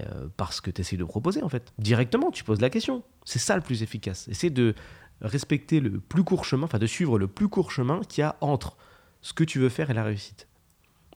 euh, 0.00 0.28
par 0.36 0.52
ce 0.52 0.60
que 0.60 0.70
tu 0.70 0.82
essayes 0.82 0.98
de 0.98 1.04
proposer, 1.04 1.42
en 1.42 1.48
fait. 1.48 1.72
Directement, 1.78 2.30
tu 2.30 2.44
poses 2.44 2.60
la 2.60 2.70
question. 2.70 3.02
C'est 3.24 3.38
ça 3.38 3.56
le 3.56 3.62
plus 3.62 3.82
efficace. 3.82 4.28
Essaye 4.28 4.50
de 4.50 4.74
respecter 5.20 5.80
le 5.80 5.98
plus 5.98 6.24
court 6.24 6.44
chemin, 6.44 6.64
enfin 6.64 6.78
de 6.78 6.86
suivre 6.86 7.18
le 7.18 7.26
plus 7.26 7.48
court 7.48 7.70
chemin 7.70 8.00
qu'il 8.08 8.20
y 8.20 8.24
a 8.24 8.36
entre 8.40 8.76
ce 9.22 9.32
que 9.32 9.44
tu 9.44 9.58
veux 9.58 9.68
faire 9.70 9.90
et 9.90 9.94
la 9.94 10.04
réussite. 10.04 10.46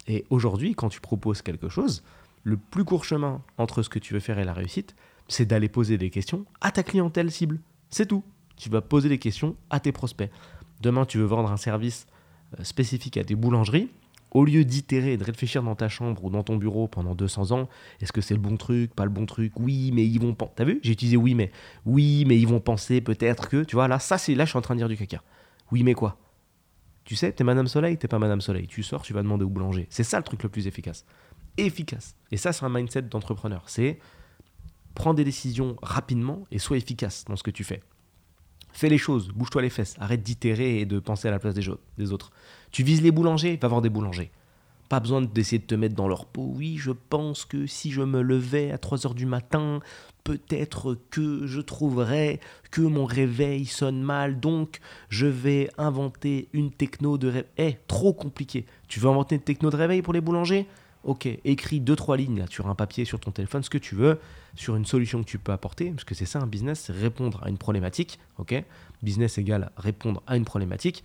Et 0.06 0.24
aujourd'hui, 0.30 0.74
quand 0.74 0.88
tu 0.88 1.00
proposes 1.00 1.42
quelque 1.42 1.68
chose, 1.68 2.02
le 2.42 2.56
plus 2.56 2.84
court 2.84 3.04
chemin 3.04 3.42
entre 3.58 3.82
ce 3.82 3.88
que 3.88 3.98
tu 3.98 4.14
veux 4.14 4.20
faire 4.20 4.38
et 4.38 4.44
la 4.44 4.54
réussite, 4.54 4.94
c'est 5.28 5.44
d'aller 5.44 5.68
poser 5.68 5.98
des 5.98 6.10
questions 6.10 6.46
à 6.60 6.72
ta 6.72 6.82
clientèle 6.82 7.30
cible. 7.30 7.60
C'est 7.90 8.06
tout. 8.06 8.24
Tu 8.56 8.68
vas 8.68 8.80
poser 8.80 9.08
des 9.08 9.18
questions 9.18 9.56
à 9.68 9.80
tes 9.80 9.92
prospects. 9.92 10.30
Demain, 10.80 11.04
tu 11.04 11.18
veux 11.18 11.24
vendre 11.24 11.50
un 11.50 11.56
service 11.56 12.06
euh, 12.58 12.64
spécifique 12.64 13.16
à 13.16 13.24
tes 13.24 13.34
boulangeries. 13.34 13.90
Au 14.32 14.44
lieu 14.44 14.64
d'itérer 14.64 15.14
et 15.14 15.16
de 15.16 15.24
réfléchir 15.24 15.62
dans 15.62 15.74
ta 15.74 15.88
chambre 15.88 16.24
ou 16.24 16.30
dans 16.30 16.44
ton 16.44 16.56
bureau 16.56 16.86
pendant 16.86 17.16
200 17.16 17.50
ans, 17.50 17.68
est-ce 18.00 18.12
que 18.12 18.20
c'est 18.20 18.34
le 18.34 18.40
bon 18.40 18.56
truc, 18.56 18.94
pas 18.94 19.04
le 19.04 19.10
bon 19.10 19.26
truc? 19.26 19.52
Oui, 19.58 19.90
mais 19.92 20.06
ils 20.06 20.20
vont 20.20 20.34
penser. 20.34 20.52
T'as 20.54 20.64
vu? 20.64 20.78
J'ai 20.84 20.92
utilisé 20.92 21.16
oui, 21.16 21.34
mais. 21.34 21.50
Oui, 21.84 22.24
mais 22.26 22.38
ils 22.38 22.46
vont 22.46 22.60
penser 22.60 23.00
peut-être 23.00 23.48
que. 23.48 23.64
Tu 23.64 23.74
vois, 23.74 23.88
là, 23.88 23.98
ça, 23.98 24.18
c'est 24.18 24.36
là, 24.36 24.44
je 24.44 24.50
suis 24.50 24.58
en 24.58 24.62
train 24.62 24.74
de 24.74 24.80
dire 24.80 24.88
du 24.88 24.96
caca. 24.96 25.22
Oui, 25.72 25.82
mais 25.82 25.94
quoi? 25.94 26.16
Tu 27.04 27.16
sais, 27.16 27.32
t'es 27.32 27.42
Madame 27.42 27.66
Soleil, 27.66 27.96
t'es 27.96 28.06
pas 28.06 28.20
Madame 28.20 28.40
Soleil. 28.40 28.68
Tu 28.68 28.84
sors, 28.84 29.02
tu 29.02 29.12
vas 29.12 29.22
demander 29.22 29.44
au 29.44 29.48
boulanger. 29.48 29.88
C'est 29.90 30.04
ça 30.04 30.18
le 30.18 30.22
truc 30.22 30.44
le 30.44 30.48
plus 30.48 30.68
efficace. 30.68 31.04
Efficace. 31.56 32.14
Et 32.30 32.36
ça, 32.36 32.52
c'est 32.52 32.64
un 32.64 32.68
mindset 32.68 33.02
d'entrepreneur. 33.02 33.64
C'est 33.66 33.98
prends 34.94 35.14
des 35.14 35.24
décisions 35.24 35.76
rapidement 35.82 36.46
et 36.50 36.58
sois 36.58 36.76
efficace 36.76 37.24
dans 37.24 37.36
ce 37.36 37.42
que 37.42 37.50
tu 37.50 37.64
fais. 37.64 37.80
Fais 38.72 38.88
les 38.88 38.98
choses, 38.98 39.28
bouge-toi 39.28 39.62
les 39.62 39.70
fesses, 39.70 39.96
arrête 39.98 40.22
d'itérer 40.22 40.80
et 40.80 40.86
de 40.86 40.98
penser 40.98 41.28
à 41.28 41.30
la 41.30 41.38
place 41.38 41.54
des, 41.54 42.12
autres. 42.12 42.30
Tu 42.70 42.82
vises 42.82 43.02
les 43.02 43.10
boulangers, 43.10 43.58
va 43.60 43.68
voir 43.68 43.82
des 43.82 43.88
boulangers. 43.88 44.30
Pas 44.88 45.00
besoin 45.00 45.22
d'essayer 45.22 45.58
de 45.58 45.66
te 45.66 45.74
mettre 45.74 45.94
dans 45.94 46.08
leur 46.08 46.26
peau. 46.26 46.52
Oui, 46.56 46.76
je 46.76 46.90
pense 46.90 47.44
que 47.44 47.66
si 47.66 47.92
je 47.92 48.02
me 48.02 48.22
levais 48.22 48.72
à 48.72 48.78
3 48.78 49.06
heures 49.06 49.14
du 49.14 49.26
matin, 49.26 49.80
peut-être 50.24 50.98
que 51.10 51.46
je 51.46 51.60
trouverais 51.60 52.40
que 52.70 52.80
mon 52.80 53.04
réveil 53.04 53.66
sonne 53.66 54.02
mal, 54.02 54.40
donc 54.40 54.80
je 55.08 55.26
vais 55.26 55.70
inventer 55.78 56.48
une 56.52 56.72
techno 56.72 57.18
de 57.18 57.28
réveil. 57.28 57.50
Eh, 57.58 57.76
trop 57.86 58.12
compliqué. 58.12 58.66
Tu 58.88 58.98
veux 58.98 59.08
inventer 59.08 59.36
une 59.36 59.42
techno 59.42 59.70
de 59.70 59.76
réveil 59.76 60.02
pour 60.02 60.12
les 60.12 60.20
boulangers? 60.20 60.66
Ok, 61.02 61.26
écris 61.44 61.80
deux 61.80 61.96
trois 61.96 62.16
lignes 62.16 62.44
sur 62.50 62.68
un 62.68 62.74
papier, 62.74 63.06
sur 63.06 63.20
ton 63.20 63.30
téléphone, 63.30 63.62
ce 63.62 63.70
que 63.70 63.78
tu 63.78 63.94
veux, 63.94 64.18
sur 64.54 64.76
une 64.76 64.84
solution 64.84 65.22
que 65.22 65.28
tu 65.28 65.38
peux 65.38 65.52
apporter, 65.52 65.90
parce 65.90 66.04
que 66.04 66.14
c'est 66.14 66.26
ça 66.26 66.40
un 66.40 66.46
business, 66.46 66.80
c'est 66.86 66.92
répondre 66.92 67.40
à 67.42 67.48
une 67.48 67.56
problématique. 67.56 68.18
Ok, 68.38 68.54
business 69.02 69.38
égale 69.38 69.70
répondre 69.76 70.22
à 70.26 70.36
une 70.36 70.44
problématique. 70.44 71.02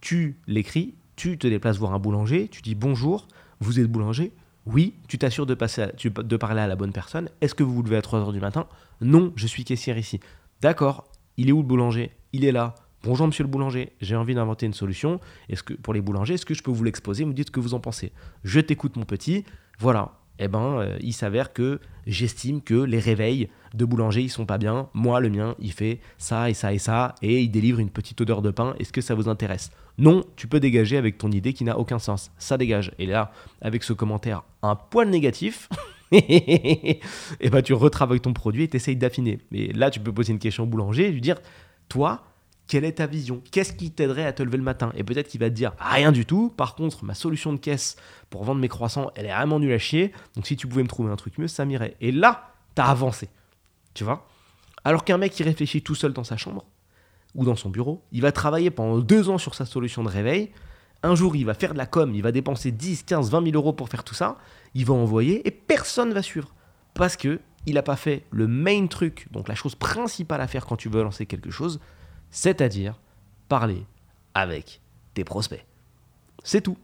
Tu 0.00 0.36
l'écris, 0.48 0.94
tu 1.16 1.38
te 1.38 1.46
déplaces 1.46 1.78
voir 1.78 1.94
un 1.94 2.00
boulanger, 2.00 2.48
tu 2.48 2.60
dis 2.60 2.74
bonjour, 2.74 3.28
vous 3.60 3.78
êtes 3.78 3.90
boulanger? 3.90 4.32
Oui, 4.66 4.94
tu 5.08 5.18
t'assures 5.18 5.46
de, 5.46 5.54
passer 5.54 5.86
de 6.02 6.36
parler 6.36 6.62
à 6.62 6.66
la 6.66 6.74
bonne 6.74 6.92
personne. 6.92 7.28
Est-ce 7.40 7.54
que 7.54 7.62
vous 7.62 7.74
vous 7.74 7.82
levez 7.82 7.96
à 7.96 8.00
3h 8.00 8.32
du 8.32 8.40
matin? 8.40 8.66
Non, 9.00 9.32
je 9.36 9.46
suis 9.46 9.64
caissière 9.64 9.98
ici. 9.98 10.20
D'accord, 10.60 11.04
il 11.36 11.48
est 11.48 11.52
où 11.52 11.58
le 11.58 11.68
boulanger? 11.68 12.12
Il 12.32 12.44
est 12.44 12.52
là. 12.52 12.74
Bonjour 13.04 13.26
monsieur 13.26 13.44
le 13.44 13.50
boulanger, 13.50 13.92
j'ai 14.00 14.16
envie 14.16 14.34
d'inventer 14.34 14.64
une 14.64 14.72
solution. 14.72 15.20
Est-ce 15.50 15.62
que 15.62 15.74
pour 15.74 15.92
les 15.92 16.00
boulangers, 16.00 16.34
est-ce 16.34 16.46
que 16.46 16.54
je 16.54 16.62
peux 16.62 16.70
vous 16.70 16.84
l'exposer 16.84 17.26
me 17.26 17.34
dites 17.34 17.48
ce 17.48 17.52
que 17.52 17.60
vous 17.60 17.74
en 17.74 17.80
pensez. 17.80 18.12
Je 18.44 18.60
t'écoute 18.60 18.96
mon 18.96 19.04
petit. 19.04 19.44
Voilà. 19.78 20.12
Eh 20.38 20.48
ben, 20.48 20.78
euh, 20.78 20.96
il 21.02 21.12
s'avère 21.12 21.52
que 21.52 21.80
j'estime 22.06 22.62
que 22.62 22.72
les 22.72 22.98
réveils 22.98 23.50
de 23.74 23.84
boulanger, 23.84 24.22
ils 24.22 24.30
sont 24.30 24.46
pas 24.46 24.56
bien. 24.56 24.88
Moi, 24.94 25.20
le 25.20 25.28
mien, 25.28 25.54
il 25.58 25.72
fait 25.72 26.00
ça 26.16 26.48
et 26.48 26.54
ça 26.54 26.72
et 26.72 26.78
ça, 26.78 27.14
et 27.20 27.42
il 27.42 27.50
délivre 27.50 27.78
une 27.78 27.90
petite 27.90 28.22
odeur 28.22 28.40
de 28.40 28.50
pain. 28.50 28.74
Est-ce 28.78 28.90
que 28.90 29.02
ça 29.02 29.14
vous 29.14 29.28
intéresse? 29.28 29.70
Non, 29.98 30.24
tu 30.36 30.48
peux 30.48 30.58
dégager 30.58 30.96
avec 30.96 31.18
ton 31.18 31.30
idée 31.30 31.52
qui 31.52 31.64
n'a 31.64 31.78
aucun 31.78 31.98
sens. 31.98 32.32
Ça 32.38 32.56
dégage. 32.56 32.90
Et 32.98 33.04
là, 33.04 33.32
avec 33.60 33.84
ce 33.84 33.92
commentaire 33.92 34.44
un 34.62 34.76
poil 34.76 35.10
négatif, 35.10 35.68
et 36.10 37.00
eh 37.40 37.50
ben 37.50 37.60
tu 37.60 37.74
retravailles 37.74 38.20
ton 38.20 38.32
produit 38.32 38.62
et 38.62 38.68
tu 38.68 38.78
essayes 38.78 38.96
d'affiner. 38.96 39.40
Mais 39.50 39.66
là, 39.74 39.90
tu 39.90 40.00
peux 40.00 40.12
poser 40.12 40.32
une 40.32 40.38
question 40.38 40.62
au 40.62 40.66
boulanger 40.66 41.08
et 41.08 41.12
lui 41.12 41.20
dire, 41.20 41.36
toi, 41.90 42.24
quelle 42.66 42.84
est 42.84 42.92
ta 42.92 43.06
vision? 43.06 43.42
Qu'est-ce 43.50 43.72
qui 43.72 43.90
t'aiderait 43.90 44.24
à 44.24 44.32
te 44.32 44.42
lever 44.42 44.56
le 44.56 44.62
matin? 44.62 44.90
Et 44.96 45.04
peut-être 45.04 45.28
qu'il 45.28 45.40
va 45.40 45.50
te 45.50 45.54
dire 45.54 45.72
rien 45.78 46.12
du 46.12 46.24
tout. 46.24 46.52
Par 46.56 46.74
contre, 46.74 47.04
ma 47.04 47.14
solution 47.14 47.52
de 47.52 47.58
caisse 47.58 47.96
pour 48.30 48.44
vendre 48.44 48.60
mes 48.60 48.68
croissants, 48.68 49.10
elle 49.16 49.26
est 49.26 49.34
vraiment 49.34 49.58
nulle 49.58 49.72
à 49.72 49.78
chier. 49.78 50.12
Donc 50.34 50.46
si 50.46 50.56
tu 50.56 50.66
pouvais 50.66 50.82
me 50.82 50.88
trouver 50.88 51.10
un 51.10 51.16
truc 51.16 51.36
mieux, 51.38 51.48
ça 51.48 51.64
m'irait. 51.64 51.96
Et 52.00 52.10
là, 52.10 52.54
t'as 52.74 52.86
avancé. 52.86 53.28
Tu 53.92 54.04
vois? 54.04 54.26
Alors 54.84 55.04
qu'un 55.04 55.18
mec 55.18 55.32
qui 55.32 55.42
réfléchit 55.42 55.82
tout 55.82 55.94
seul 55.94 56.12
dans 56.12 56.24
sa 56.24 56.36
chambre 56.36 56.64
ou 57.34 57.44
dans 57.44 57.56
son 57.56 57.68
bureau, 57.68 58.02
il 58.12 58.22
va 58.22 58.32
travailler 58.32 58.70
pendant 58.70 58.98
deux 58.98 59.28
ans 59.28 59.38
sur 59.38 59.54
sa 59.54 59.66
solution 59.66 60.02
de 60.02 60.08
réveil. 60.08 60.50
Un 61.02 61.14
jour, 61.14 61.36
il 61.36 61.44
va 61.44 61.54
faire 61.54 61.74
de 61.74 61.78
la 61.78 61.86
com, 61.86 62.14
il 62.14 62.22
va 62.22 62.32
dépenser 62.32 62.70
10, 62.70 63.02
15, 63.02 63.30
20 63.30 63.44
000 63.44 63.56
euros 63.56 63.74
pour 63.74 63.90
faire 63.90 64.04
tout 64.04 64.14
ça. 64.14 64.38
Il 64.74 64.86
va 64.86 64.94
envoyer 64.94 65.46
et 65.46 65.50
personne 65.50 66.12
va 66.14 66.22
suivre. 66.22 66.54
Parce 66.94 67.16
que 67.16 67.40
il 67.66 67.74
n'a 67.74 67.82
pas 67.82 67.96
fait 67.96 68.24
le 68.30 68.46
main 68.46 68.86
truc, 68.86 69.26
donc 69.30 69.48
la 69.48 69.54
chose 69.54 69.74
principale 69.74 70.40
à 70.40 70.46
faire 70.46 70.66
quand 70.66 70.76
tu 70.76 70.88
veux 70.88 71.02
lancer 71.02 71.26
quelque 71.26 71.50
chose, 71.50 71.80
c'est-à-dire 72.34 73.00
parler 73.48 73.86
avec 74.34 74.80
tes 75.14 75.22
prospects. 75.22 75.64
C'est 76.42 76.60
tout. 76.60 76.76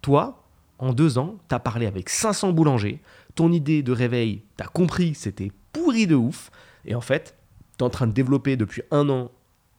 Toi, 0.00 0.44
en 0.78 0.92
deux 0.92 1.18
ans, 1.18 1.38
tu 1.48 1.54
as 1.54 1.58
parlé 1.58 1.86
avec 1.86 2.08
500 2.08 2.52
boulangers, 2.52 3.02
ton 3.34 3.50
idée 3.50 3.82
de 3.82 3.90
réveil, 3.90 4.44
tu 4.56 4.64
as 4.64 4.68
compris, 4.68 5.14
c'était 5.14 5.50
pourri 5.72 6.06
de 6.06 6.14
ouf, 6.14 6.52
et 6.84 6.94
en 6.94 7.00
fait, 7.00 7.36
tu 7.76 7.78
es 7.80 7.82
en 7.82 7.90
train 7.90 8.06
de 8.06 8.12
développer 8.12 8.56
depuis 8.56 8.82
un 8.92 9.10
an 9.10 9.32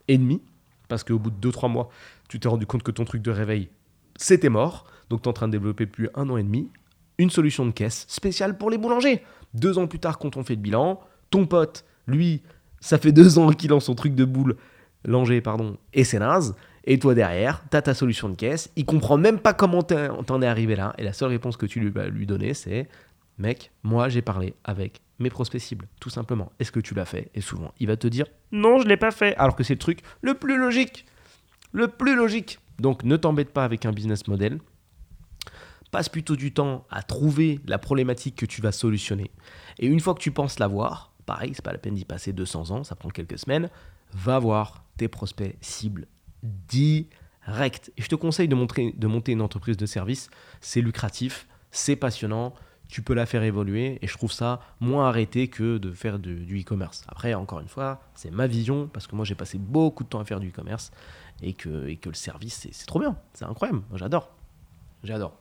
et 0.10 0.18
demi, 0.18 0.42
parce 0.90 1.06
qu'au 1.06 1.18
bout 1.18 1.32
de 1.32 1.38
deux, 1.38 1.54
trois 1.54 1.70
mois, 1.70 1.90
tu 2.28 2.40
t'es 2.40 2.50
rendu 2.50 2.66
compte 2.66 2.84
que 2.84 2.92
ton 2.92 3.06
truc 3.06 3.22
de 3.22 3.32
réveil, 3.32 3.70
c'était 4.18 4.50
mort, 4.50 4.86
donc 5.10 5.22
tu 5.22 5.28
es 5.28 5.30
en 5.30 5.34
train 5.34 5.48
de 5.48 5.54
développer 5.54 5.86
depuis 5.86 6.10
un 6.16 6.30
an 6.30 6.36
et 6.36 6.44
demi 6.44 6.70
une 7.18 7.30
solution 7.30 7.66
de 7.66 7.72
caisse 7.72 8.06
spéciale 8.10 8.58
pour 8.58 8.70
les 8.70 8.78
boulangers. 8.78 9.24
Deux 9.54 9.78
ans 9.78 9.88
plus 9.88 10.00
tard, 10.00 10.20
quand 10.20 10.36
on 10.36 10.44
fait 10.44 10.56
le 10.56 10.62
bilan, 10.62 11.00
ton 11.30 11.46
pote, 11.46 11.86
lui, 12.08 12.42
ça 12.82 12.98
fait 12.98 13.14
deux 13.14 13.40
ans 13.40 13.52
qu'il 13.52 13.70
lance 13.70 13.86
son 13.86 13.96
truc 13.96 14.16
de 14.16 14.26
boule 14.26 14.58
Langer, 15.06 15.42
pardon, 15.42 15.78
et 15.94 16.04
c'est 16.04 16.20
naze. 16.20 16.56
Et 16.84 16.98
toi 16.98 17.14
derrière, 17.14 17.64
tu 17.70 17.78
as 17.78 17.82
ta 17.82 17.94
solution 17.94 18.30
de 18.30 18.36
caisse. 18.36 18.72
Il 18.76 18.86
comprend 18.86 19.18
même 19.18 19.40
pas 19.40 19.54
comment 19.54 19.84
t'en 19.84 20.42
es 20.42 20.48
arrivé 20.48 20.76
là. 20.76 20.94
Et 20.98 21.04
la 21.04 21.14
seule 21.14 21.30
réponse 21.30 21.58
que 21.58 21.66
tu 21.66 21.80
lui 21.80 21.90
vas 21.90 22.08
lui 22.08 22.26
donner, 22.26 22.54
c'est 22.54 22.88
Mec, 23.38 23.72
moi 23.84 24.10
j'ai 24.10 24.22
parlé 24.22 24.56
avec 24.64 25.02
mes 25.20 25.30
prospects 25.30 25.62
cibles, 25.62 25.88
tout 26.00 26.10
simplement. 26.10 26.52
Est-ce 26.60 26.72
que 26.72 26.80
tu 26.80 26.94
l'as 26.94 27.06
fait? 27.06 27.30
Et 27.34 27.42
souvent, 27.42 27.74
il 27.80 27.88
va 27.88 27.98
te 27.98 28.08
dire 28.08 28.26
Non, 28.52 28.80
je 28.80 28.88
l'ai 28.88 28.98
pas 28.98 29.12
fait. 29.12 29.36
Alors 29.38 29.56
que 29.56 29.64
c'est 29.64 29.74
le 29.74 29.80
truc 29.80 30.00
le 30.22 30.34
plus 30.34 30.58
logique. 30.58 31.06
Le 31.72 31.88
plus 31.88 32.16
logique. 32.16 32.60
Donc 32.80 33.04
ne 33.04 33.16
t'embête 33.16 33.54
pas 33.54 33.64
avec 33.64 33.86
un 33.86 33.92
business 33.92 34.28
model. 34.28 34.60
Passe 35.92 36.10
plutôt 36.10 36.36
du 36.36 36.54
temps 36.54 36.86
à 36.90 37.04
trouver 37.04 37.60
la 37.68 37.78
problématique 37.78 38.36
que 38.36 38.46
tu 38.46 38.62
vas 38.62 38.72
solutionner. 38.72 39.30
Et 39.78 39.88
une 39.88 40.00
fois 40.00 40.14
que 40.14 40.22
tu 40.22 40.32
penses 40.32 40.58
l'avoir, 40.58 41.14
pareil, 41.26 41.52
c'est 41.54 41.64
pas 41.64 41.74
la 41.74 41.78
peine 41.78 41.96
d'y 41.96 42.06
passer 42.06 42.34
200 42.34 42.72
ans, 42.72 42.84
ça 42.84 42.96
prend 42.96 43.10
quelques 43.10 43.40
semaines, 43.40 43.70
va 44.14 44.40
voir 44.40 44.86
prospects 45.08 45.56
cibles 45.62 46.08
direct. 46.44 47.92
Et 47.98 48.02
je 48.02 48.08
te 48.08 48.16
conseille 48.16 48.48
de, 48.48 48.98
de 48.98 49.08
monter 49.08 49.32
une 49.32 49.42
entreprise 49.42 49.78
de 49.78 49.86
service. 49.86 50.30
C'est 50.60 50.82
lucratif, 50.82 51.48
c'est 51.72 51.96
passionnant, 51.96 52.54
tu 52.92 53.02
peux 53.02 53.14
la 53.14 53.26
faire 53.26 53.44
évoluer 53.44 54.00
et 54.02 54.08
je 54.08 54.14
trouve 54.18 54.34
ça 54.34 54.60
moins 54.82 55.08
arrêté 55.08 55.48
que 55.48 55.78
de 55.78 55.94
faire 55.94 56.20
du 56.20 56.62
e-commerce. 56.62 57.06
Après, 57.08 57.34
encore 57.34 57.62
une 57.62 57.70
fois, 57.70 58.02
c'est 58.16 58.32
ma 58.32 58.48
vision 58.48 58.90
parce 58.92 59.08
que 59.08 59.16
moi 59.16 59.24
j'ai 59.24 59.34
passé 59.34 59.58
beaucoup 59.58 60.04
de 60.04 60.10
temps 60.10 60.20
à 60.20 60.26
faire 60.26 60.42
du 60.42 60.50
e-commerce 60.50 60.92
et 61.42 61.54
que, 61.54 61.88
et 61.88 61.96
que 61.96 62.10
le 62.10 62.16
service, 62.16 62.68
c'est 62.72 62.86
trop 62.86 63.00
bien, 63.00 63.16
c'est 63.34 63.46
incroyable, 63.46 63.82
j'adore. 63.96 64.30
J'adore. 65.04 65.38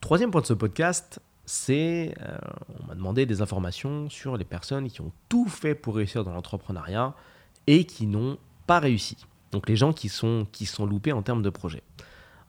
Troisième 0.00 0.32
point 0.32 0.40
de 0.40 0.46
ce 0.46 0.52
podcast, 0.52 1.20
c'est, 1.46 2.14
euh, 2.22 2.38
on 2.80 2.86
m'a 2.86 2.94
demandé 2.94 3.26
des 3.26 3.42
informations 3.42 4.08
sur 4.08 4.36
les 4.36 4.44
personnes 4.44 4.88
qui 4.88 5.00
ont 5.00 5.12
tout 5.28 5.46
fait 5.46 5.74
pour 5.74 5.96
réussir 5.96 6.24
dans 6.24 6.32
l'entrepreneuriat 6.32 7.14
et 7.66 7.84
qui 7.84 8.06
n'ont 8.06 8.38
pas 8.66 8.78
réussi. 8.78 9.16
Donc 9.52 9.68
les 9.68 9.76
gens 9.76 9.92
qui 9.92 10.08
sont, 10.08 10.46
qui 10.52 10.66
sont 10.66 10.86
loupés 10.86 11.12
en 11.12 11.22
termes 11.22 11.42
de 11.42 11.50
projet. 11.50 11.82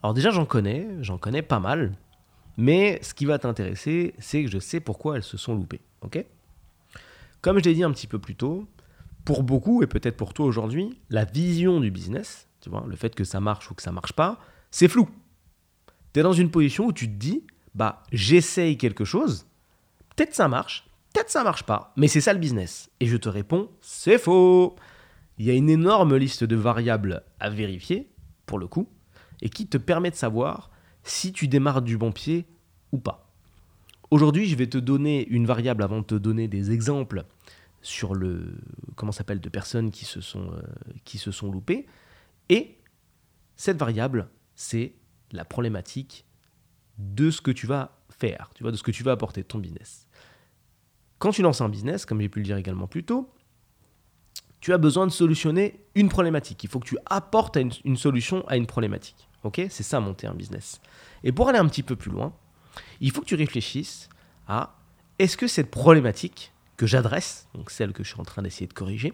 Alors 0.01 0.13
déjà 0.13 0.29
j'en 0.31 0.45
connais, 0.45 0.87
j'en 1.01 1.17
connais 1.17 1.41
pas 1.41 1.59
mal, 1.59 1.93
mais 2.57 2.99
ce 3.01 3.13
qui 3.13 3.25
va 3.25 3.37
t'intéresser, 3.37 4.13
c'est 4.17 4.43
que 4.43 4.49
je 4.49 4.59
sais 4.59 4.79
pourquoi 4.79 5.17
elles 5.17 5.23
se 5.23 5.37
sont 5.37 5.55
loupées. 5.55 5.81
ok? 6.01 6.25
Comme 7.41 7.59
je 7.59 7.63
l'ai 7.65 7.73
dit 7.75 7.83
un 7.83 7.91
petit 7.91 8.07
peu 8.07 8.17
plus 8.17 8.35
tôt, 8.35 8.67
pour 9.25 9.43
beaucoup, 9.43 9.83
et 9.83 9.87
peut-être 9.87 10.15
pour 10.15 10.33
toi 10.33 10.45
aujourd'hui, 10.45 10.99
la 11.09 11.25
vision 11.25 11.79
du 11.79 11.91
business, 11.91 12.47
tu 12.61 12.69
vois, 12.69 12.85
le 12.87 12.95
fait 12.95 13.13
que 13.13 13.23
ça 13.23 13.39
marche 13.39 13.69
ou 13.69 13.73
que 13.73 13.81
ça 13.81 13.91
marche 13.91 14.13
pas, 14.13 14.39
c'est 14.71 14.87
flou. 14.87 15.09
Tu 16.13 16.19
es 16.19 16.23
dans 16.23 16.33
une 16.33 16.51
position 16.51 16.85
où 16.85 16.93
tu 16.93 17.07
te 17.07 17.13
dis, 17.13 17.43
bah, 17.75 18.03
j'essaye 18.11 18.77
quelque 18.77 19.05
chose, 19.05 19.47
peut-être 20.15 20.33
ça 20.33 20.47
marche, 20.47 20.87
peut-être 21.13 21.29
ça 21.29 21.43
marche 21.43 21.63
pas, 21.63 21.93
mais 21.97 22.07
c'est 22.07 22.21
ça 22.21 22.33
le 22.33 22.39
business. 22.39 22.89
Et 22.99 23.05
je 23.05 23.17
te 23.17 23.29
réponds, 23.29 23.69
c'est 23.81 24.17
faux. 24.17 24.75
Il 25.37 25.45
y 25.45 25.51
a 25.51 25.53
une 25.53 25.69
énorme 25.69 26.15
liste 26.15 26.45
de 26.45 26.55
variables 26.55 27.23
à 27.39 27.49
vérifier, 27.49 28.09
pour 28.45 28.57
le 28.57 28.67
coup, 28.67 28.89
et 29.41 29.49
qui 29.49 29.67
te 29.67 29.77
permet 29.77 30.09
de 30.09 30.15
savoir 30.15 30.71
si 31.03 31.33
tu 31.33 31.47
démarres 31.47 31.81
du 31.81 31.97
bon 31.97 32.11
pied 32.11 32.45
ou 32.93 32.97
pas. 32.97 33.29
Aujourd'hui, 34.09 34.47
je 34.47 34.55
vais 34.55 34.67
te 34.67 34.77
donner 34.77 35.27
une 35.27 35.45
variable 35.45 35.83
avant 35.83 35.99
de 35.99 36.05
te 36.05 36.15
donner 36.15 36.47
des 36.47 36.71
exemples 36.71 37.25
sur 37.81 38.15
le 38.15 38.55
comment 38.95 39.11
s'appelle 39.11 39.39
de 39.39 39.49
personnes 39.49 39.87
euh, 39.87 40.61
qui 41.03 41.17
se 41.17 41.31
sont 41.31 41.51
loupées 41.51 41.85
et 42.49 42.77
cette 43.55 43.77
variable 43.77 44.27
c'est 44.55 44.95
la 45.31 45.45
problématique 45.45 46.25
de 46.97 47.31
ce 47.31 47.41
que 47.41 47.51
tu 47.51 47.67
vas 47.67 47.97
faire, 48.09 48.51
tu 48.55 48.63
vois, 48.63 48.71
de 48.71 48.77
ce 48.77 48.83
que 48.83 48.91
tu 48.91 49.03
vas 49.03 49.11
apporter 49.11 49.41
de 49.41 49.47
ton 49.47 49.59
business. 49.59 50.07
Quand 51.19 51.31
tu 51.31 51.41
lances 51.41 51.61
un 51.61 51.69
business, 51.69 52.05
comme 52.05 52.21
j'ai 52.21 52.29
pu 52.29 52.39
le 52.39 52.45
dire 52.45 52.57
également 52.57 52.87
plus 52.87 53.03
tôt, 53.03 53.29
tu 54.59 54.73
as 54.73 54.77
besoin 54.77 55.05
de 55.05 55.11
solutionner 55.11 55.79
une 55.93 56.09
problématique. 56.09 56.63
Il 56.63 56.69
faut 56.69 56.79
que 56.79 56.87
tu 56.87 56.97
apportes 57.05 57.57
une, 57.83 57.97
solution 57.97 58.47
à 58.47 58.57
une 58.57 58.65
problématique. 58.65 59.29
Ok? 59.43 59.61
C'est 59.69 59.83
ça 59.83 59.99
monter 59.99 60.27
un 60.27 60.33
business. 60.33 60.81
Et 61.23 61.31
pour 61.31 61.49
aller 61.49 61.59
un 61.59 61.67
petit 61.67 61.83
peu 61.83 61.95
plus 61.95 62.09
loin, 62.11 62.33
il 62.99 63.11
faut 63.11 63.21
que 63.21 63.27
tu 63.27 63.35
réfléchisses 63.35 64.09
à 64.47 64.75
est-ce 65.19 65.37
que 65.37 65.47
cette 65.47 65.69
problématique 65.69 66.51
que 66.77 66.87
j'adresse, 66.87 67.47
donc 67.53 67.69
celle 67.71 67.93
que 67.93 68.03
je 68.03 68.09
suis 68.09 68.19
en 68.19 68.25
train 68.25 68.41
d'essayer 68.41 68.67
de 68.67 68.73
corriger, 68.73 69.13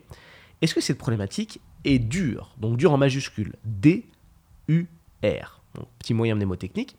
est-ce 0.62 0.74
que 0.74 0.82
cette 0.82 0.98
problématique 0.98 1.60
est 1.84 2.00
dure? 2.00 2.56
Donc 2.58 2.78
dure 2.78 2.94
en 2.94 2.98
majuscule, 2.98 3.56
D-U-R, 3.66 5.62
petit 6.00 6.14
moyen 6.14 6.36
mnémotechnique. 6.36 6.96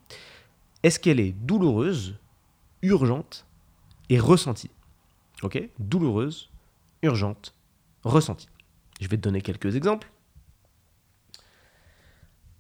Est-ce 0.82 0.98
qu'elle 0.98 1.20
est 1.20 1.32
douloureuse, 1.32 2.16
urgente 2.82 3.46
et 4.08 4.18
ressentie? 4.18 4.70
Ok? 5.42 5.62
Douloureuse, 5.78 6.50
urgente, 7.02 7.54
ressentie. 8.02 8.48
Je 9.00 9.08
vais 9.08 9.16
te 9.16 9.22
donner 9.22 9.42
quelques 9.42 9.76
exemples. 9.76 10.10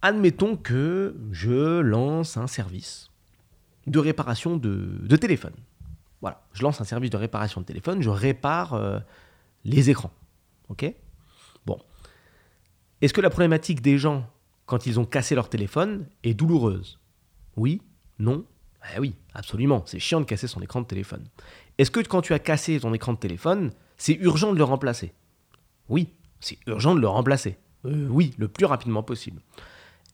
Admettons 0.02 0.56
que 0.56 1.16
je 1.30 1.80
lance 1.80 2.36
un 2.36 2.46
service 2.46 3.08
de 3.86 3.98
réparation 3.98 4.56
de, 4.56 5.16
téléphone. 5.16 5.54
Voilà, 6.20 6.44
je 6.52 6.62
lance 6.62 6.80
un 6.80 6.84
service 6.84 7.10
de 7.10 7.16
réparation 7.16 7.60
de 7.60 7.66
téléphone, 7.66 8.02
je 8.02 8.10
répare 8.10 8.74
euh, 8.74 8.98
les 9.64 9.90
écrans. 9.90 10.12
Ok? 10.68 10.92
Bon. 11.66 11.78
Est-ce 13.00 13.12
que 13.12 13.20
la 13.20 13.30
problématique 13.30 13.80
des 13.80 13.98
gens, 13.98 14.28
quand 14.66 14.86
ils 14.86 15.00
ont 15.00 15.04
cassé 15.04 15.34
leur 15.34 15.48
téléphone, 15.48 16.06
est 16.22 16.34
douloureuse? 16.34 17.00
Oui 17.56 17.82
Non 18.22 18.44
eh 18.96 18.98
oui, 18.98 19.14
absolument. 19.34 19.84
C'est 19.86 20.00
chiant 20.00 20.20
de 20.20 20.24
casser 20.24 20.48
son 20.48 20.60
écran 20.60 20.80
de 20.80 20.86
téléphone. 20.86 21.24
Est-ce 21.78 21.90
que 21.90 22.00
quand 22.00 22.20
tu 22.20 22.34
as 22.34 22.38
cassé 22.38 22.80
ton 22.80 22.92
écran 22.92 23.12
de 23.12 23.18
téléphone, 23.18 23.70
c'est 23.96 24.14
urgent 24.14 24.52
de 24.52 24.58
le 24.58 24.64
remplacer? 24.64 25.12
Oui, 25.88 26.08
c'est 26.40 26.58
urgent 26.66 26.94
de 26.94 27.00
le 27.00 27.06
remplacer. 27.06 27.58
Euh, 27.84 28.08
oui, 28.10 28.34
le 28.38 28.48
plus 28.48 28.64
rapidement 28.64 29.02
possible. 29.02 29.40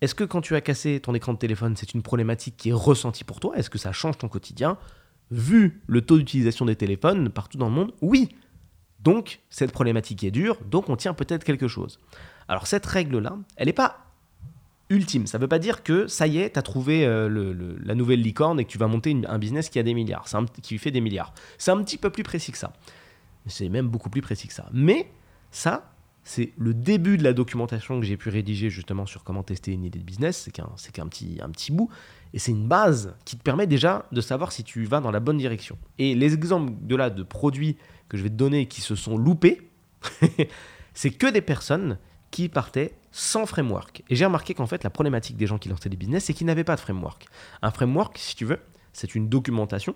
Est-ce 0.00 0.14
que 0.14 0.24
quand 0.24 0.40
tu 0.42 0.54
as 0.54 0.60
cassé 0.60 1.00
ton 1.00 1.14
écran 1.14 1.32
de 1.32 1.38
téléphone, 1.38 1.76
c'est 1.76 1.94
une 1.94 2.02
problématique 2.02 2.56
qui 2.56 2.68
est 2.68 2.74
ressentie 2.74 3.24
pour 3.24 3.40
toi? 3.40 3.56
Est-ce 3.56 3.70
que 3.70 3.78
ça 3.78 3.92
change 3.92 4.18
ton 4.18 4.28
quotidien? 4.28 4.76
Vu 5.30 5.82
le 5.86 6.02
taux 6.02 6.18
d'utilisation 6.18 6.66
des 6.66 6.76
téléphones 6.76 7.30
partout 7.30 7.58
dans 7.58 7.68
le 7.68 7.74
monde, 7.74 7.92
oui. 8.00 8.28
Donc, 9.00 9.40
cette 9.48 9.72
problématique 9.72 10.24
est 10.24 10.30
dure, 10.30 10.58
donc 10.66 10.88
on 10.88 10.96
tient 10.96 11.14
peut-être 11.14 11.44
quelque 11.44 11.68
chose. 11.68 12.00
Alors, 12.48 12.66
cette 12.66 12.86
règle-là, 12.86 13.38
elle 13.56 13.66
n'est 13.66 13.72
pas 13.72 14.07
ultime. 14.90 15.26
Ça 15.26 15.38
ne 15.38 15.42
veut 15.42 15.48
pas 15.48 15.58
dire 15.58 15.82
que 15.82 16.06
ça 16.06 16.26
y 16.26 16.38
est, 16.38 16.52
tu 16.52 16.58
as 16.58 16.62
trouvé 16.62 17.04
euh, 17.04 17.76
la 17.82 17.94
nouvelle 17.94 18.20
licorne 18.20 18.60
et 18.60 18.64
que 18.64 18.70
tu 18.70 18.78
vas 18.78 18.86
monter 18.86 19.16
un 19.26 19.38
business 19.38 19.68
qui 19.68 19.78
a 19.78 19.82
des 19.82 19.94
milliards, 19.94 20.26
qui 20.62 20.78
fait 20.78 20.90
des 20.90 21.00
milliards. 21.00 21.32
C'est 21.58 21.70
un 21.70 21.82
petit 21.82 21.98
peu 21.98 22.10
plus 22.10 22.22
précis 22.22 22.52
que 22.52 22.58
ça. 22.58 22.72
C'est 23.46 23.68
même 23.68 23.88
beaucoup 23.88 24.10
plus 24.10 24.22
précis 24.22 24.48
que 24.48 24.54
ça. 24.54 24.68
Mais 24.72 25.10
ça, 25.50 25.92
c'est 26.24 26.52
le 26.58 26.74
début 26.74 27.16
de 27.16 27.24
la 27.24 27.32
documentation 27.32 27.98
que 28.00 28.06
j'ai 28.06 28.18
pu 28.18 28.28
rédiger 28.28 28.68
justement 28.68 29.06
sur 29.06 29.24
comment 29.24 29.42
tester 29.42 29.72
une 29.72 29.84
idée 29.84 29.98
de 29.98 30.04
business. 30.04 30.42
C'est 30.44 30.50
qu'un, 30.50 31.06
petit, 31.06 31.38
un 31.42 31.48
petit 31.50 31.72
bout. 31.72 31.88
Et 32.34 32.38
c'est 32.38 32.52
une 32.52 32.68
base 32.68 33.14
qui 33.24 33.36
te 33.36 33.42
permet 33.42 33.66
déjà 33.66 34.04
de 34.12 34.20
savoir 34.20 34.52
si 34.52 34.64
tu 34.64 34.84
vas 34.84 35.00
dans 35.00 35.10
la 35.10 35.20
bonne 35.20 35.38
direction. 35.38 35.78
Et 35.98 36.14
les 36.14 36.34
exemples 36.34 36.72
de 36.80 36.96
là 36.96 37.08
de 37.08 37.22
produits 37.22 37.76
que 38.08 38.18
je 38.18 38.22
vais 38.22 38.28
te 38.28 38.34
donner 38.34 38.66
qui 38.66 38.82
se 38.82 38.94
sont 38.94 39.16
loupés, 39.16 39.70
c'est 40.94 41.10
que 41.10 41.30
des 41.30 41.40
personnes 41.40 41.98
qui 42.30 42.50
partaient 42.50 42.97
sans 43.10 43.46
framework. 43.46 44.02
Et 44.08 44.16
j'ai 44.16 44.24
remarqué 44.24 44.54
qu'en 44.54 44.66
fait, 44.66 44.84
la 44.84 44.90
problématique 44.90 45.36
des 45.36 45.46
gens 45.46 45.58
qui 45.58 45.68
lançaient 45.68 45.88
des 45.88 45.96
business, 45.96 46.24
c'est 46.24 46.34
qu'ils 46.34 46.46
n'avaient 46.46 46.64
pas 46.64 46.76
de 46.76 46.80
framework. 46.80 47.26
Un 47.62 47.70
framework, 47.70 48.18
si 48.18 48.36
tu 48.36 48.44
veux, 48.44 48.60
c'est 48.92 49.14
une 49.14 49.28
documentation 49.28 49.94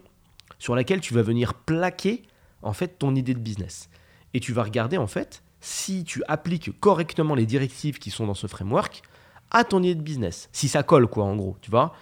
sur 0.59 0.75
laquelle 0.75 1.01
tu 1.01 1.15
vas 1.15 1.23
venir 1.23 1.55
plaquer 1.55 2.23
en 2.63 2.73
fait 2.73 2.99
ton 2.99 3.15
idée 3.15 3.35
de 3.35 3.41
business. 3.41 3.89
Et 4.35 4.41
tu 4.41 4.53
vas 4.53 4.63
regarder 4.63 4.97
en 4.97 5.07
fait 5.07 5.43
si 5.61 6.05
tu 6.05 6.23
appliques 6.29 6.79
correctement 6.81 7.35
les 7.35 7.47
directives 7.47 7.99
qui 7.99 8.11
sont 8.11 8.27
dans 8.27 8.35
ce 8.35 8.47
framework 8.47 9.03
à 9.51 9.65
ton 9.65 9.83
idée 9.83 9.95
de 9.95 10.03
business. 10.03 10.49
Si 10.53 10.69
ça 10.69 10.83
colle, 10.83 11.07
quoi, 11.07 11.25
en 11.25 11.37
gros, 11.37 11.57
tu 11.61 11.71
vois. 11.71 11.95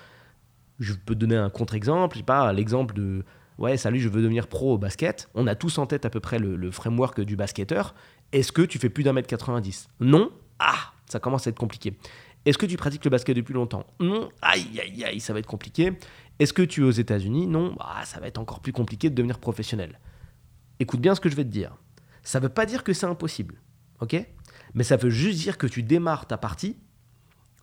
Je 0.78 0.94
peux 0.94 1.14
te 1.14 1.20
donner 1.20 1.36
un 1.36 1.50
contre-exemple, 1.50 2.14
je 2.14 2.20
sais 2.20 2.24
pas, 2.24 2.52
l'exemple 2.52 2.94
de 2.94 3.24
ouais, 3.60 3.76
salut, 3.76 4.00
je 4.00 4.08
veux 4.08 4.22
devenir 4.22 4.48
pro 4.48 4.74
au 4.74 4.78
basket. 4.78 5.28
On 5.34 5.46
a 5.46 5.54
tous 5.54 5.78
en 5.78 5.86
tête 5.86 6.04
à 6.04 6.10
peu 6.10 6.20
près 6.20 6.38
le, 6.38 6.70
framework 6.70 7.20
du 7.20 7.36
basketteur. 7.36 7.94
Est-ce 8.32 8.50
que 8.50 8.62
tu 8.62 8.78
fais 8.78 8.88
plus 8.88 9.04
d'un 9.04 9.12
mètre 9.12 9.28
90 9.28 9.88
Non 10.00 10.30
Ah, 10.58 10.92
ça 11.10 11.20
commence 11.20 11.46
à 11.46 11.50
être 11.50 11.58
compliqué. 11.58 11.96
Est-ce 12.44 12.58
que 12.58 12.66
tu 12.66 12.76
pratiques 12.76 13.04
le 13.04 13.10
basket 13.10 13.36
depuis 13.36 13.52
longtemps? 13.52 13.86
Non 13.98 14.30
Aïe, 14.42 14.80
aïe, 14.80 15.04
aïe, 15.04 15.20
ça 15.20 15.32
va 15.32 15.40
être 15.40 15.46
compliqué. 15.46 15.92
Est-ce 16.38 16.52
que 16.52 16.62
tu 16.62 16.82
es 16.82 16.84
aux 16.84 16.90
États-Unis? 16.90 17.46
Non 17.46 17.74
bah, 17.78 18.00
ça 18.04 18.20
va 18.20 18.26
être 18.26 18.38
encore 18.38 18.60
plus 18.60 18.72
compliqué 18.72 19.10
de 19.10 19.14
devenir 19.14 19.38
professionnel. 19.38 19.98
Écoute 20.78 21.00
bien 21.00 21.14
ce 21.14 21.20
que 21.20 21.28
je 21.28 21.36
vais 21.36 21.44
te 21.44 21.50
dire. 21.50 21.76
Ça 22.22 22.38
ne 22.38 22.44
veut 22.44 22.52
pas 22.52 22.66
dire 22.66 22.84
que 22.84 22.92
c'est 22.92 23.06
impossible, 23.06 23.60
ok? 24.00 24.26
Mais 24.74 24.84
ça 24.84 24.96
veut 24.96 25.10
juste 25.10 25.38
dire 25.40 25.58
que 25.58 25.66
tu 25.66 25.82
démarres 25.82 26.26
ta 26.26 26.38
partie. 26.38 26.76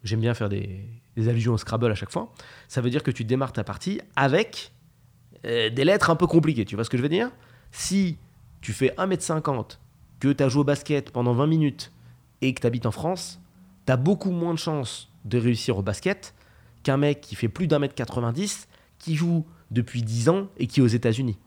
J'aime 0.04 0.20
bien 0.20 0.34
faire 0.34 0.50
des, 0.50 0.88
allusions 1.18 1.54
au 1.54 1.58
Scrabble 1.58 1.92
à 1.92 1.96
chaque 1.96 2.12
fois. 2.12 2.34
Ça 2.68 2.82
veut 2.82 2.90
dire 2.90 3.02
que 3.02 3.12
tu 3.12 3.24
démarres 3.24 3.54
ta 3.54 3.64
partie 3.64 4.00
avec 4.16 4.72
euh, 5.46 5.70
des 5.70 5.84
lettres 5.84 6.10
un 6.10 6.16
peu 6.16 6.28
compliquées. 6.28 6.66
Tu 6.66 6.76
vois 6.76 6.84
ce 6.84 6.90
que 6.90 6.98
je 6.98 7.02
veux 7.02 7.10
dire? 7.10 7.32
Si 7.72 8.18
tu 8.62 8.74
fais 8.74 8.94
1m50, 8.98 9.80
que 10.20 10.32
tu 10.32 10.44
as 10.44 10.50
joué 10.50 10.62
au 10.62 10.64
basket 10.64 11.12
pendant 11.12 11.34
20 11.34 11.48
minutes 11.48 11.92
et 12.41 12.54
que 12.54 12.62
tu 12.62 12.67
habites 12.67 12.86
en 12.86 12.91
France, 12.91 13.39
tu 13.86 13.91
as 13.91 13.97
beaucoup 13.97 14.32
moins 14.32 14.54
de 14.54 14.60
chances 14.60 15.10
de 15.26 15.38
réussir 15.38 15.78
au 15.78 15.82
basket 15.82 16.34
qu'un 16.84 16.97
mec 16.97 17.21
qui 17.21 17.36
fait 17.36 17.50
plus 17.50 17.67
d'un 17.67 17.80
mètre 17.80 17.95
90, 17.95 18.67
qui 19.00 19.15
joue 19.15 19.45
depuis 19.71 20.04
10 20.04 20.30
ans 20.30 20.47
et 20.58 20.67
qui 20.67 20.80
est 20.80 20.84
aux 20.84 20.88
États-Unis. 20.88 21.38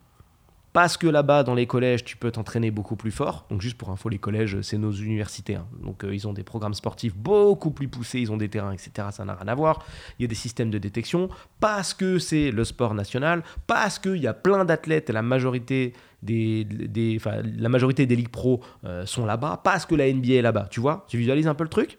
Parce 0.72 0.96
que 0.96 1.08
là-bas, 1.08 1.42
dans 1.42 1.54
les 1.54 1.66
collèges, 1.66 2.04
tu 2.04 2.16
peux 2.16 2.30
t'entraîner 2.30 2.70
beaucoup 2.70 2.94
plus 2.94 3.10
fort. 3.10 3.46
Donc, 3.50 3.60
juste 3.60 3.76
pour 3.76 3.90
info, 3.90 4.08
les 4.08 4.18
collèges, 4.18 4.60
c'est 4.60 4.78
nos 4.78 4.92
universités. 4.92 5.56
Hein. 5.56 5.66
Donc, 5.82 6.04
euh, 6.04 6.14
ils 6.14 6.28
ont 6.28 6.32
des 6.32 6.44
programmes 6.44 6.74
sportifs 6.74 7.16
beaucoup 7.16 7.72
plus 7.72 7.88
poussés, 7.88 8.20
ils 8.20 8.30
ont 8.30 8.36
des 8.36 8.48
terrains, 8.48 8.72
etc. 8.72 9.08
Ça 9.10 9.24
n'a 9.24 9.34
rien 9.34 9.48
à 9.48 9.54
voir. 9.54 9.84
Il 10.18 10.22
y 10.22 10.24
a 10.24 10.28
des 10.28 10.36
systèmes 10.36 10.70
de 10.70 10.78
détection. 10.78 11.28
Parce 11.58 11.92
que 11.92 12.18
c'est 12.18 12.52
le 12.52 12.64
sport 12.64 12.94
national. 12.94 13.42
Parce 13.66 13.98
qu'il 13.98 14.18
y 14.18 14.28
a 14.28 14.34
plein 14.34 14.64
d'athlètes 14.64 15.10
la 15.10 15.22
majorité 15.22 15.92
des, 16.22 16.64
des 16.64 17.18
la 17.56 17.68
majorité 17.68 18.06
des 18.06 18.14
ligues 18.14 18.28
pro 18.28 18.62
euh, 18.84 19.04
sont 19.06 19.26
là-bas. 19.26 19.60
Parce 19.64 19.86
que 19.86 19.96
la 19.96 20.12
NBA 20.12 20.34
est 20.34 20.42
là-bas. 20.42 20.68
Tu 20.70 20.78
vois? 20.78 21.04
Tu 21.08 21.18
visualises 21.18 21.48
un 21.48 21.54
peu 21.54 21.64
le 21.64 21.70
truc? 21.70 21.98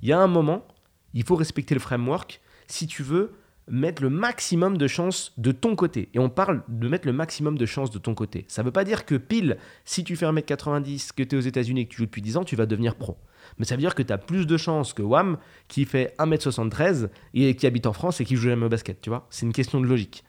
Il 0.00 0.08
y 0.08 0.12
a 0.12 0.18
un 0.18 0.26
moment, 0.26 0.66
il 1.12 1.24
faut 1.24 1.36
respecter 1.36 1.74
le 1.74 1.80
framework 1.80 2.40
si 2.66 2.86
tu 2.86 3.02
veux 3.02 3.32
mettre 3.68 4.02
le 4.02 4.10
maximum 4.10 4.76
de 4.76 4.86
chances 4.86 5.32
de 5.38 5.52
ton 5.52 5.74
côté. 5.76 6.08
Et 6.14 6.18
on 6.18 6.28
parle 6.28 6.62
de 6.68 6.88
mettre 6.88 7.06
le 7.06 7.12
maximum 7.12 7.56
de 7.56 7.66
chances 7.66 7.90
de 7.90 7.98
ton 7.98 8.14
côté. 8.14 8.44
Ça 8.48 8.62
ne 8.62 8.66
veut 8.66 8.72
pas 8.72 8.84
dire 8.84 9.06
que 9.06 9.14
pile, 9.14 9.56
si 9.84 10.04
tu 10.04 10.16
fais 10.16 10.26
1m90, 10.26 11.12
que 11.14 11.22
tu 11.22 11.34
es 11.34 11.38
aux 11.38 11.42
États-Unis 11.42 11.82
et 11.82 11.84
que 11.86 11.90
tu 11.90 11.98
joues 11.98 12.06
depuis 12.06 12.22
10 12.22 12.36
ans, 12.36 12.44
tu 12.44 12.56
vas 12.56 12.66
devenir 12.66 12.94
pro. 12.96 13.16
Mais 13.58 13.64
ça 13.64 13.74
veut 13.74 13.80
dire 13.80 13.94
que 13.94 14.02
tu 14.02 14.12
as 14.12 14.18
plus 14.18 14.46
de 14.46 14.56
chances 14.56 14.92
que 14.92 15.02
Wam, 15.02 15.38
qui 15.68 15.84
fait 15.84 16.14
1m73 16.18 17.08
et 17.34 17.56
qui 17.56 17.66
habite 17.66 17.86
en 17.86 17.92
France 17.92 18.20
et 18.20 18.24
qui 18.24 18.36
joue 18.36 18.48
jamais 18.48 18.66
au 18.66 18.68
basket. 18.68 19.00
Tu 19.00 19.10
vois 19.10 19.26
C'est 19.30 19.46
une 19.46 19.52
question 19.52 19.80
de 19.80 19.86
logique. 19.86 20.24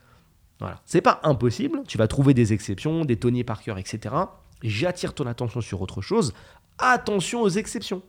Voilà. 0.59 0.81
C'est 0.85 1.01
pas 1.01 1.19
impossible. 1.23 1.81
Tu 1.87 1.97
vas 1.97 2.07
trouver 2.07 2.33
des 2.33 2.53
exceptions, 2.53 3.03
des 3.03 3.17
Tony 3.17 3.43
Parker, 3.43 3.75
etc. 3.77 4.15
J'attire 4.63 5.13
ton 5.13 5.27
attention 5.27 5.61
sur 5.61 5.81
autre 5.81 6.01
chose. 6.01 6.33
Attention 6.77 7.41
aux 7.41 7.49
exceptions. 7.49 8.01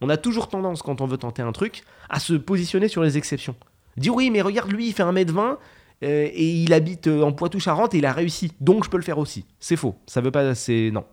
On 0.00 0.08
a 0.08 0.16
toujours 0.16 0.48
tendance, 0.48 0.82
quand 0.82 1.00
on 1.00 1.06
veut 1.06 1.16
tenter 1.16 1.42
un 1.42 1.52
truc, 1.52 1.84
à 2.10 2.20
se 2.20 2.34
positionner 2.34 2.88
sur 2.88 3.02
les 3.02 3.16
exceptions. 3.16 3.56
Dire 3.96 4.14
oui, 4.14 4.30
mais 4.30 4.42
regarde, 4.42 4.70
lui, 4.70 4.88
il 4.88 4.92
fait 4.92 5.02
1m20 5.02 5.56
euh, 6.04 6.28
et 6.30 6.62
il 6.62 6.72
habite 6.74 7.06
euh, 7.06 7.22
en 7.22 7.32
Poitou-Charentes 7.32 7.94
et 7.94 7.98
il 7.98 8.06
a 8.06 8.12
réussi. 8.12 8.52
Donc 8.60 8.84
je 8.84 8.90
peux 8.90 8.98
le 8.98 9.02
faire 9.02 9.18
aussi. 9.18 9.46
C'est 9.58 9.76
faux. 9.76 9.96
Ça 10.06 10.20
veut 10.20 10.30
pas. 10.30 10.54
C'est 10.54 10.90
non. 10.92 11.04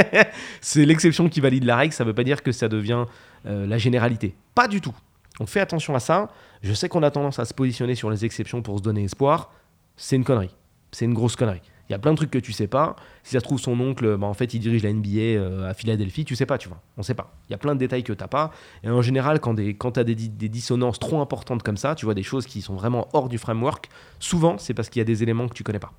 c'est 0.60 0.84
l'exception 0.84 1.28
qui 1.28 1.40
valide 1.40 1.64
la 1.64 1.76
règle. 1.76 1.92
Ça 1.92 2.04
veut 2.04 2.14
pas 2.14 2.24
dire 2.24 2.42
que 2.42 2.50
ça 2.50 2.68
devient 2.68 3.04
euh, 3.46 3.66
la 3.66 3.78
généralité. 3.78 4.34
Pas 4.54 4.66
du 4.66 4.80
tout. 4.80 4.94
On 5.38 5.46
fait 5.46 5.60
attention 5.60 5.94
à 5.94 6.00
ça. 6.00 6.28
Je 6.62 6.72
sais 6.72 6.88
qu'on 6.88 7.02
a 7.02 7.10
tendance 7.10 7.38
à 7.38 7.44
se 7.44 7.54
positionner 7.54 7.94
sur 7.94 8.10
les 8.10 8.24
exceptions 8.24 8.62
pour 8.62 8.78
se 8.78 8.82
donner 8.82 9.04
espoir. 9.04 9.52
C'est 9.96 10.16
une 10.16 10.24
connerie. 10.24 10.54
C'est 10.90 11.04
une 11.04 11.14
grosse 11.14 11.36
connerie. 11.36 11.62
Il 11.88 11.92
y 11.92 11.94
a 11.94 11.98
plein 11.98 12.10
de 12.10 12.16
trucs 12.16 12.30
que 12.30 12.38
tu 12.38 12.52
sais 12.52 12.66
pas. 12.66 12.96
Si 13.22 13.32
ça 13.32 13.40
se 13.40 13.44
trouve, 13.44 13.60
son 13.60 13.78
oncle, 13.80 14.16
bah, 14.16 14.26
en 14.26 14.34
fait, 14.34 14.54
il 14.54 14.60
dirige 14.60 14.82
la 14.82 14.92
NBA 14.92 15.08
euh, 15.18 15.70
à 15.70 15.74
Philadelphie, 15.74 16.24
tu 16.24 16.34
sais 16.34 16.46
pas, 16.46 16.58
tu 16.58 16.68
vois. 16.68 16.80
On 16.96 17.02
sait 17.02 17.14
pas. 17.14 17.32
Il 17.48 17.52
y 17.52 17.54
a 17.54 17.58
plein 17.58 17.74
de 17.74 17.78
détails 17.78 18.02
que 18.02 18.12
t'as 18.12 18.26
pas. 18.26 18.50
Et 18.82 18.90
en 18.90 19.02
général, 19.02 19.40
quand, 19.40 19.54
tu 19.54 20.00
as 20.00 20.04
des, 20.04 20.14
des, 20.14 20.48
dissonances 20.48 20.98
trop 20.98 21.20
importantes 21.20 21.62
comme 21.62 21.76
ça, 21.76 21.94
tu 21.94 22.04
vois, 22.04 22.14
des 22.14 22.24
choses 22.24 22.46
qui 22.46 22.60
sont 22.60 22.74
vraiment 22.74 23.08
hors 23.12 23.28
du 23.28 23.38
framework, 23.38 23.88
souvent, 24.18 24.58
c'est 24.58 24.74
parce 24.74 24.88
qu'il 24.88 25.00
y 25.00 25.02
a 25.02 25.04
des 25.04 25.22
éléments 25.22 25.48
que 25.48 25.54
tu 25.54 25.62
connais 25.62 25.78
pas. 25.78 25.92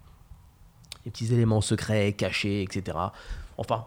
Des 1.05 1.11
petits 1.11 1.33
éléments 1.33 1.61
secrets, 1.61 2.11
cachés, 2.13 2.63
etc. 2.63 2.97
Enfin, 3.57 3.85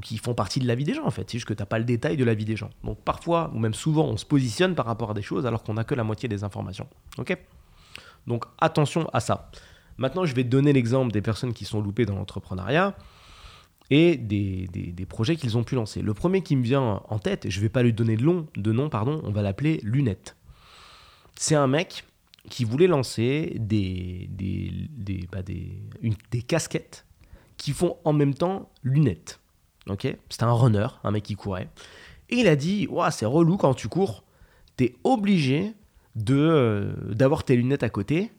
qui 0.00 0.16
font 0.16 0.34
partie 0.34 0.58
de 0.58 0.66
la 0.66 0.74
vie 0.74 0.84
des 0.84 0.94
gens, 0.94 1.04
en 1.04 1.10
fait. 1.10 1.28
C'est 1.28 1.36
juste 1.36 1.48
que 1.48 1.52
tu 1.52 1.60
n'as 1.60 1.66
pas 1.66 1.78
le 1.78 1.84
détail 1.84 2.16
de 2.16 2.24
la 2.24 2.32
vie 2.32 2.46
des 2.46 2.56
gens. 2.56 2.70
Donc 2.82 2.98
parfois, 3.02 3.50
ou 3.54 3.58
même 3.58 3.74
souvent, 3.74 4.06
on 4.06 4.16
se 4.16 4.24
positionne 4.24 4.74
par 4.74 4.86
rapport 4.86 5.10
à 5.10 5.14
des 5.14 5.22
choses 5.22 5.44
alors 5.44 5.62
qu'on 5.62 5.74
n'a 5.74 5.84
que 5.84 5.94
la 5.94 6.04
moitié 6.04 6.30
des 6.30 6.44
informations. 6.44 6.88
Ok? 7.18 7.36
Donc 8.26 8.44
attention 8.58 9.08
à 9.12 9.20
ça. 9.20 9.50
Maintenant, 9.98 10.24
je 10.24 10.34
vais 10.34 10.44
donner 10.44 10.72
l'exemple 10.72 11.12
des 11.12 11.22
personnes 11.22 11.52
qui 11.52 11.64
sont 11.64 11.80
loupées 11.80 12.06
dans 12.06 12.16
l'entrepreneuriat 12.16 12.96
et 13.90 14.16
des, 14.16 15.06
projets 15.08 15.36
qu'ils 15.36 15.58
ont 15.58 15.64
pu 15.64 15.74
lancer. 15.74 16.00
Le 16.00 16.14
premier 16.14 16.42
qui 16.42 16.56
me 16.56 16.62
vient 16.62 17.02
en 17.08 17.18
tête, 17.18 17.48
je 17.50 17.58
ne 17.58 17.62
vais 17.62 17.68
pas 17.68 17.82
lui 17.82 17.92
donner 17.92 18.16
de, 18.16 18.22
nom, 18.72 18.90
on 18.92 19.30
va 19.30 19.42
l'appeler 19.42 19.80
Lunette. 19.82 20.36
C'est 21.36 21.54
un 21.54 21.66
mec 21.66 22.04
qui 22.48 22.64
voulait 22.64 22.86
lancer 22.86 23.54
des, 23.58 24.28
bah, 25.30 25.42
casquettes 26.46 27.06
qui 27.56 27.72
font 27.72 27.96
en 28.04 28.12
même 28.12 28.34
temps 28.34 28.70
lunettes. 28.82 29.40
C'était 30.30 30.44
un 30.44 30.52
runner, 30.52 30.86
un 31.04 31.10
mec 31.10 31.24
qui 31.24 31.34
courait. 31.34 31.68
Et 32.30 32.36
il 32.36 32.48
a 32.48 32.56
dit 32.56 32.88
c'est 33.10 33.26
relou 33.26 33.56
quand 33.56 33.74
tu 33.74 33.88
cours, 33.88 34.24
tu 34.76 34.84
es 34.84 34.94
obligé 35.04 35.74
euh, 36.30 36.92
d'avoir 37.12 37.44
tes 37.44 37.56
lunettes 37.56 37.82
à 37.82 37.90
côté 37.90 38.32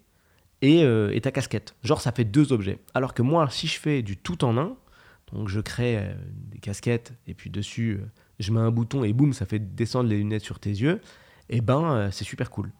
euh, 0.63 1.11
et, 1.11 1.21
ta 1.21 1.31
casquette. 1.31 1.75
Genre, 1.83 2.01
ça 2.01 2.11
fait 2.11 2.23
deux 2.23 2.53
objets. 2.53 2.79
Alors 2.93 3.13
que 3.13 3.21
moi, 3.21 3.47
si 3.49 3.67
je 3.67 3.79
fais 3.79 4.01
du 4.01 4.17
tout 4.17 4.43
en 4.45 4.57
un, 4.57 4.75
donc 5.31 5.49
je 5.49 5.59
crée 5.59 5.97
euh, 5.97 6.13
des 6.51 6.59
casquettes 6.59 7.13
et 7.27 7.33
puis 7.33 7.49
dessus, 7.49 7.99
euh, 7.99 8.05
je 8.39 8.51
mets 8.51 8.59
un 8.59 8.71
bouton 8.71 9.03
et 9.03 9.13
boum, 9.13 9.33
ça 9.33 9.45
fait 9.45 9.59
descendre 9.59 10.09
les 10.09 10.17
lunettes 10.17 10.43
sur 10.43 10.59
tes 10.59 10.69
yeux, 10.69 11.01
et 11.49 11.57
eh 11.57 11.61
ben, 11.61 12.09
c'est 12.11 12.23
super 12.23 12.49
cool. 12.49 12.71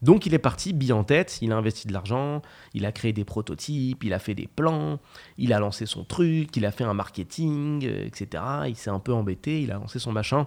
Donc 0.00 0.26
il 0.26 0.34
est 0.34 0.38
parti, 0.38 0.72
bille 0.72 0.92
en 0.92 1.04
tête, 1.04 1.38
il 1.42 1.52
a 1.52 1.56
investi 1.56 1.86
de 1.86 1.92
l'argent, 1.92 2.42
il 2.74 2.86
a 2.86 2.92
créé 2.92 3.12
des 3.12 3.24
prototypes, 3.24 4.02
il 4.04 4.12
a 4.12 4.18
fait 4.18 4.34
des 4.34 4.48
plans, 4.48 5.00
il 5.38 5.52
a 5.52 5.60
lancé 5.60 5.86
son 5.86 6.04
truc, 6.04 6.56
il 6.56 6.66
a 6.66 6.72
fait 6.72 6.84
un 6.84 6.94
marketing, 6.94 7.84
etc. 7.84 8.42
Il 8.68 8.76
s'est 8.76 8.90
un 8.90 8.98
peu 8.98 9.12
embêté, 9.12 9.62
il 9.62 9.70
a 9.70 9.74
lancé 9.74 9.98
son 9.98 10.12
machin. 10.12 10.46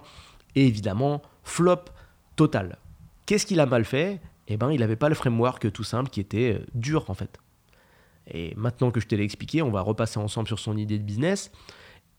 Et 0.56 0.66
évidemment, 0.66 1.22
flop 1.42 1.84
total. 2.34 2.78
Qu'est-ce 3.24 3.46
qu'il 3.46 3.60
a 3.60 3.66
mal 3.66 3.84
fait? 3.84 4.20
Eh 4.48 4.56
ben, 4.56 4.70
il 4.70 4.80
n'avait 4.80 4.96
pas 4.96 5.08
le 5.08 5.14
framework 5.14 5.72
tout 5.72 5.84
simple 5.84 6.10
qui 6.10 6.20
était 6.20 6.54
euh, 6.54 6.66
dur 6.74 7.08
en 7.08 7.14
fait. 7.14 7.38
Et 8.28 8.54
maintenant 8.56 8.90
que 8.90 9.00
je 9.00 9.06
te 9.06 9.14
l'ai 9.14 9.24
expliqué, 9.24 9.62
on 9.62 9.70
va 9.70 9.80
repasser 9.80 10.18
ensemble 10.18 10.48
sur 10.48 10.58
son 10.58 10.76
idée 10.76 10.98
de 10.98 11.04
business. 11.04 11.50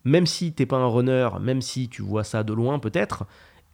Même 0.04 0.26
si 0.26 0.54
tu 0.54 0.62
n'es 0.62 0.66
pas 0.66 0.78
un 0.78 0.88
runner, 0.88 1.30
même 1.42 1.62
si 1.62 1.90
tu 1.90 2.02
vois 2.02 2.24
ça 2.24 2.44
de 2.44 2.54
loin 2.54 2.80
peut-être, 2.80 3.26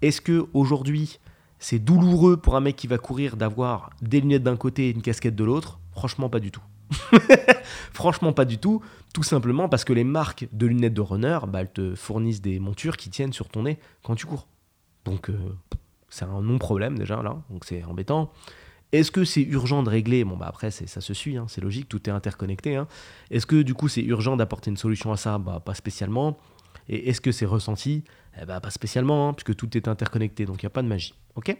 est-ce 0.01 0.21
que 0.21 0.47
aujourd'hui 0.53 1.19
c'est 1.59 1.79
douloureux 1.79 2.37
pour 2.37 2.55
un 2.55 2.59
mec 2.59 2.75
qui 2.75 2.87
va 2.87 2.97
courir 2.97 3.37
d'avoir 3.37 3.91
des 4.01 4.19
lunettes 4.19 4.43
d'un 4.43 4.57
côté 4.57 4.87
et 4.87 4.91
une 4.91 5.01
casquette 5.01 5.35
de 5.35 5.43
l'autre? 5.43 5.79
Franchement, 5.91 6.29
pas 6.29 6.39
du 6.39 6.51
tout. 6.51 6.63
Franchement, 7.93 8.33
pas 8.33 8.45
du 8.45 8.57
tout. 8.57 8.81
Tout 9.13 9.23
simplement 9.23 9.69
parce 9.69 9.85
que 9.85 9.93
les 9.93 10.03
marques 10.03 10.47
de 10.51 10.65
lunettes 10.65 10.93
de 10.93 11.01
runner, 11.01 11.39
bah, 11.47 11.61
elles 11.61 11.71
te 11.71 11.95
fournissent 11.95 12.41
des 12.41 12.59
montures 12.59 12.97
qui 12.97 13.09
tiennent 13.09 13.33
sur 13.33 13.47
ton 13.47 13.63
nez 13.63 13.79
quand 14.03 14.15
tu 14.15 14.25
cours. 14.25 14.47
Donc, 15.05 15.29
euh, 15.29 15.37
c'est 16.13 16.25
un 16.25 16.41
non-problème 16.41 16.97
déjà 16.97 17.23
là, 17.23 17.41
donc 17.49 17.65
c'est 17.65 17.83
embêtant. 17.85 18.31
Est-ce 18.91 19.09
que 19.09 19.25
c'est 19.25 19.41
urgent 19.41 19.81
de 19.81 19.89
régler? 19.89 20.23
Bon, 20.23 20.37
bah 20.37 20.45
après, 20.47 20.69
ça 20.69 21.01
se 21.01 21.13
suit, 21.15 21.37
hein, 21.37 21.45
c'est 21.47 21.61
logique, 21.61 21.89
tout 21.89 22.07
est 22.07 22.13
interconnecté. 22.13 22.75
Hein. 22.75 22.87
Est-ce 23.31 23.47
que 23.47 23.63
du 23.63 23.73
coup, 23.73 23.87
c'est 23.87 24.03
urgent 24.03 24.37
d'apporter 24.37 24.69
une 24.69 24.77
solution 24.77 25.11
à 25.11 25.17
ça? 25.17 25.39
Bah, 25.39 25.59
Pas 25.65 25.73
spécialement. 25.73 26.37
Et 26.87 27.09
est-ce 27.09 27.19
que 27.19 27.31
c'est 27.31 27.47
ressenti? 27.47 28.03
Eh 28.39 28.45
bah, 28.45 28.61
Pas 28.61 28.69
spécialement, 28.69 29.29
hein, 29.29 29.33
puisque 29.33 29.55
tout 29.55 29.75
est 29.75 29.87
interconnecté, 29.87 30.45
donc 30.45 30.61
il 30.61 30.65
n'y 30.65 30.67
a 30.67 30.69
pas 30.69 30.83
de 30.83 30.87
magie. 30.87 31.15
Ok? 31.33 31.57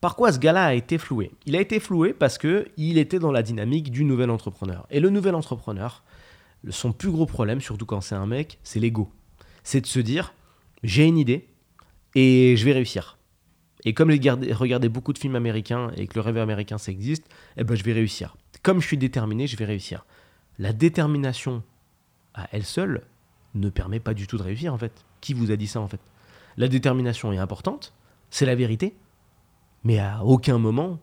Par 0.00 0.16
quoi 0.16 0.32
ce 0.32 0.40
gars-là 0.40 0.64
a 0.64 0.74
été 0.74 0.98
floué? 0.98 1.30
Il 1.46 1.54
a 1.54 1.60
été 1.60 1.78
floué 1.78 2.12
parce 2.12 2.36
qu'il 2.38 2.98
était 2.98 3.20
dans 3.20 3.30
la 3.30 3.44
dynamique 3.44 3.92
du 3.92 4.04
nouvel 4.04 4.30
entrepreneur. 4.30 4.88
Et 4.90 4.98
le 4.98 5.10
nouvel 5.10 5.36
entrepreneur, 5.36 6.02
son 6.68 6.90
plus 6.90 7.12
gros 7.12 7.26
problème, 7.26 7.60
surtout 7.60 7.86
quand 7.86 8.00
c'est 8.00 8.16
un 8.16 8.26
mec, 8.26 8.58
c'est 8.64 8.80
l'ego. 8.80 9.08
C'est 9.62 9.82
de 9.82 9.86
se 9.86 10.00
dire 10.00 10.34
j'ai 10.82 11.04
une 11.06 11.18
idée, 11.18 11.46
et 12.14 12.56
je 12.56 12.64
vais 12.64 12.72
réussir. 12.72 13.18
Et 13.84 13.92
comme 13.92 14.10
j'ai 14.10 14.30
regardé 14.52 14.88
beaucoup 14.88 15.12
de 15.12 15.18
films 15.18 15.36
américains 15.36 15.90
et 15.96 16.06
que 16.06 16.14
le 16.14 16.20
rêve 16.22 16.38
américain 16.38 16.78
ça 16.78 16.90
existe, 16.90 17.24
eh 17.56 17.64
ben 17.64 17.74
je 17.74 17.84
vais 17.84 17.92
réussir. 17.92 18.36
Comme 18.62 18.80
je 18.80 18.86
suis 18.86 18.96
déterminé, 18.96 19.46
je 19.46 19.56
vais 19.56 19.66
réussir. 19.66 20.06
La 20.58 20.72
détermination 20.72 21.62
à 22.32 22.48
elle 22.52 22.64
seule 22.64 23.02
ne 23.54 23.68
permet 23.68 24.00
pas 24.00 24.14
du 24.14 24.26
tout 24.26 24.38
de 24.38 24.42
réussir 24.42 24.72
en 24.72 24.78
fait. 24.78 24.92
Qui 25.20 25.34
vous 25.34 25.50
a 25.50 25.56
dit 25.56 25.66
ça 25.66 25.80
en 25.80 25.88
fait? 25.88 26.00
La 26.56 26.68
détermination 26.68 27.32
est 27.32 27.38
importante, 27.38 27.92
c'est 28.30 28.46
la 28.46 28.54
vérité, 28.54 28.94
mais 29.82 29.98
à 29.98 30.24
aucun 30.24 30.58
moment 30.58 31.00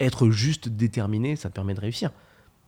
être 0.00 0.30
juste 0.30 0.68
déterminé, 0.68 1.36
ça 1.36 1.48
te 1.48 1.54
permet 1.54 1.74
de 1.74 1.80
réussir. 1.80 2.10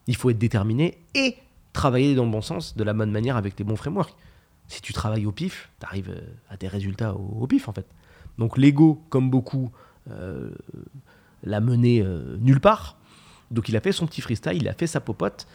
Il 0.07 0.17
faut 0.17 0.31
être 0.31 0.39
déterminé 0.39 0.99
et 1.15 1.37
travailler 1.73 2.15
dans 2.15 2.25
le 2.25 2.31
bon 2.31 2.41
sens, 2.41 2.77
de 2.77 2.83
la 2.85 2.93
bonne 2.93 3.11
manière 3.11 3.37
avec 3.37 3.59
les 3.59 3.65
bons 3.65 3.77
frameworks. 3.77 4.15
Si 4.69 4.83
tu 4.83 4.93
travailles 4.93 5.27
au 5.27 5.33
pif, 5.33 5.71
tu 5.81 5.87
arrives 5.87 6.11
euh, 6.11 6.21
à 6.51 6.57
tes 6.57 6.69
résultats 6.69 7.15
au, 7.15 7.47
pif 7.47 7.69
en 7.69 7.73
fait. 7.73 7.87
Donc 8.37 8.57
l'ego, 8.59 9.03
comme 9.09 9.31
beaucoup, 9.31 9.73
euh, 10.11 10.51
l'a 11.43 11.61
mené 11.61 12.03
euh, 12.03 12.37
nulle 12.39 12.61
part. 12.61 12.97
Donc 13.51 13.69
il 13.69 13.77
a 13.77 13.81
fait 13.81 13.93
son 13.93 14.07
petit 14.07 14.21
freestyle, 14.21 14.57
il 14.57 14.69
a 14.69 14.75
fait 14.75 14.87
sa 14.87 15.01
popote, 15.01 15.47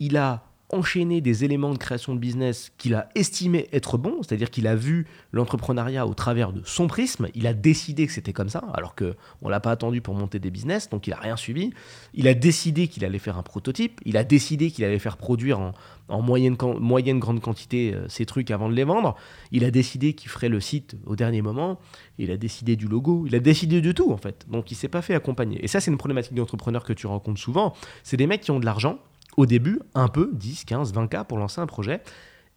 il 0.00 0.16
a 0.16 0.42
enchaîné 0.72 1.20
des 1.20 1.44
éléments 1.44 1.70
de 1.70 1.78
création 1.78 2.14
de 2.14 2.18
business 2.18 2.72
qu'il 2.78 2.94
a 2.94 3.08
estimé 3.14 3.68
être 3.72 3.98
bons, 3.98 4.22
c'est-à-dire 4.22 4.50
qu'il 4.50 4.66
a 4.66 4.74
vu 4.74 5.06
l'entrepreneuriat 5.32 6.06
au 6.06 6.14
travers 6.14 6.52
de 6.52 6.62
son 6.64 6.86
prisme, 6.86 7.28
il 7.34 7.46
a 7.46 7.52
décidé 7.52 8.06
que 8.06 8.12
c'était 8.12 8.32
comme 8.32 8.48
ça, 8.48 8.64
alors 8.72 8.94
qu'on 8.94 9.14
ne 9.44 9.50
l'a 9.50 9.60
pas 9.60 9.70
attendu 9.70 10.00
pour 10.00 10.14
monter 10.14 10.38
des 10.38 10.50
business, 10.50 10.88
donc 10.88 11.06
il 11.06 11.10
n'a 11.10 11.16
rien 11.16 11.36
suivi. 11.36 11.72
Il 12.14 12.26
a 12.26 12.34
décidé 12.34 12.88
qu'il 12.88 13.04
allait 13.04 13.18
faire 13.18 13.36
un 13.36 13.42
prototype, 13.42 14.00
il 14.04 14.16
a 14.16 14.24
décidé 14.24 14.70
qu'il 14.70 14.84
allait 14.84 14.98
faire 14.98 15.18
produire 15.18 15.60
en, 16.08 16.22
moyenne, 16.22 16.56
grande 16.56 17.40
quantité 17.40 17.94
euh, 17.94 18.06
ces 18.08 18.26
trucs 18.26 18.50
avant 18.50 18.68
de 18.68 18.74
les 18.74 18.84
vendre, 18.84 19.16
il 19.50 19.64
a 19.64 19.70
décidé 19.70 20.14
qu'il 20.14 20.30
ferait 20.30 20.48
le 20.48 20.60
site 20.60 20.96
au 21.06 21.16
dernier 21.16 21.42
moment, 21.42 21.78
il 22.18 22.30
a 22.30 22.36
décidé 22.36 22.76
du 22.76 22.88
logo, 22.88 23.24
il 23.26 23.34
a 23.34 23.40
décidé 23.40 23.80
de 23.80 23.92
tout 23.92 24.10
en 24.12 24.16
fait, 24.16 24.46
donc 24.50 24.70
il 24.70 24.74
s'est 24.74 24.88
pas 24.88 25.02
fait 25.02 25.14
accompagner. 25.14 25.62
Et 25.64 25.68
ça 25.68 25.80
c'est 25.80 25.90
une 25.90 25.98
problématique 25.98 26.34
d'entrepreneur 26.34 26.84
que 26.84 26.92
tu 26.92 27.06
rencontres 27.06 27.40
souvent, 27.40 27.74
c'est 28.02 28.16
des 28.16 28.26
mecs 28.26 28.42
qui 28.42 28.50
ont 28.50 28.60
de 28.60 28.66
l'argent, 28.66 28.98
au 29.36 29.46
début, 29.46 29.80
un 29.94 30.08
peu, 30.08 30.30
10, 30.32 30.64
15, 30.64 30.92
20 30.92 31.06
cas 31.08 31.24
pour 31.24 31.38
lancer 31.38 31.60
un 31.60 31.66
projet. 31.66 32.02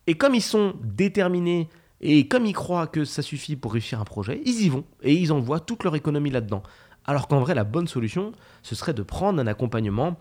Et 0.08 0.16
comme 0.16 0.36
ils 0.36 0.42
sont 0.42 0.76
déterminés 0.84 1.70
et 2.02 2.28
comme 2.28 2.46
ils 2.46 2.54
croient 2.54 2.88
que 2.88 3.06
ça 3.06 3.22
suffit 3.22 3.56
pour 3.56 3.74
réussir 3.74 4.00
un 4.00 4.04
projet, 4.04 4.42
ils 4.46 4.62
y 4.62 4.70
vont 4.70 4.84
et 5.02 5.14
ils 5.14 5.32
envoient 5.32 5.60
toute 5.60 5.84
leur 5.84 5.96
économie 5.96 6.30
là-dedans. 6.30 6.64
Alors 7.06 7.28
qu'en 7.28 7.40
vrai, 7.40 7.56
la 7.56 7.64
bonne 7.64 7.88
solution, 7.88 8.32
ce 8.62 8.76
serait 8.76 8.94
de 8.94 9.04
prendre 9.04 9.40
un 9.40 9.48
accompagnement 9.48 10.18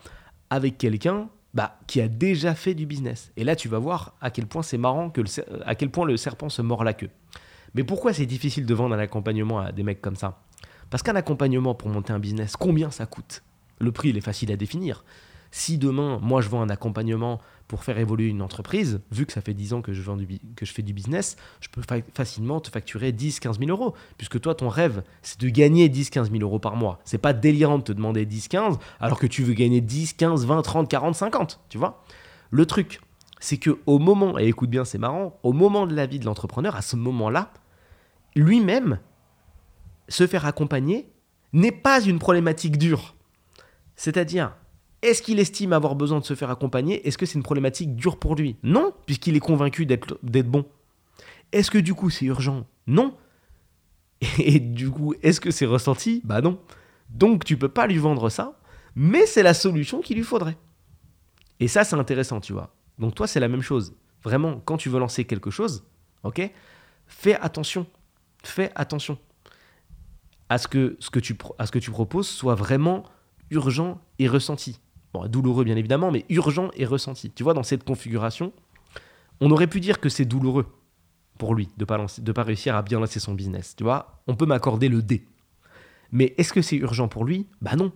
avec 0.51 0.79
quelqu'un 0.79 1.29
bah, 1.55 1.79
qui 1.87 2.01
a 2.01 2.09
déjà 2.09 2.55
fait 2.55 2.75
du 2.75 2.87
business. 2.87 3.33
Et 3.37 3.45
là, 3.45 3.57
tu 3.57 3.69
vas 3.69 3.79
voir 3.79 4.15
à 4.21 4.31
quel 4.31 4.47
point 4.47 4.63
c'est 4.63 4.79
marrant, 4.79 5.11
que 5.11 5.23
à 5.65 5.75
quel 5.75 5.91
point 5.91 6.07
le 6.07 6.17
serpent 6.17 6.49
se 6.49 6.63
mord 6.63 6.85
la 6.85 6.93
queue. 6.93 7.11
Mais 7.75 7.85
pourquoi 7.85 8.13
c'est 8.13 8.27
difficile 8.27 8.67
de 8.67 8.75
vendre 8.75 8.95
un 8.95 8.99
accompagnement 8.99 9.61
à 9.61 9.73
des 9.73 9.83
mecs 9.83 10.01
comme 10.01 10.17
ça? 10.17 10.43
Parce 10.91 11.03
qu'un 11.03 11.17
accompagnement 11.17 11.75
pour 11.75 11.89
monter 11.89 12.13
un 12.13 12.19
business, 12.19 12.57
combien 12.57 12.91
ça 12.91 13.07
coûte? 13.07 13.43
Le 13.79 13.91
prix, 13.91 14.11
il 14.11 14.17
est 14.17 14.21
facile 14.21 14.53
à 14.53 14.57
définir. 14.57 15.05
Si 15.57 15.79
demain, 15.79 16.19
moi, 16.21 16.41
je 16.41 16.49
vends 16.49 16.63
un 16.63 16.69
accompagnement 16.69 17.41
pour 17.69 17.85
faire 17.85 17.97
évoluer 17.97 18.27
une 18.27 18.43
entreprise, 18.43 19.01
vu 19.13 19.25
que 19.25 19.33
ça 19.33 19.41
fait 19.41 19.55
10 19.55 19.75
ans 19.75 19.83
que 19.83 19.93
je, 19.93 20.03
vends 20.03 20.19
fais 20.65 20.83
du 20.83 20.93
business, 20.93 21.37
je 21.61 21.69
peux 21.69 21.81
facilement 22.13 22.59
te 22.59 22.69
facturer 22.71 23.13
10, 23.13 23.39
15 23.39 23.61
000 23.61 23.71
euros. 23.71 23.95
Puisque 24.19 24.41
toi, 24.41 24.57
ton 24.57 24.69
rêve, 24.69 25.05
c'est 25.23 25.41
de 25.41 25.49
gagner 25.49 25.89
10, 25.89 26.11
15 26.11 26.33
000 26.33 26.43
euros 26.43 26.59
par 26.59 26.75
mois. 26.75 26.99
C'est 27.05 27.19
pas 27.19 27.33
délirant 27.33 27.79
de 27.79 27.85
te 27.85 27.93
demander 27.93 28.27
10, 28.27 28.49
15, 28.49 28.79
alors 28.99 29.21
que 29.21 29.29
tu 29.29 29.45
veux 29.45 29.55
gagner 29.55 29.81
10, 29.81 30.15
15, 30.15 30.45
20, 30.45 30.61
30, 30.63 30.91
40, 30.91 31.15
50. 31.15 31.61
Tu 31.69 31.79
vois? 31.79 32.03
Le 32.51 32.67
truc, 32.67 33.01
c'est 33.39 33.59
que 33.59 33.79
au 33.87 34.01
moment, 34.01 34.37
et 34.41 34.49
écoute 34.49 34.71
bien, 34.71 34.85
c'est 34.85 34.99
marrant, 34.99 35.39
au 35.45 35.53
moment 35.53 35.87
de 35.87 35.95
la 35.95 36.07
vie 36.07 36.19
de 36.19 36.25
l'entrepreneur, 36.25 36.75
à 36.75 36.83
ce 36.83 36.97
moment-là, 36.97 37.53
lui-même, 38.35 38.99
se 40.09 40.27
faire 40.27 40.47
accompagner 40.47 41.13
n'est 41.53 41.71
pas 41.71 42.03
une 42.03 42.19
problématique 42.19 42.77
dure. 42.77 43.15
C'est-à-dire, 43.95 44.57
est-ce 45.05 45.23
qu'il 45.23 45.39
estime 45.39 45.73
avoir 45.73 45.95
besoin 45.95 46.19
de 46.19 46.25
se 46.25 46.35
faire 46.35 46.51
accompagner? 46.51 47.07
Est-ce 47.07 47.19
que 47.19 47.27
c'est 47.27 47.35
une 47.35 47.43
problématique 47.43 47.95
dure 47.95 48.19
pour 48.19 48.35
lui? 48.35 48.57
Non, 48.63 48.93
puisqu'il 49.07 49.37
est 49.37 49.41
convaincu 49.41 49.87
d'être 49.87 50.19
bon. 50.23 50.65
Est-ce 51.53 51.71
que 51.71 51.79
du 51.79 51.95
coup 51.95 52.11
c'est 52.11 52.25
urgent? 52.25 52.67
Non. 52.87 53.15
Et 54.39 54.59
du 54.59 54.91
coup, 54.91 55.15
est-ce 55.23 55.41
que 55.41 55.51
c'est 55.51 55.67
ressenti? 55.67 56.23
Bah 56.25 56.41
non. 56.41 56.59
Donc 57.11 57.45
tu 57.45 57.57
peux 57.59 57.69
pas 57.69 57.87
lui 57.87 57.99
vendre 57.99 58.31
ça, 58.31 58.59
mais 58.95 59.27
c'est 59.27 59.43
la 59.43 59.55
solution 59.55 60.01
qu'il 60.01 60.17
lui 60.17 60.25
faudrait. 60.25 60.57
Et 61.61 61.69
ça, 61.69 61.85
c'est 61.85 61.97
intéressant, 61.97 62.41
tu 62.41 62.53
vois. 62.53 62.75
Donc 62.99 63.15
toi, 63.15 63.27
c'est 63.27 63.41
la 63.41 63.49
même 63.49 63.63
chose. 63.63 63.95
Vraiment, 64.23 64.61
quand 64.65 64.79
tu 64.79 64.89
veux 64.89 64.99
lancer 64.99 65.25
quelque 65.25 65.51
chose, 65.51 65.85
ok 66.23 66.51
Fais 67.07 67.35
attention. 67.35 67.87
Fais 68.43 68.73
attention 68.75 69.19
à 70.49 70.57
ce 70.59 70.67
que, 70.67 70.97
à 71.59 71.67
ce 71.67 71.73
que 71.73 71.79
tu 71.79 71.91
proposes 71.91 72.29
soit 72.29 72.55
vraiment 72.55 73.05
urgent 73.51 74.01
et 74.19 74.29
ressenti. 74.29 74.81
Bon, 75.15 75.29
douloureux 75.29 75.63
bien 75.63 75.77
évidemment, 75.77 76.11
mais 76.11 76.25
urgent 76.29 76.71
et 76.75 76.85
ressenti. 76.85 77.31
Tu 77.31 77.45
vois, 77.45 77.55
dans 77.55 77.63
cette 77.63 77.85
configuration, 77.85 78.53
on 79.41 79.51
aurait 79.53 79.69
pu 79.69 79.79
dire 79.79 80.01
que 80.01 80.09
c'est 80.09 80.25
douloureux 80.25 80.67
pour 81.39 81.55
lui 81.55 81.67
de 81.77 81.83
ne 81.83 81.85
pas, 81.85 82.05
pas 82.35 82.43
réussir 82.43 82.75
à 82.75 82.83
bien 82.83 82.99
lancer 82.99 83.21
son 83.21 83.33
business. 83.33 83.77
Tu 83.77 83.85
vois, 83.85 84.21
on 84.27 84.35
peut 84.35 84.45
m'accorder 84.45 84.89
le 84.89 85.03
D. 85.03 85.25
Mais 86.11 86.35
est-ce 86.37 86.53
que 86.53 86.63
c'est 86.63 86.77
urgent 86.77 87.07
pour 87.07 87.25
lui? 87.25 87.47
Bah 87.63 87.77
non, 87.77 87.93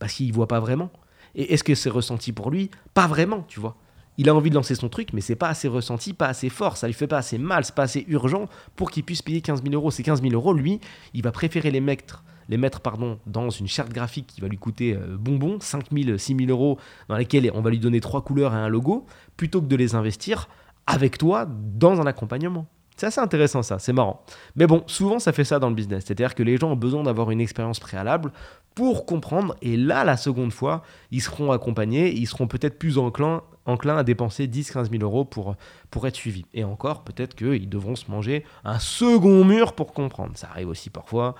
parce 0.00 0.14
qu'il 0.14 0.28
ne 0.28 0.32
voit 0.32 0.48
pas 0.48 0.58
vraiment. 0.58 0.90
Et 1.36 1.54
est-ce 1.54 1.62
que 1.62 1.76
c'est 1.76 1.90
ressenti 1.90 2.32
pour 2.32 2.50
lui? 2.50 2.72
Pas 2.92 3.06
vraiment, 3.06 3.44
tu 3.46 3.60
vois. 3.60 3.76
Il 4.16 4.28
a 4.28 4.34
envie 4.34 4.50
de 4.50 4.56
lancer 4.56 4.74
son 4.74 4.88
truc, 4.88 5.12
mais 5.12 5.20
c'est 5.20 5.36
pas 5.36 5.50
assez 5.50 5.68
ressenti, 5.68 6.12
pas 6.12 6.26
assez 6.26 6.48
fort, 6.48 6.76
ça 6.76 6.88
lui 6.88 6.94
fait 6.94 7.06
pas 7.06 7.18
assez 7.18 7.38
mal, 7.38 7.64
c'est 7.64 7.74
pas 7.74 7.84
assez 7.84 8.04
urgent 8.08 8.48
pour 8.74 8.90
qu'il 8.90 9.04
puisse 9.04 9.22
payer 9.22 9.42
15 9.42 9.62
000 9.62 9.74
euros. 9.74 9.92
Ces 9.92 10.02
15 10.02 10.22
000 10.22 10.34
euros, 10.34 10.54
lui, 10.54 10.80
il 11.14 11.22
va 11.22 11.30
préférer 11.30 11.70
les 11.70 11.80
mettre, 11.80 12.24
les 12.48 12.56
mettre 12.56 12.80
pardon, 12.80 13.18
dans 13.26 13.50
une 13.50 13.68
charte 13.68 13.92
graphique 13.92 14.26
qui 14.26 14.40
va 14.40 14.48
lui 14.48 14.58
coûter 14.58 14.94
euh, 14.94 15.16
bonbon, 15.18 15.58
5 15.60 15.86
000, 15.92 16.18
6 16.18 16.36
000 16.36 16.50
euros, 16.50 16.78
dans 17.08 17.16
laquelle 17.16 17.50
on 17.54 17.60
va 17.60 17.70
lui 17.70 17.78
donner 17.78 18.00
trois 18.00 18.22
couleurs 18.22 18.54
et 18.54 18.58
un 18.58 18.68
logo, 18.68 19.06
plutôt 19.36 19.60
que 19.60 19.66
de 19.66 19.76
les 19.76 19.94
investir 19.94 20.48
avec 20.86 21.18
toi 21.18 21.46
dans 21.48 22.00
un 22.00 22.06
accompagnement. 22.06 22.66
C'est 22.96 23.06
assez 23.06 23.20
intéressant 23.20 23.62
ça, 23.62 23.78
c'est 23.78 23.92
marrant. 23.92 24.24
Mais 24.56 24.66
bon, 24.66 24.82
souvent 24.86 25.20
ça 25.20 25.32
fait 25.32 25.44
ça 25.44 25.60
dans 25.60 25.68
le 25.68 25.74
business. 25.76 26.04
C'est-à-dire 26.06 26.34
que 26.34 26.42
les 26.42 26.56
gens 26.56 26.72
ont 26.72 26.76
besoin 26.76 27.04
d'avoir 27.04 27.30
une 27.30 27.40
expérience 27.40 27.78
préalable 27.78 28.32
pour 28.74 29.06
comprendre. 29.06 29.56
Et 29.62 29.76
là, 29.76 30.04
la 30.04 30.16
seconde 30.16 30.52
fois, 30.52 30.82
ils 31.12 31.20
seront 31.20 31.52
accompagnés, 31.52 32.12
ils 32.12 32.26
seront 32.26 32.48
peut-être 32.48 32.78
plus 32.78 32.98
enclins, 32.98 33.42
enclins 33.66 33.98
à 33.98 34.02
dépenser 34.02 34.48
10-15 34.48 34.90
000 34.90 35.02
euros 35.02 35.24
pour, 35.24 35.54
pour 35.90 36.06
être 36.08 36.16
suivis. 36.16 36.44
Et 36.54 36.64
encore, 36.64 37.04
peut-être 37.04 37.36
qu'ils 37.36 37.68
devront 37.68 37.94
se 37.94 38.10
manger 38.10 38.44
un 38.64 38.78
second 38.78 39.44
mur 39.44 39.74
pour 39.74 39.92
comprendre. 39.92 40.32
Ça 40.36 40.48
arrive 40.50 40.68
aussi 40.68 40.90
parfois, 40.90 41.36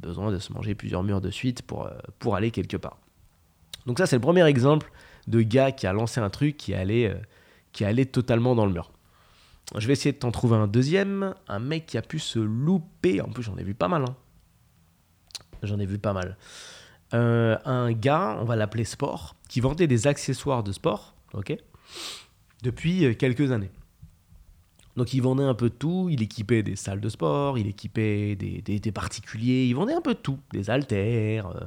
besoin 0.00 0.32
de 0.32 0.38
se 0.38 0.52
manger 0.52 0.74
plusieurs 0.74 1.02
murs 1.02 1.20
de 1.20 1.30
suite 1.30 1.62
pour, 1.62 1.86
euh, 1.86 1.90
pour 2.18 2.36
aller 2.36 2.50
quelque 2.50 2.76
part. 2.76 2.98
Donc 3.86 3.98
ça, 3.98 4.06
c'est 4.06 4.16
le 4.16 4.22
premier 4.22 4.44
exemple 4.46 4.90
de 5.26 5.42
gars 5.42 5.72
qui 5.72 5.86
a 5.86 5.92
lancé 5.92 6.20
un 6.20 6.30
truc 6.30 6.56
qui 6.56 6.74
allait, 6.74 7.08
euh, 7.08 7.18
qui 7.72 7.84
allait 7.84 8.06
totalement 8.06 8.54
dans 8.54 8.66
le 8.66 8.72
mur. 8.72 8.90
Je 9.76 9.86
vais 9.86 9.92
essayer 9.92 10.12
de 10.12 10.18
t'en 10.18 10.32
trouver 10.32 10.56
un 10.56 10.66
deuxième. 10.66 11.34
Un 11.46 11.60
mec 11.60 11.86
qui 11.86 11.96
a 11.96 12.02
pu 12.02 12.18
se 12.18 12.38
louper. 12.38 13.20
En 13.20 13.28
plus, 13.28 13.44
j'en 13.44 13.56
ai 13.56 13.62
vu 13.62 13.74
pas 13.74 13.88
mal. 13.88 14.02
Hein. 14.02 14.16
J'en 15.62 15.78
ai 15.78 15.86
vu 15.86 15.98
pas 15.98 16.12
mal. 16.12 16.36
Euh, 17.14 17.56
un 17.64 17.92
gars, 17.92 18.38
on 18.40 18.44
va 18.44 18.56
l'appeler 18.56 18.84
Sport, 18.84 19.36
qui 19.48 19.60
vendait 19.60 19.86
des 19.86 20.06
accessoires 20.06 20.62
de 20.62 20.72
sport, 20.72 21.14
ok, 21.34 21.56
depuis 22.62 23.16
quelques 23.16 23.50
années. 23.50 23.70
Donc 24.96 25.14
il 25.14 25.20
vendait 25.20 25.44
un 25.44 25.54
peu 25.54 25.68
de 25.70 25.74
tout, 25.74 26.08
il 26.10 26.22
équipait 26.22 26.62
des 26.62 26.76
salles 26.76 27.00
de 27.00 27.08
sport, 27.08 27.58
il 27.58 27.66
équipait 27.66 28.34
des, 28.36 28.92
particuliers, 28.92 29.66
il 29.66 29.74
vendait 29.74 29.94
un 29.94 30.00
peu 30.00 30.14
de 30.14 30.18
tout, 30.18 30.38
des 30.52 30.68
haltères, 30.68 31.46
euh, 31.48 31.60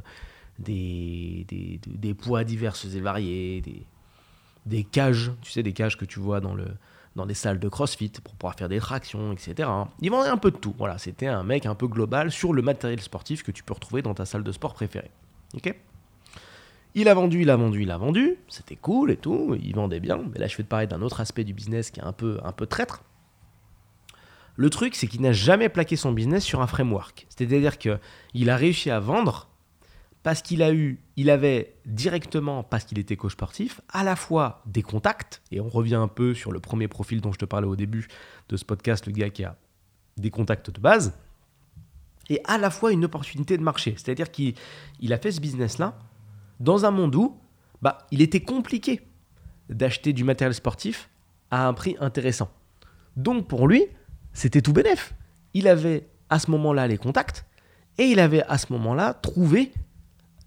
des, 0.60 1.46
des, 1.86 2.14
poids 2.14 2.44
divers 2.44 2.76
et 2.84 3.00
variés, 3.00 3.62
des, 3.62 3.86
des 4.66 4.84
cages, 4.84 5.32
tu 5.42 5.52
sais, 5.52 5.64
des 5.64 5.74
cages 5.74 5.98
que 5.98 6.06
tu 6.06 6.20
vois 6.20 6.42
dans 6.42 6.54
le, 6.54 6.66
des 7.26 7.34
salles 7.34 7.60
de 7.60 7.70
crossfit 7.70 8.10
pour 8.10 8.34
pouvoir 8.34 8.56
faire 8.56 8.70
des 8.70 8.80
tractions, 8.80 9.32
etc. 9.32 9.70
Il 10.02 10.12
vendait 10.12 10.30
un 10.30 10.38
peu 10.38 10.52
de 10.52 10.58
tout. 10.58 10.74
Voilà, 10.78 10.98
c'était 10.98 11.28
un 11.28 11.44
mec 11.44 11.66
un 11.66 11.76
peu 11.76 11.88
global 11.88 12.32
sur 12.32 12.54
le 12.54 12.62
matériel 12.62 13.00
sportif 13.00 13.44
que 13.44 13.52
tu 13.52 13.64
peux 13.64 13.74
retrouver 13.74 14.02
dans 14.02 14.14
ta 14.14 14.26
salle 14.26 14.44
de 14.44 14.52
sport 14.52 14.74
préférée. 14.74 15.12
Ok? 15.56 15.74
Il 16.96 17.08
a 17.08 17.14
vendu, 17.14 17.42
il 17.42 17.50
a 17.50 17.56
vendu, 17.56 17.84
il 17.84 17.92
a 17.92 17.98
vendu. 17.98 18.36
C'était 18.48 18.76
cool 18.76 19.12
et 19.12 19.18
tout. 19.18 19.58
Il 19.62 19.76
vendait 19.76 20.00
bien. 20.00 20.22
Mais 20.32 20.40
là, 20.40 20.48
je 20.48 20.56
vais 20.58 20.64
te 20.64 20.68
parler 20.68 20.86
d'un 20.86 21.02
autre 21.02 21.22
aspect 21.22 21.44
du 21.44 21.54
business 21.54 21.90
qui 21.90 22.00
est 22.00 22.04
un 22.04 22.12
peu, 22.12 22.40
un 22.44 22.52
peu 22.52 22.68
traître. 22.68 23.04
Le 24.56 24.70
truc, 24.70 24.96
c'est 24.96 25.08
qu'il 25.08 25.22
n'a 25.22 25.34
jamais 25.34 25.70
plaqué 25.70 25.96
son 25.96 26.12
business 26.12 26.44
sur 26.44 26.62
un 26.62 26.68
framework. 26.68 27.26
C'est-à-dire 27.30 27.78
qu'il 27.78 28.50
a 28.50 28.56
réussi 28.56 28.90
à 28.90 29.00
vendre 29.00 29.50
parce 30.22 30.42
qu'il 30.42 30.64
a 30.64 30.72
eu, 30.74 31.00
il 31.18 31.30
avait 31.30 31.76
directement, 31.86 32.64
parce 32.64 32.86
qu'il 32.86 32.98
était 32.98 33.18
coach 33.18 33.34
sportif, 33.34 33.82
à 33.90 34.04
la 34.04 34.16
fois 34.16 34.62
des 34.66 34.82
contacts, 34.82 35.42
et 35.52 35.60
on 35.60 35.68
revient 35.68 35.96
un 35.96 36.08
peu 36.08 36.34
sur 36.34 36.54
le 36.54 36.62
premier 36.62 36.88
profil 36.88 37.20
dont 37.20 37.34
je 37.34 37.38
te 37.38 37.46
parlais 37.46 37.68
au 37.68 37.76
début 37.76 38.08
de 38.48 38.56
ce 38.56 38.64
podcast, 38.64 39.06
le 39.06 39.12
gars 39.12 39.30
qui 39.30 39.44
a 39.44 39.58
des 40.16 40.30
contacts 40.30 40.72
de 40.72 40.80
base, 40.80 41.18
et 42.30 42.40
à 42.46 42.58
la 42.58 42.70
fois 42.70 42.94
une 42.94 43.04
opportunité 43.04 43.58
de 43.58 43.64
marché. 43.64 43.96
C'est-à-dire 43.98 44.32
qu'il 44.32 44.56
a 45.12 45.18
fait 45.18 45.32
ce 45.32 45.42
business-là 45.42 46.00
dans 46.62 46.86
un 46.86 46.92
monde 46.92 47.16
où 47.16 47.38
bah, 47.82 47.98
il 48.12 48.22
était 48.22 48.40
compliqué 48.40 49.02
d'acheter 49.70 50.14
du 50.14 50.24
matériel 50.24 50.54
sportif 50.54 51.10
à 51.52 51.68
un 51.68 51.74
prix 51.74 51.98
intéressant. 52.00 52.50
Donc 53.18 53.50
pour 53.50 53.68
lui, 53.68 53.88
c'était 54.34 54.62
tout 54.62 54.74
bénef. 54.74 55.14
Il 55.54 55.68
avait 55.68 56.08
à 56.30 56.40
ce 56.40 56.52
moment-là 56.52 56.88
les 56.88 56.98
contacts, 56.98 57.46
et 57.98 58.06
il 58.06 58.20
avait 58.20 58.44
à 58.44 58.58
ce 58.58 58.74
moment-là 58.74 59.14
trouvé 59.14 59.72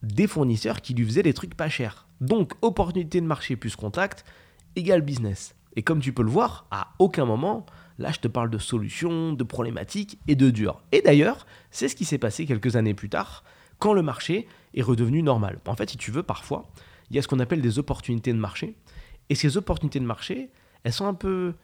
des 0.03 0.27
fournisseurs 0.27 0.81
qui 0.81 0.95
lui 0.95 1.05
faisaient 1.05 1.23
des 1.23 1.35
trucs 1.35 1.55
pas 1.55 1.69
chers. 1.69 2.07
Donc, 2.21 2.53
opportunité 2.63 3.21
de 3.21 3.27
marché 3.27 3.57
plus 3.57 3.77
contact 3.77 4.25
égale 4.75 5.03
business. 5.03 5.55
Et 5.77 5.83
comme 5.83 6.01
tu 6.01 6.13
peux 6.13 6.23
le 6.23 6.31
voir, 6.31 6.67
à 6.71 6.95
aucun 6.99 7.25
moment, 7.25 7.67
là 7.99 8.11
je 8.11 8.19
te 8.19 8.29
parle 8.29 8.51
de 8.51 8.59
solutions, 8.59 9.33
de 9.33 9.45
problématiques 9.45 10.19
et 10.27 10.35
de 10.35 10.51
dur. 10.51 10.83
Et 10.93 11.03
d'ailleurs, 11.03 11.47
c'est 11.71 11.89
ce 11.89 11.97
qui 11.97 12.05
s'est 12.05 12.19
passé 12.19 12.47
quelques 12.47 12.77
années 12.77 12.95
plus 12.95 13.09
tard, 13.09 13.45
quand 13.79 13.93
le 13.93 14.03
marché 14.03 14.49
est 14.75 14.83
redevenu 14.83 15.23
normal. 15.23 15.61
En 15.67 15.77
fait, 15.77 15.91
si 15.91 15.97
tu 15.97 16.11
veux, 16.11 16.23
parfois, 16.23 16.71
il 17.11 17.17
y 17.17 17.19
a 17.19 17.23
ce 17.23 17.29
qu'on 17.29 17.41
appelle 17.41 17.61
des 17.61 17.79
opportunités 17.79 18.33
de 18.33 18.39
marché. 18.39 18.75
Et 19.29 19.35
ces 19.35 19.57
opportunités 19.57 20.01
de 20.01 20.07
marché, 20.07 20.51
elles 20.83 20.93
sont 20.93 21.07
un 21.07 21.15
peu... 21.15 21.55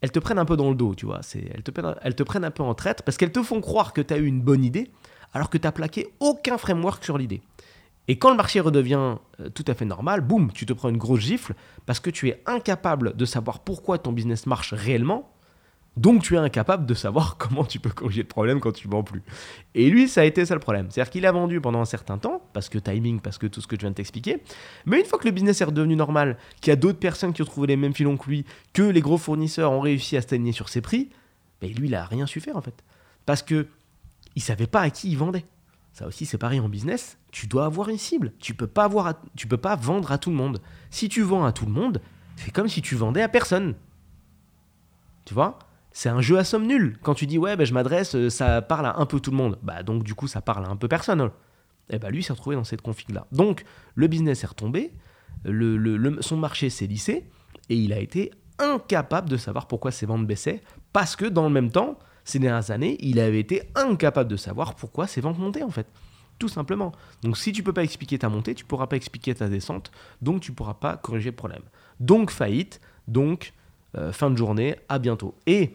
Elles 0.00 0.12
te 0.12 0.18
prennent 0.18 0.38
un 0.38 0.44
peu 0.44 0.56
dans 0.56 0.70
le 0.70 0.74
dos, 0.74 0.94
tu 0.94 1.06
vois. 1.06 1.20
Elles 1.34 1.62
te, 1.62 1.70
elles 2.02 2.14
te 2.14 2.22
prennent 2.22 2.44
un 2.44 2.50
peu 2.50 2.62
en 2.62 2.74
traite 2.74 3.02
parce 3.02 3.16
qu'elles 3.16 3.32
te 3.32 3.42
font 3.42 3.60
croire 3.60 3.92
que 3.92 4.00
tu 4.00 4.14
as 4.14 4.18
eu 4.18 4.26
une 4.26 4.40
bonne 4.40 4.64
idée, 4.64 4.90
alors 5.32 5.50
que 5.50 5.58
tu 5.58 5.66
n'as 5.66 5.72
plaqué 5.72 6.08
aucun 6.20 6.58
framework 6.58 7.04
sur 7.04 7.18
l'idée. 7.18 7.42
Et 8.08 8.18
quand 8.18 8.30
le 8.30 8.36
marché 8.36 8.60
redevient 8.60 9.16
euh, 9.40 9.50
tout 9.50 9.64
à 9.68 9.74
fait 9.74 9.84
normal, 9.84 10.20
boum, 10.20 10.50
tu 10.52 10.66
te 10.66 10.72
prends 10.72 10.88
une 10.88 10.96
grosse 10.96 11.20
gifle 11.20 11.54
parce 11.86 12.00
que 12.00 12.10
tu 12.10 12.28
es 12.28 12.42
incapable 12.46 13.14
de 13.14 13.24
savoir 13.24 13.60
pourquoi 13.60 13.98
ton 13.98 14.12
business 14.12 14.46
marche 14.46 14.72
réellement. 14.72 15.30
Donc 16.00 16.22
tu 16.22 16.34
es 16.34 16.38
incapable 16.38 16.86
de 16.86 16.94
savoir 16.94 17.36
comment 17.38 17.62
tu 17.62 17.78
peux 17.78 17.90
corriger 17.90 18.22
le 18.22 18.28
problème 18.28 18.58
quand 18.58 18.72
tu 18.72 18.88
vends 18.88 19.02
plus. 19.02 19.22
Et 19.74 19.90
lui, 19.90 20.08
ça 20.08 20.22
a 20.22 20.24
été 20.24 20.46
ça 20.46 20.54
le 20.54 20.60
problème. 20.60 20.90
C'est-à-dire 20.90 21.10
qu'il 21.10 21.26
a 21.26 21.32
vendu 21.32 21.60
pendant 21.60 21.78
un 21.78 21.84
certain 21.84 22.16
temps, 22.16 22.40
parce 22.54 22.70
que 22.70 22.78
timing, 22.78 23.20
parce 23.20 23.36
que 23.36 23.46
tout 23.46 23.60
ce 23.60 23.66
que 23.66 23.76
je 23.76 23.82
viens 23.82 23.90
de 23.90 23.96
t'expliquer. 23.96 24.42
Mais 24.86 25.00
une 25.00 25.04
fois 25.04 25.18
que 25.18 25.26
le 25.26 25.30
business 25.30 25.60
est 25.60 25.64
redevenu 25.64 25.96
normal, 25.96 26.38
qu'il 26.62 26.70
y 26.70 26.72
a 26.72 26.76
d'autres 26.76 26.98
personnes 26.98 27.34
qui 27.34 27.42
ont 27.42 27.44
trouvé 27.44 27.66
les 27.66 27.76
mêmes 27.76 27.92
filons 27.92 28.16
que 28.16 28.30
lui, 28.30 28.46
que 28.72 28.82
les 28.82 29.02
gros 29.02 29.18
fournisseurs 29.18 29.72
ont 29.72 29.80
réussi 29.80 30.16
à 30.16 30.22
stagner 30.22 30.52
sur 30.52 30.70
ses 30.70 30.80
prix, 30.80 31.10
ben 31.60 31.70
lui, 31.70 31.88
il 31.88 31.94
a 31.94 32.06
rien 32.06 32.26
su 32.26 32.40
faire 32.40 32.56
en 32.56 32.62
fait. 32.62 32.82
Parce 33.26 33.42
que 33.42 33.66
il 34.36 34.40
savait 34.40 34.66
pas 34.66 34.80
à 34.80 34.88
qui 34.88 35.10
il 35.10 35.18
vendait. 35.18 35.44
Ça 35.92 36.06
aussi, 36.06 36.24
c'est 36.24 36.38
pareil 36.38 36.60
en 36.60 36.70
business. 36.70 37.18
Tu 37.30 37.46
dois 37.46 37.66
avoir 37.66 37.90
une 37.90 37.98
cible. 37.98 38.32
Tu 38.38 38.54
peux 38.54 38.70
tu 39.36 39.46
peux 39.46 39.56
pas 39.58 39.76
vendre 39.76 40.12
à 40.12 40.16
tout 40.16 40.30
le 40.30 40.36
monde. 40.36 40.62
Si 40.88 41.10
tu 41.10 41.20
vends 41.20 41.44
à 41.44 41.52
tout 41.52 41.66
le 41.66 41.72
monde, 41.72 42.00
c'est 42.36 42.52
comme 42.52 42.68
si 42.68 42.80
tu 42.80 42.94
vendais 42.94 43.20
à 43.20 43.28
personne. 43.28 43.74
Tu 45.26 45.34
vois? 45.34 45.58
C'est 45.92 46.08
un 46.08 46.20
jeu 46.20 46.38
à 46.38 46.44
somme 46.44 46.66
nulle. 46.66 46.98
Quand 47.02 47.14
tu 47.14 47.26
dis 47.26 47.38
ouais, 47.38 47.56
ben, 47.56 47.64
je 47.64 47.74
m'adresse, 47.74 48.14
euh, 48.14 48.30
ça 48.30 48.62
parle 48.62 48.86
à 48.86 48.98
un 48.98 49.06
peu 49.06 49.20
tout 49.20 49.30
le 49.30 49.36
monde. 49.36 49.58
Bah 49.62 49.82
donc 49.82 50.04
du 50.04 50.14
coup, 50.14 50.28
ça 50.28 50.40
parle 50.40 50.64
à 50.64 50.68
un 50.68 50.76
peu 50.76 50.88
personne. 50.88 51.20
Et 51.90 51.96
eh 51.96 51.98
bah 51.98 52.10
lui 52.10 52.22
s'est 52.22 52.32
retrouvé 52.32 52.54
dans 52.54 52.64
cette 52.64 52.82
config 52.82 53.10
là. 53.10 53.26
Donc 53.32 53.64
le 53.96 54.06
business 54.06 54.44
est 54.44 54.46
retombé, 54.46 54.92
le, 55.44 56.18
son 56.20 56.36
marché 56.36 56.70
s'est 56.70 56.86
lissé 56.86 57.28
et 57.68 57.74
il 57.74 57.92
a 57.92 57.98
été 57.98 58.30
incapable 58.60 59.28
de 59.28 59.36
savoir 59.36 59.66
pourquoi 59.66 59.90
ses 59.90 60.06
ventes 60.06 60.26
baissaient 60.26 60.60
parce 60.92 61.16
que 61.16 61.24
dans 61.24 61.44
le 61.44 61.50
même 61.50 61.72
temps, 61.72 61.98
ces 62.24 62.38
dernières 62.38 62.70
années, 62.70 62.96
il 63.00 63.18
avait 63.18 63.40
été 63.40 63.62
incapable 63.74 64.30
de 64.30 64.36
savoir 64.36 64.76
pourquoi 64.76 65.08
ses 65.08 65.20
ventes 65.20 65.38
montaient 65.38 65.64
en 65.64 65.70
fait. 65.70 65.86
Tout 66.38 66.48
simplement. 66.48 66.92
Donc 67.22 67.36
si 67.36 67.52
tu 67.52 67.62
peux 67.62 67.72
pas 67.72 67.82
expliquer 67.82 68.18
ta 68.18 68.28
montée, 68.28 68.54
tu 68.54 68.64
pourras 68.64 68.86
pas 68.86 68.96
expliquer 68.96 69.34
ta 69.34 69.48
descente, 69.48 69.90
donc 70.22 70.40
tu 70.40 70.52
pourras 70.52 70.74
pas 70.74 70.96
corriger 70.96 71.30
le 71.30 71.36
problème. 71.36 71.62
Donc 71.98 72.30
faillite, 72.30 72.80
donc 73.08 73.52
euh, 73.96 74.12
fin 74.12 74.30
de 74.30 74.36
journée, 74.36 74.76
à 74.88 74.98
bientôt. 74.98 75.34
Et 75.46 75.74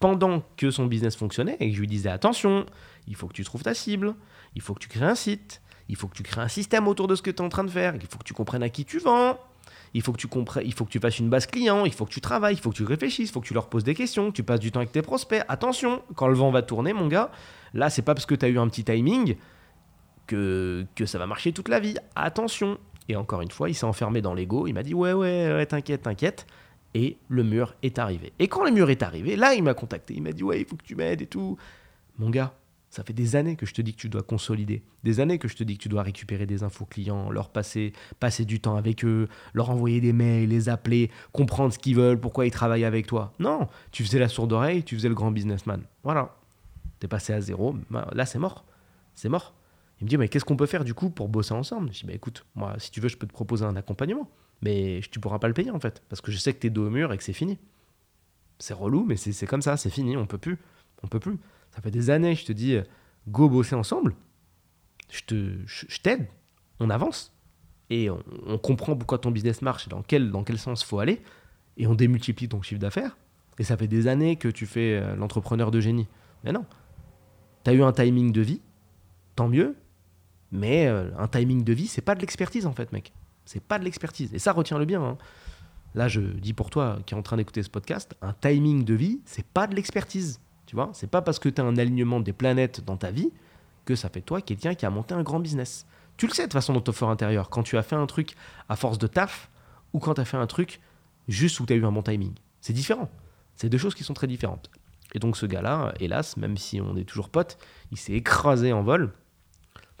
pendant 0.00 0.42
que 0.56 0.70
son 0.70 0.86
business 0.86 1.16
fonctionnait 1.16 1.56
et 1.60 1.70
que 1.70 1.74
je 1.74 1.80
lui 1.80 1.86
disais 1.86 2.08
attention, 2.08 2.66
il 3.06 3.16
faut 3.16 3.26
que 3.26 3.32
tu 3.32 3.44
trouves 3.44 3.62
ta 3.62 3.74
cible, 3.74 4.14
il 4.54 4.62
faut 4.62 4.74
que 4.74 4.80
tu 4.80 4.88
crées 4.88 5.06
un 5.06 5.14
site, 5.14 5.60
il 5.88 5.96
faut 5.96 6.08
que 6.08 6.14
tu 6.14 6.22
crées 6.22 6.40
un 6.40 6.48
système 6.48 6.86
autour 6.86 7.08
de 7.08 7.14
ce 7.14 7.22
que 7.22 7.30
tu 7.30 7.38
es 7.38 7.40
en 7.40 7.48
train 7.48 7.64
de 7.64 7.70
faire, 7.70 7.94
il 7.94 8.06
faut 8.06 8.18
que 8.18 8.24
tu 8.24 8.34
comprennes 8.34 8.62
à 8.62 8.68
qui 8.68 8.84
tu 8.84 8.98
vends, 8.98 9.38
il 9.94 10.02
faut 10.02 10.12
que 10.12 10.18
tu 10.18 10.28
comprennes, 10.28 10.66
il 10.66 10.74
faut 10.74 10.84
que 10.84 10.90
tu 10.90 11.00
fasses 11.00 11.18
une 11.18 11.30
base 11.30 11.46
client, 11.46 11.84
il 11.84 11.92
faut 11.92 12.04
que 12.04 12.12
tu 12.12 12.20
travailles, 12.20 12.54
il 12.54 12.60
faut 12.60 12.70
que 12.70 12.76
tu 12.76 12.84
réfléchisses, 12.84 13.30
il 13.30 13.32
faut 13.32 13.40
que 13.40 13.46
tu 13.46 13.54
leur 13.54 13.68
poses 13.68 13.84
des 13.84 13.94
questions, 13.94 14.30
que 14.30 14.36
tu 14.36 14.42
passes 14.42 14.60
du 14.60 14.70
temps 14.70 14.80
avec 14.80 14.92
tes 14.92 15.02
prospects. 15.02 15.42
Attention, 15.48 16.02
quand 16.14 16.28
le 16.28 16.34
vent 16.34 16.50
va 16.50 16.62
tourner, 16.62 16.92
mon 16.92 17.08
gars, 17.08 17.30
là, 17.74 17.90
c'est 17.90 18.02
pas 18.02 18.14
parce 18.14 18.26
que 18.26 18.34
tu 18.34 18.44
as 18.44 18.48
eu 18.48 18.58
un 18.58 18.68
petit 18.68 18.84
timing 18.84 19.36
que, 20.26 20.86
que 20.94 21.06
ça 21.06 21.18
va 21.18 21.26
marcher 21.26 21.52
toute 21.52 21.68
la 21.68 21.80
vie. 21.80 21.96
Attention. 22.14 22.78
Et 23.08 23.16
encore 23.16 23.40
une 23.40 23.50
fois, 23.50 23.70
il 23.70 23.74
s'est 23.74 23.86
enfermé 23.86 24.20
dans 24.20 24.34
l'ego, 24.34 24.66
il 24.66 24.74
m'a 24.74 24.82
dit 24.82 24.92
ouais, 24.94 25.14
ouais, 25.14 25.52
ouais, 25.52 25.66
t'inquiète, 25.66 26.02
t'inquiète. 26.02 26.46
Et 26.94 27.18
le 27.28 27.42
mur 27.42 27.74
est 27.82 27.98
arrivé. 27.98 28.32
Et 28.38 28.48
quand 28.48 28.64
le 28.64 28.70
mur 28.70 28.90
est 28.90 29.02
arrivé, 29.02 29.36
là, 29.36 29.54
il 29.54 29.62
m'a 29.62 29.74
contacté. 29.74 30.14
Il 30.14 30.22
m'a 30.22 30.32
dit 30.32 30.42
ouais, 30.42 30.60
il 30.60 30.66
faut 30.66 30.76
que 30.76 30.84
tu 30.84 30.94
m'aides 30.94 31.22
et 31.22 31.26
tout. 31.26 31.56
Mon 32.18 32.30
gars, 32.30 32.54
ça 32.90 33.04
fait 33.04 33.12
des 33.12 33.36
années 33.36 33.56
que 33.56 33.66
je 33.66 33.74
te 33.74 33.82
dis 33.82 33.92
que 33.92 34.00
tu 34.00 34.08
dois 34.08 34.22
consolider, 34.22 34.82
des 35.04 35.20
années 35.20 35.38
que 35.38 35.46
je 35.46 35.56
te 35.56 35.62
dis 35.62 35.76
que 35.76 35.82
tu 35.82 35.88
dois 35.88 36.02
récupérer 36.02 36.46
des 36.46 36.62
infos 36.62 36.86
clients, 36.86 37.30
leur 37.30 37.50
passer, 37.50 37.92
passer 38.18 38.44
du 38.46 38.60
temps 38.60 38.76
avec 38.76 39.04
eux, 39.04 39.28
leur 39.52 39.70
envoyer 39.70 40.00
des 40.00 40.14
mails, 40.14 40.48
les 40.48 40.68
appeler, 40.68 41.10
comprendre 41.32 41.72
ce 41.72 41.78
qu'ils 41.78 41.96
veulent, 41.96 42.18
pourquoi 42.18 42.46
ils 42.46 42.50
travaillent 42.50 42.86
avec 42.86 43.06
toi. 43.06 43.34
Non, 43.38 43.68
tu 43.92 44.04
faisais 44.04 44.18
la 44.18 44.28
sourde 44.28 44.52
oreille, 44.52 44.82
tu 44.84 44.96
faisais 44.96 45.08
le 45.08 45.14
grand 45.14 45.30
businessman. 45.30 45.82
Voilà. 46.02 46.34
T'es 46.98 47.08
passé 47.08 47.32
à 47.32 47.40
zéro, 47.40 47.76
bah, 47.90 48.08
là 48.14 48.24
c'est 48.24 48.38
mort. 48.38 48.64
C'est 49.14 49.28
mort. 49.28 49.54
Il 50.00 50.04
me 50.04 50.08
dit, 50.08 50.16
mais 50.16 50.28
qu'est-ce 50.28 50.44
qu'on 50.44 50.56
peut 50.56 50.66
faire 50.66 50.84
du 50.84 50.94
coup 50.94 51.10
pour 51.10 51.28
bosser 51.28 51.54
ensemble? 51.54 51.92
Je 51.92 52.00
dis, 52.00 52.06
bah 52.06 52.12
écoute, 52.12 52.46
moi, 52.54 52.74
si 52.78 52.90
tu 52.90 53.00
veux, 53.00 53.08
je 53.08 53.16
peux 53.16 53.26
te 53.26 53.32
proposer 53.32 53.64
un 53.64 53.76
accompagnement, 53.76 54.30
mais 54.62 55.00
tu 55.10 55.20
pourras 55.20 55.38
pas 55.38 55.48
le 55.48 55.54
payer 55.54 55.70
en 55.70 55.80
fait, 55.80 56.02
parce 56.08 56.20
que 56.20 56.32
je 56.32 56.38
sais 56.38 56.52
que 56.52 56.58
t'es 56.58 56.70
dos 56.70 56.86
au 56.86 56.90
mur 56.90 57.12
et 57.12 57.18
que 57.18 57.24
c'est 57.24 57.32
fini. 57.32 57.58
C'est 58.58 58.74
relou, 58.74 59.04
mais 59.04 59.16
c'est 59.16 59.46
comme 59.46 59.62
ça, 59.62 59.76
c'est 59.76 59.90
fini, 59.90 60.16
on 60.16 60.26
peut 60.26 60.38
plus. 60.38 60.58
On 61.02 61.06
peut 61.06 61.20
plus. 61.20 61.38
Ça 61.74 61.80
fait 61.80 61.92
des 61.92 62.10
années, 62.10 62.34
je 62.34 62.44
te 62.44 62.52
dis, 62.52 62.76
go 63.28 63.48
bosser 63.48 63.76
ensemble, 63.76 64.14
je 65.10 65.20
t'aide, 65.22 65.62
je, 65.66 65.98
t'aide, 66.00 66.26
on 66.80 66.90
avance, 66.90 67.32
et 67.90 68.10
on, 68.10 68.58
comprend 68.58 68.96
pourquoi 68.96 69.18
ton 69.18 69.30
business 69.30 69.62
marche 69.62 69.88
dans 69.88 70.02
quel, 70.02 70.30
dans 70.30 70.44
quel 70.44 70.58
sens 70.58 70.82
faut 70.82 70.98
aller, 70.98 71.22
et 71.76 71.86
on 71.86 71.94
démultiplie 71.94 72.48
ton 72.48 72.62
chiffre 72.62 72.80
d'affaires. 72.80 73.16
Et 73.58 73.64
ça 73.64 73.76
fait 73.76 73.88
des 73.88 74.06
années 74.06 74.36
que 74.36 74.48
tu 74.48 74.66
fais 74.66 75.00
euh, 75.00 75.16
l'entrepreneur 75.16 75.70
de 75.70 75.80
génie. 75.80 76.06
Mais 76.44 76.52
non. 76.52 76.64
Tu 77.64 77.70
as 77.70 77.74
eu 77.74 77.82
un 77.82 77.92
timing 77.92 78.30
de 78.30 78.40
vie, 78.40 78.60
tant 79.34 79.48
mieux, 79.48 79.76
mais 80.52 80.86
euh, 80.86 81.10
un 81.18 81.28
timing 81.28 81.64
de 81.64 81.72
vie, 81.72 81.88
c'est 81.88 82.02
pas 82.02 82.14
de 82.14 82.20
l'expertise 82.20 82.66
en 82.66 82.72
fait, 82.72 82.92
mec. 82.92 83.12
C'est 83.48 83.62
pas 83.62 83.78
de 83.78 83.84
l'expertise. 83.84 84.34
Et 84.34 84.38
ça, 84.38 84.52
retiens-le 84.52 84.84
bien. 84.84 85.02
Hein. 85.02 85.16
Là, 85.94 86.06
je 86.06 86.20
dis 86.20 86.52
pour 86.52 86.68
toi 86.68 86.98
qui 87.06 87.14
est 87.14 87.16
en 87.16 87.22
train 87.22 87.38
d'écouter 87.38 87.62
ce 87.62 87.70
podcast, 87.70 88.14
un 88.20 88.34
timing 88.34 88.84
de 88.84 88.92
vie, 88.92 89.20
c'est 89.24 89.46
pas 89.46 89.66
de 89.66 89.74
l'expertise. 89.74 90.38
Tu 90.66 90.76
vois, 90.76 90.90
c'est 90.92 91.06
pas 91.06 91.22
parce 91.22 91.38
que 91.38 91.48
tu 91.48 91.58
as 91.58 91.64
un 91.64 91.78
alignement 91.78 92.20
des 92.20 92.34
planètes 92.34 92.84
dans 92.84 92.98
ta 92.98 93.10
vie 93.10 93.30
que 93.86 93.94
ça 93.94 94.10
fait 94.10 94.20
toi 94.20 94.42
quelqu'un 94.42 94.74
qui 94.74 94.84
a 94.84 94.90
monté 94.90 95.14
un 95.14 95.22
grand 95.22 95.40
business. 95.40 95.86
Tu 96.18 96.26
le 96.26 96.34
sais 96.34 96.46
de 96.46 96.52
façon 96.52 96.74
dans 96.74 96.82
ton 96.82 96.92
fort 96.92 97.08
intérieur, 97.08 97.48
quand 97.48 97.62
tu 97.62 97.78
as 97.78 97.82
fait 97.82 97.96
un 97.96 98.04
truc 98.04 98.34
à 98.68 98.76
force 98.76 98.98
de 98.98 99.06
taf 99.06 99.48
ou 99.94 99.98
quand 99.98 100.12
tu 100.12 100.20
as 100.20 100.26
fait 100.26 100.36
un 100.36 100.46
truc 100.46 100.82
juste 101.26 101.58
où 101.58 101.64
tu 101.64 101.72
as 101.72 101.76
eu 101.76 101.86
un 101.86 101.92
bon 101.92 102.02
timing. 102.02 102.34
C'est 102.60 102.74
différent. 102.74 103.08
C'est 103.56 103.70
deux 103.70 103.78
choses 103.78 103.94
qui 103.94 104.04
sont 104.04 104.12
très 104.12 104.26
différentes. 104.26 104.70
Et 105.14 105.20
donc 105.20 105.38
ce 105.38 105.46
gars-là, 105.46 105.94
hélas, 106.00 106.36
même 106.36 106.58
si 106.58 106.82
on 106.82 106.98
est 106.98 107.04
toujours 107.04 107.30
potes, 107.30 107.56
il 107.92 107.96
s'est 107.96 108.12
écrasé 108.12 108.74
en 108.74 108.82
vol. 108.82 109.10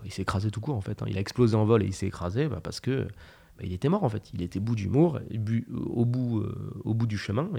il 0.04 0.12
s'est 0.12 0.20
écrasé 0.20 0.50
tout 0.50 0.60
court 0.60 0.76
en 0.76 0.82
fait. 0.82 1.00
Hein. 1.00 1.06
Il 1.08 1.16
a 1.16 1.20
explosé 1.20 1.56
en 1.56 1.64
vol 1.64 1.82
et 1.82 1.86
il 1.86 1.94
s'est 1.94 2.08
écrasé 2.08 2.46
bah, 2.46 2.60
parce 2.62 2.80
que 2.80 3.08
bah, 3.58 3.64
il 3.66 3.72
était 3.72 3.88
mort 3.88 4.04
en 4.04 4.08
fait. 4.08 4.30
Il 4.32 4.42
était 4.42 4.60
bout 4.60 4.76
d'humour, 4.76 5.20
au 5.74 6.04
bout, 6.04 6.40
euh, 6.40 6.80
au 6.84 6.94
bout 6.94 7.06
du 7.06 7.18
chemin 7.18 7.50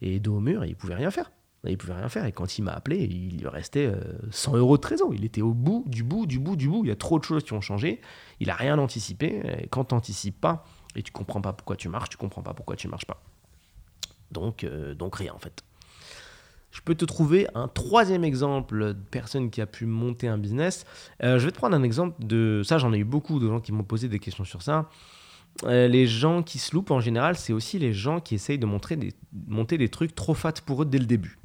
et, 0.00 0.18
dos 0.20 0.36
au 0.36 0.40
mur 0.40 0.64
et 0.64 0.68
il 0.68 0.76
pouvait 0.76 0.94
rien 0.94 1.10
faire. 1.10 1.30
Il 1.64 1.76
pouvait 1.76 1.94
rien 1.94 2.08
faire. 2.08 2.24
Et 2.24 2.32
quand 2.32 2.56
il 2.56 2.62
m'a 2.62 2.72
appelé, 2.72 3.04
il 3.04 3.38
lui 3.38 3.48
restait 3.48 3.92
100 4.30 4.54
euh, 4.54 4.58
euros 4.58 4.78
de 4.78 4.80
trésor. 4.80 5.12
Il 5.14 5.26
était 5.26 5.42
au 5.42 5.52
bout, 5.52 5.84
du 5.86 6.02
bout, 6.02 6.24
du 6.24 6.38
bout, 6.38 6.56
du 6.56 6.68
bout. 6.68 6.84
Il 6.84 6.88
y 6.88 6.90
a 6.90 6.96
trop 6.96 7.18
de 7.18 7.24
choses 7.24 7.44
qui 7.44 7.52
ont 7.52 7.60
changé. 7.60 8.00
Il 8.40 8.48
a 8.48 8.54
rien 8.54 8.78
anticipé. 8.78 9.42
Et 9.62 9.66
quand 9.68 9.84
tu 9.84 9.94
n'anticipes 9.94 10.40
pas 10.40 10.64
et 10.96 11.02
tu 11.02 11.12
comprends 11.12 11.42
pas 11.42 11.52
pourquoi 11.52 11.76
tu 11.76 11.90
marches, 11.90 12.08
tu 12.08 12.16
comprends 12.16 12.42
pas 12.42 12.54
pourquoi 12.54 12.76
tu 12.76 12.88
marches 12.88 13.04
pas. 13.04 13.22
Donc, 14.30 14.64
euh, 14.64 14.94
donc 14.94 15.16
rien 15.16 15.34
en 15.34 15.38
fait. 15.38 15.62
Je 16.70 16.80
peux 16.82 16.94
te 16.94 17.04
trouver 17.04 17.46
un 17.54 17.68
troisième 17.68 18.24
exemple 18.24 18.94
de 18.94 18.96
personne 19.10 19.50
qui 19.50 19.60
a 19.60 19.66
pu 19.66 19.86
monter 19.86 20.28
un 20.28 20.38
business. 20.38 20.84
Euh, 21.22 21.38
je 21.38 21.46
vais 21.46 21.50
te 21.50 21.56
prendre 21.56 21.74
un 21.76 21.82
exemple 21.82 22.24
de 22.24 22.62
ça. 22.64 22.78
J'en 22.78 22.92
ai 22.92 22.98
eu 22.98 23.04
beaucoup 23.04 23.40
de 23.40 23.48
gens 23.48 23.60
qui 23.60 23.72
m'ont 23.72 23.82
posé 23.82 24.08
des 24.08 24.18
questions 24.18 24.44
sur 24.44 24.62
ça. 24.62 24.88
Euh, 25.64 25.88
les 25.88 26.06
gens 26.06 26.42
qui 26.42 26.58
se 26.58 26.74
loupent 26.74 26.92
en 26.92 27.00
général, 27.00 27.36
c'est 27.36 27.52
aussi 27.52 27.78
les 27.78 27.92
gens 27.92 28.20
qui 28.20 28.36
essayent 28.36 28.58
de 28.58 28.66
monter 28.66 29.78
des 29.78 29.88
trucs 29.88 30.14
trop 30.14 30.34
fat 30.34 30.54
pour 30.64 30.82
eux 30.82 30.86
dès 30.86 30.98
le 30.98 31.06
début. 31.06 31.38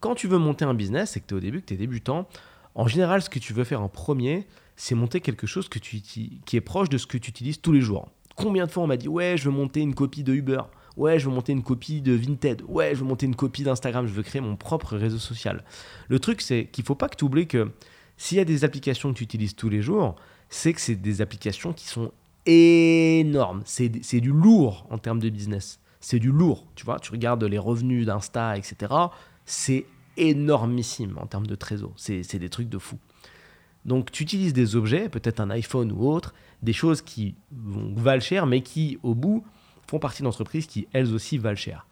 Quand 0.00 0.14
tu 0.14 0.26
veux 0.26 0.38
monter 0.38 0.64
un 0.64 0.74
business 0.74 1.16
et 1.16 1.20
que 1.20 1.26
tu 1.26 1.34
es 1.34 1.36
au 1.36 1.40
début, 1.40 1.60
que 1.60 1.66
tu 1.66 1.74
es 1.74 1.76
débutant, 1.76 2.28
en 2.74 2.86
général, 2.88 3.22
ce 3.22 3.30
que 3.30 3.38
tu 3.38 3.52
veux 3.52 3.64
faire 3.64 3.82
en 3.82 3.88
premier, 3.88 4.46
c'est 4.76 4.94
monter 4.94 5.20
quelque 5.20 5.46
chose 5.46 5.68
qui 5.68 6.56
est 6.56 6.60
proche 6.60 6.88
de 6.88 6.98
ce 6.98 7.06
que 7.06 7.16
tu 7.18 7.30
utilises 7.30 7.60
tous 7.60 7.72
les 7.72 7.80
jours. 7.80 8.10
Combien 8.36 8.66
de 8.66 8.70
fois 8.70 8.82
on 8.82 8.86
m'a 8.86 8.96
dit 8.96 9.08
Ouais, 9.08 9.36
je 9.36 9.44
veux 9.44 9.54
monter 9.54 9.80
une 9.80 9.94
copie 9.94 10.24
de 10.24 10.34
Uber 10.34 10.62
Ouais, 10.96 11.18
je 11.18 11.26
veux 11.26 11.34
monter 11.34 11.52
une 11.52 11.62
copie 11.62 12.02
de 12.02 12.12
Vinted. 12.12 12.62
Ouais, 12.68 12.94
je 12.94 13.00
veux 13.00 13.06
monter 13.06 13.26
une 13.26 13.34
copie 13.34 13.62
d'Instagram. 13.62 14.06
Je 14.06 14.12
veux 14.12 14.22
créer 14.22 14.40
mon 14.40 14.56
propre 14.56 14.96
réseau 14.96 15.18
social. 15.18 15.64
Le 16.08 16.18
truc, 16.18 16.40
c'est 16.42 16.66
qu'il 16.70 16.82
ne 16.82 16.86
faut 16.86 16.94
pas 16.94 17.08
que 17.08 17.16
tu 17.16 17.24
oublies 17.24 17.46
que 17.46 17.70
s'il 18.16 18.38
y 18.38 18.40
a 18.40 18.44
des 18.44 18.64
applications 18.64 19.12
que 19.12 19.18
tu 19.18 19.24
utilises 19.24 19.56
tous 19.56 19.68
les 19.68 19.82
jours, 19.82 20.16
c'est 20.48 20.72
que 20.72 20.80
c'est 20.80 20.96
des 20.96 21.22
applications 21.22 21.72
qui 21.72 21.86
sont 21.86 22.12
énormes. 22.44 23.62
C'est 23.64 24.20
du 24.20 24.32
lourd 24.32 24.86
en 24.90 24.98
termes 24.98 25.18
de 25.18 25.30
business. 25.30 25.80
C'est 26.00 26.18
du 26.18 26.30
lourd. 26.30 26.66
Tu 26.74 26.84
vois, 26.84 26.98
tu 26.98 27.10
regardes 27.12 27.42
les 27.44 27.58
revenus 27.58 28.06
d'Insta, 28.06 28.56
etc. 28.56 28.92
C'est 29.46 29.86
énormissime 30.16 31.16
en 31.18 31.26
termes 31.26 31.46
de 31.46 31.54
trésor. 31.54 31.92
C'est 31.96 32.38
des 32.38 32.50
trucs 32.50 32.68
de 32.68 32.78
fou. 32.78 32.98
Donc 33.84 34.12
tu 34.12 34.22
utilises 34.22 34.52
des 34.52 34.76
objets, 34.76 35.08
peut-être 35.08 35.40
un 35.40 35.50
iPhone 35.50 35.90
ou 35.90 36.06
autre, 36.06 36.34
des 36.62 36.72
choses 36.72 37.02
qui 37.02 37.34
valent 37.50 38.20
cher, 38.20 38.46
mais 38.46 38.60
qui, 38.60 38.98
au 39.02 39.14
bout, 39.14 39.44
font 39.92 39.98
partie 39.98 40.22
d'entreprises 40.22 40.66
qui, 40.66 40.88
elles 40.94 41.12
aussi, 41.12 41.36
valent 41.36 41.54
cher. 41.54 41.86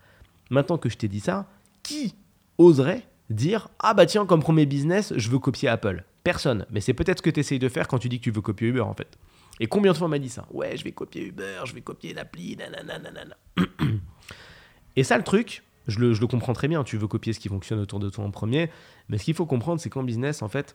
Maintenant 0.49 0.79
que 0.79 0.89
je 0.89 0.97
t'ai 0.97 1.07
dit 1.07 1.21
ça, 1.21 1.47
qui 1.83 2.15
oserait 2.57 3.07
dire 3.29 3.69
Ah 3.79 3.93
bah 3.93 4.07
tiens, 4.07 4.25
comme 4.25 4.41
premier 4.41 4.65
business, 4.65 5.13
je 5.17 5.29
veux 5.29 5.39
copier 5.39 5.69
Apple? 5.69 6.03
Personne. 6.25 6.65
Mais 6.71 6.81
c'est 6.81 6.95
peut-être 6.95 7.19
ce 7.19 7.23
que 7.23 7.29
tu 7.29 7.41
essayes 7.41 7.59
de 7.59 7.69
faire 7.69 7.89
quand 7.89 7.99
tu 7.99 8.09
dis 8.09 8.19
que 8.19 8.25
tu 8.25 8.31
veux 8.31 8.41
copier 8.41 8.69
Uber, 8.69 8.81
en 8.81 8.95
fait. 8.95 9.19
Et 9.61 9.67
combien 9.67 9.93
de 9.93 9.99
fois 9.99 10.07
on 10.07 10.11
m'a 10.11 10.19
dit 10.19 10.31
ça? 10.31 10.47
Ouais, 10.51 10.79
je 10.79 10.85
vais 10.85 10.93
copier 10.93 11.27
Uber, 11.27 11.61
je 11.67 11.75
vais 11.75 11.83
copier 11.83 12.15
l'appli, 12.15 12.57
nanana. 12.57 13.37
Et 14.97 15.05
ça, 15.05 15.19
le 15.19 15.23
truc, 15.23 15.63
je 15.87 15.99
le, 15.99 16.27
comprends 16.27 16.55
très 16.55 16.69
bien. 16.69 16.83
Tu 16.85 16.97
veux 16.97 17.07
copier 17.07 17.35
ce 17.35 17.41
qui 17.41 17.51
fonctionne 17.51 17.81
autour 17.81 18.01
de 18.01 18.09
toi 18.09 18.25
en 18.25 18.31
premier. 18.31 18.71
Mais 19.11 19.19
ce 19.19 19.25
qu'il 19.25 19.35
faut 19.35 19.47
comprendre, 19.47 19.79
c'est 19.79 19.91
qu'en 19.91 20.05
business, 20.05 20.41
en 20.41 20.49
fait, 20.49 20.75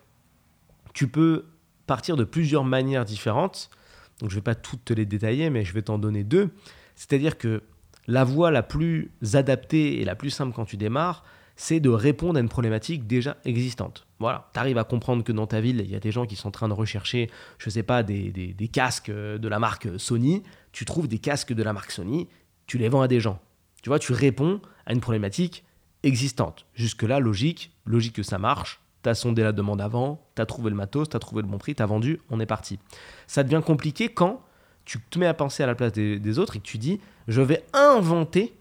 tu 0.93 1.07
peux 1.07 1.45
partir 1.87 2.17
de 2.17 2.23
plusieurs 2.23 2.63
manières 2.63 3.03
différentes. 3.03 3.71
Donc, 4.19 4.29
je 4.29 4.35
ne 4.35 4.39
vais 4.39 4.43
pas 4.43 4.55
toutes 4.55 4.85
te 4.85 4.93
les 4.93 5.05
détailler, 5.05 5.49
mais 5.49 5.65
je 5.65 5.73
vais 5.73 5.81
t'en 5.81 5.97
donner 5.97 6.23
deux. 6.23 6.49
C'est-à-dire 6.95 7.37
que 7.37 7.63
la 8.07 8.23
voie 8.23 8.51
la 8.51 8.63
plus 8.63 9.11
adaptée 9.33 10.01
et 10.01 10.05
la 10.05 10.15
plus 10.15 10.29
simple 10.29 10.53
quand 10.53 10.65
tu 10.65 10.77
démarres, 10.77 11.23
c'est 11.55 11.79
de 11.79 11.89
répondre 11.89 12.37
à 12.37 12.41
une 12.41 12.49
problématique 12.49 13.07
déjà 13.07 13.37
existante. 13.45 14.05
Voilà, 14.19 14.49
tu 14.53 14.59
arrives 14.59 14.77
à 14.77 14.83
comprendre 14.83 15.23
que 15.23 15.31
dans 15.31 15.47
ta 15.47 15.61
ville, 15.61 15.81
il 15.83 15.89
y 15.89 15.95
a 15.95 15.99
des 15.99 16.11
gens 16.11 16.25
qui 16.25 16.35
sont 16.35 16.49
en 16.49 16.51
train 16.51 16.67
de 16.67 16.73
rechercher, 16.73 17.29
je 17.57 17.69
ne 17.69 17.71
sais 17.71 17.83
pas, 17.83 18.03
des, 18.03 18.31
des, 18.31 18.67
casques 18.67 19.11
de 19.11 19.47
la 19.47 19.59
marque 19.59 19.87
Sony. 19.97 20.43
Tu 20.71 20.85
trouves 20.85 21.07
des 21.07 21.19
casques 21.19 21.53
de 21.53 21.63
la 21.63 21.73
marque 21.73 21.91
Sony, 21.91 22.27
tu 22.67 22.77
les 22.77 22.89
vends 22.89 23.01
à 23.01 23.07
des 23.07 23.19
gens. 23.19 23.39
Tu 23.81 23.89
vois, 23.89 23.99
tu 23.99 24.11
réponds 24.11 24.61
à 24.85 24.93
une 24.93 24.99
problématique 24.99 25.63
existante. 26.03 26.65
Jusque-là, 26.73 27.19
logique, 27.19 27.71
logique 27.85 28.15
que 28.15 28.23
ça 28.23 28.37
marche. 28.37 28.81
Tu 29.05 29.09
as 29.09 29.13
sondé 29.13 29.43
la 29.43 29.51
demande 29.51 29.81
avant, 29.81 30.19
tu 30.35 30.41
as 30.41 30.47
trouvé 30.47 30.71
le 30.71 30.75
matos, 30.75 31.07
tu 31.09 31.15
as 31.15 31.19
trouvé 31.19 31.43
le 31.43 31.47
bon 31.47 31.59
prix, 31.59 31.75
tu 31.75 31.83
as 31.83 31.85
vendu, 31.85 32.21
on 32.31 32.39
est 32.39 32.47
parti. 32.47 32.79
Ça 33.27 33.43
devient 33.43 33.61
compliqué 33.63 34.09
quand 34.09 34.41
tu 34.83 34.99
te 34.99 35.19
mets 35.19 35.27
à 35.27 35.35
penser 35.35 35.61
à 35.61 35.67
la 35.67 35.75
place 35.75 35.91
des, 35.91 36.39
autres 36.39 36.55
et 36.55 36.59
que 36.59 36.65
tu 36.65 36.79
dis 36.79 36.99
je 37.27 37.43
vais 37.43 37.63
inventer 37.73 38.55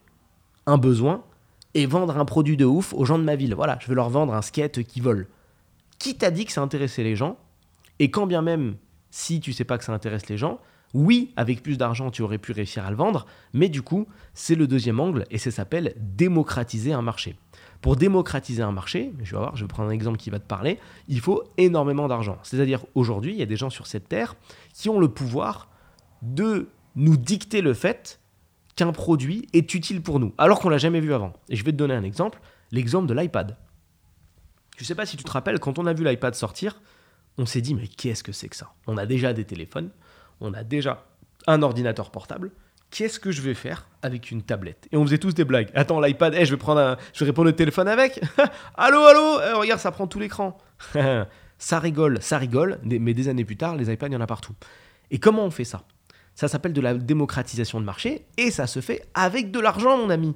un 0.66 0.76
besoin 0.76 1.24
et 1.72 1.86
vendre 1.86 2.18
un 2.18 2.26
produit 2.26 2.58
de 2.58 2.66
ouf 2.66 2.92
aux 2.92 3.06
gens 3.06 3.18
de 3.18 3.24
ma 3.24 3.36
ville. 3.36 3.54
Voilà, 3.54 3.78
je 3.80 3.86
vais 3.86 3.94
leur 3.94 4.10
vendre 4.10 4.34
un 4.34 4.42
skate 4.42 4.82
qui 4.82 5.00
vole. 5.00 5.28
Qui 5.98 6.14
t'a 6.18 6.30
dit 6.30 6.44
que 6.44 6.52
ça 6.52 6.60
intéressait 6.60 7.04
les 7.04 7.16
gens 7.16 7.38
Et 7.98 8.10
quand 8.10 8.26
bien 8.26 8.42
même, 8.42 8.76
si 9.10 9.40
tu 9.40 9.54
sais 9.54 9.64
pas 9.64 9.78
que 9.78 9.84
ça 9.84 9.94
intéresse 9.94 10.28
les 10.28 10.36
gens, 10.36 10.60
oui, 10.92 11.32
avec 11.36 11.62
plus 11.62 11.78
d'argent, 11.78 12.10
tu 12.10 12.20
aurais 12.20 12.36
pu 12.36 12.52
réussir 12.52 12.84
à 12.84 12.90
le 12.90 12.96
vendre, 12.96 13.24
mais 13.54 13.70
du 13.70 13.80
coup, 13.80 14.06
c'est 14.34 14.56
le 14.56 14.66
deuxième 14.66 15.00
angle 15.00 15.24
et 15.30 15.38
ça 15.38 15.50
s'appelle 15.50 15.94
démocratiser 15.96 16.92
un 16.92 17.00
marché. 17.00 17.38
Pour 17.84 17.96
démocratiser 17.96 18.62
un 18.62 18.72
marché, 18.72 19.12
je 19.22 19.32
vais 19.32 19.36
voir, 19.36 19.56
je 19.56 19.62
vais 19.62 19.68
prendre 19.68 19.90
un 19.90 19.92
exemple 19.92 20.16
qui 20.16 20.30
va 20.30 20.38
te 20.38 20.46
parler, 20.46 20.78
il 21.06 21.20
faut 21.20 21.44
énormément 21.58 22.08
d'argent. 22.08 22.38
C'est-à-dire 22.42 22.86
aujourd'hui, 22.94 23.32
il 23.32 23.38
y 23.38 23.42
a 23.42 23.46
des 23.46 23.58
gens 23.58 23.68
sur 23.68 23.86
cette 23.86 24.08
terre 24.08 24.36
qui 24.72 24.88
ont 24.88 24.98
le 24.98 25.08
pouvoir 25.08 25.68
de 26.22 26.70
nous 26.96 27.18
dicter 27.18 27.60
le 27.60 27.74
fait 27.74 28.20
qu'un 28.74 28.90
produit 28.90 29.48
est 29.52 29.74
utile 29.74 30.00
pour 30.00 30.18
nous, 30.18 30.32
alors 30.38 30.60
qu'on 30.60 30.70
l'a 30.70 30.78
jamais 30.78 31.00
vu 31.00 31.12
avant. 31.12 31.34
Et 31.50 31.56
je 31.56 31.64
vais 31.66 31.72
te 31.72 31.76
donner 31.76 31.92
un 31.92 32.04
exemple, 32.04 32.40
l'exemple 32.72 33.06
de 33.06 33.12
l'iPad. 33.12 33.54
Je 34.78 34.82
ne 34.82 34.86
sais 34.86 34.94
pas 34.94 35.04
si 35.04 35.18
tu 35.18 35.24
te 35.24 35.30
rappelles, 35.30 35.60
quand 35.60 35.78
on 35.78 35.84
a 35.84 35.92
vu 35.92 36.04
l'iPad 36.04 36.34
sortir, 36.34 36.80
on 37.36 37.44
s'est 37.44 37.60
dit, 37.60 37.74
mais 37.74 37.86
qu'est-ce 37.86 38.22
que 38.22 38.32
c'est 38.32 38.48
que 38.48 38.56
ça? 38.56 38.72
On 38.86 38.96
a 38.96 39.04
déjà 39.04 39.34
des 39.34 39.44
téléphones, 39.44 39.90
on 40.40 40.54
a 40.54 40.64
déjà 40.64 41.04
un 41.46 41.60
ordinateur 41.60 42.10
portable, 42.10 42.50
qu'est-ce 42.90 43.18
que 43.18 43.30
je 43.30 43.42
vais 43.42 43.54
faire 43.54 43.88
avec 44.02 44.30
une 44.30 44.42
tablette? 44.42 44.88
Et 44.92 44.96
on 44.96 45.04
faisait 45.04 45.18
tous 45.18 45.34
des 45.34 45.44
blagues. 45.44 45.70
Attends, 45.74 46.00
l'iPad, 46.00 46.34
eh, 46.36 46.44
je 46.44 46.50
vais 46.52 46.56
prendre 46.56 46.80
un... 46.80 46.96
je 47.12 47.20
vais 47.20 47.26
répondre 47.26 47.48
au 47.48 47.52
téléphone 47.52 47.88
avec. 47.88 48.20
allô, 48.74 49.00
allô? 49.00 49.40
Eh, 49.40 49.52
Regarde, 49.54 49.80
ça 49.80 49.90
prend 49.90 50.06
tout 50.06 50.18
l'écran. 50.18 50.58
ça 51.58 51.78
rigole, 51.78 52.20
ça 52.22 52.38
rigole, 52.38 52.78
mais 52.84 53.14
des 53.14 53.28
années 53.28 53.44
plus 53.44 53.56
tard, 53.56 53.76
les 53.76 53.92
iPads, 53.92 54.08
il 54.08 54.12
y 54.12 54.16
en 54.16 54.20
a 54.20 54.26
partout. 54.26 54.54
Et 55.10 55.18
comment 55.18 55.44
on 55.44 55.50
fait 55.50 55.64
ça? 55.64 55.82
Ça 56.34 56.48
s'appelle 56.48 56.72
de 56.72 56.80
la 56.80 56.94
démocratisation 56.94 57.80
de 57.80 57.84
marché 57.84 58.26
et 58.36 58.50
ça 58.50 58.66
se 58.66 58.80
fait 58.80 59.06
avec 59.14 59.50
de 59.50 59.60
l'argent, 59.60 59.96
mon 59.96 60.10
ami. 60.10 60.34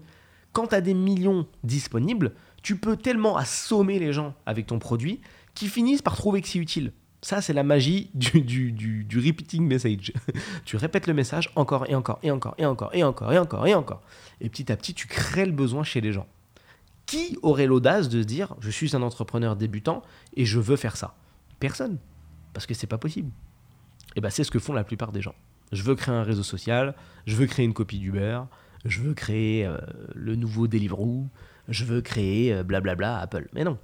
Quand 0.52 0.68
tu 0.68 0.74
as 0.74 0.80
des 0.80 0.94
millions 0.94 1.46
disponibles, 1.64 2.32
tu 2.62 2.76
peux 2.76 2.96
tellement 2.96 3.36
assommer 3.36 3.98
les 3.98 4.12
gens 4.12 4.34
avec 4.46 4.66
ton 4.66 4.78
produit 4.78 5.20
qu'ils 5.54 5.68
finissent 5.68 6.02
par 6.02 6.16
trouver 6.16 6.40
que 6.40 6.48
c'est 6.48 6.58
utile. 6.58 6.92
Ça, 7.20 7.42
c'est 7.42 7.52
la 7.52 7.64
magie 7.64 8.10
du, 8.14 8.72
du, 8.72 9.18
repeating 9.18 9.66
message. 9.66 10.12
tu 10.64 10.76
répètes 10.76 11.06
le 11.06 11.14
message 11.14 11.50
encore 11.56 11.88
et 11.88 11.94
encore 11.94 12.18
et 12.22 12.30
encore 12.30 12.54
et 12.58 12.66
encore 12.66 12.90
et 12.94 13.02
encore 13.02 13.32
et 13.32 13.38
encore 13.38 13.66
et 13.66 13.74
encore. 13.74 14.02
Et 14.40 14.48
petit 14.48 14.70
à 14.70 14.76
petit, 14.76 14.94
tu 14.94 15.06
crées 15.06 15.46
le 15.46 15.52
besoin 15.52 15.82
chez 15.82 16.00
les 16.00 16.12
gens. 16.12 16.26
Qui 17.06 17.38
aurait 17.42 17.66
l'audace 17.66 18.08
de 18.08 18.20
se 18.20 18.26
dire 18.26 18.54
je 18.60 18.70
suis 18.70 18.94
un 18.94 19.02
entrepreneur 19.02 19.56
débutant 19.56 20.02
et 20.36 20.44
je 20.44 20.60
veux 20.60 20.76
faire 20.76 20.96
ça? 20.96 21.14
Personne. 21.58 21.98
Parce 22.52 22.66
que 22.66 22.74
c'est 22.74 22.86
pas 22.86 22.98
possible. 22.98 23.30
Et 24.14 24.20
bien, 24.20 24.30
c'est 24.30 24.44
ce 24.44 24.50
que 24.50 24.58
font 24.58 24.72
la 24.72 24.84
plupart 24.84 25.12
des 25.12 25.22
gens. 25.22 25.34
Je 25.72 25.82
veux 25.82 25.94
créer 25.94 26.14
un 26.14 26.22
réseau 26.22 26.42
social, 26.42 26.94
je 27.26 27.36
veux 27.36 27.46
créer 27.46 27.66
une 27.66 27.74
copie 27.74 27.98
d'Uber, 27.98 28.40
je 28.84 29.00
veux 29.00 29.12
créer 29.12 29.66
euh, 29.66 29.76
le 30.14 30.34
nouveau 30.34 30.66
Deliveroo, 30.66 31.28
je 31.68 31.84
veux 31.84 32.00
créer 32.00 32.62
blablabla 32.62 33.18
euh, 33.18 33.22
Apple. 33.22 33.48
Mais 33.52 33.64
non, 33.64 33.78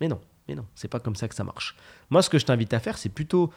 mais 0.00 0.08
non. 0.08 0.20
Mais 0.48 0.54
non, 0.54 0.64
c'est 0.74 0.88
pas 0.88 1.00
comme 1.00 1.16
ça 1.16 1.28
que 1.28 1.34
ça 1.34 1.44
marche. 1.44 1.76
Moi, 2.10 2.22
ce 2.22 2.30
que 2.30 2.38
je 2.38 2.46
t'invite 2.46 2.72
à 2.72 2.80
faire, 2.80 2.98
c'est 2.98 3.08
plutôt 3.08 3.52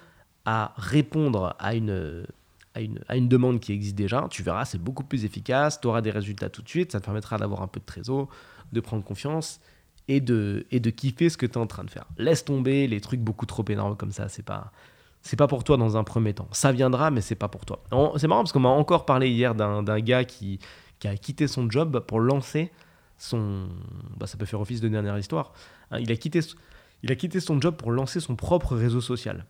à 0.45 0.73
répondre 0.77 1.55
à 1.59 1.75
une, 1.75 2.25
à 2.73 2.81
une, 2.81 2.99
à 3.07 3.15
une 3.15 3.27
demande 3.27 3.59
qui 3.59 3.73
existe 3.73 3.95
déjà. 3.95 4.27
Tu 4.29 4.43
verras, 4.43 4.65
c'est 4.65 4.81
beaucoup 4.81 5.03
plus 5.03 5.25
efficace, 5.25 5.79
tu 5.79 5.87
auras 5.87 6.01
des 6.01 6.11
résultats 6.11 6.49
tout 6.49 6.61
de 6.61 6.69
suite, 6.69 6.91
ça 6.91 6.99
te 6.99 7.05
permettra 7.05 7.37
d'avoir 7.37 7.61
un 7.61 7.67
peu 7.67 7.79
de 7.79 7.85
trésor, 7.85 8.29
de 8.71 8.79
prendre 8.79 9.03
confiance 9.03 9.59
et 10.07 10.21
de, 10.21 10.65
et 10.71 10.79
de 10.79 10.89
kiffer 10.89 11.29
ce 11.29 11.37
que 11.37 11.45
tu 11.45 11.53
es 11.53 11.57
en 11.57 11.67
train 11.67 11.83
de 11.83 11.91
faire. 11.91 12.05
Laisse 12.17 12.45
tomber 12.45 12.87
les 12.87 13.01
trucs 13.01 13.19
beaucoup 13.19 13.45
trop 13.45 13.65
énormes 13.69 13.95
comme 13.95 14.11
ça, 14.11 14.29
c'est 14.29 14.43
pas 14.43 14.71
c'est 15.21 15.35
pas 15.35 15.47
pour 15.47 15.63
toi 15.63 15.77
dans 15.77 15.97
un 15.97 16.03
premier 16.03 16.33
temps. 16.33 16.47
Ça 16.51 16.71
viendra, 16.71 17.11
mais 17.11 17.21
c'est 17.21 17.35
pas 17.35 17.49
pour 17.49 17.65
toi. 17.65 17.83
C'est 18.17 18.27
marrant 18.27 18.41
parce 18.41 18.53
qu'on 18.53 18.61
m'a 18.61 18.69
encore 18.69 19.05
parlé 19.05 19.29
hier 19.29 19.53
d'un 19.53 19.99
gars 19.99 20.23
qui, 20.23 20.59
qui, 20.99 21.07
a 21.07 21.17
quitté 21.17 21.47
son 21.47 21.69
job 21.69 21.99
pour 21.99 22.19
lancer 22.19 22.71
son. 23.17 23.67
Bah, 24.17 24.27
ça 24.27 24.37
peut 24.37 24.45
faire 24.45 24.61
office 24.61 24.81
de 24.81 24.87
dernière 24.87 25.17
histoire. 25.17 25.51
Hein, 25.91 25.99
il, 25.99 26.11
a 26.11 26.15
quitté, 26.15 26.39
il 27.03 27.11
a 27.11 27.15
quitté 27.15 27.39
son 27.39 27.59
job 27.59 27.75
pour 27.75 27.91
lancer 27.91 28.19
son 28.19 28.35
propre 28.35 28.75
réseau 28.75 29.01
social. 29.01 29.45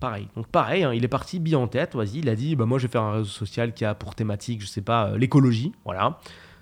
Pareil. 0.00 0.28
Donc, 0.34 0.48
pareil, 0.48 0.82
hein, 0.82 0.92
il 0.92 1.04
est 1.04 1.08
parti 1.08 1.38
bien 1.38 1.58
en 1.58 1.68
tête. 1.68 1.94
Vas-y, 1.94 2.18
il 2.18 2.28
a 2.28 2.34
dit 2.34 2.56
bah, 2.56 2.66
Moi, 2.66 2.78
je 2.78 2.86
vais 2.86 2.92
faire 2.92 3.02
un 3.02 3.12
réseau 3.12 3.30
social 3.30 3.72
qui 3.72 3.84
a 3.84 3.94
pour 3.94 4.14
thématique, 4.14 4.60
je 4.60 4.66
sais 4.66 4.80
pas, 4.80 5.08
euh, 5.10 5.18
l'écologie. 5.18 5.72
Voilà. 5.84 6.18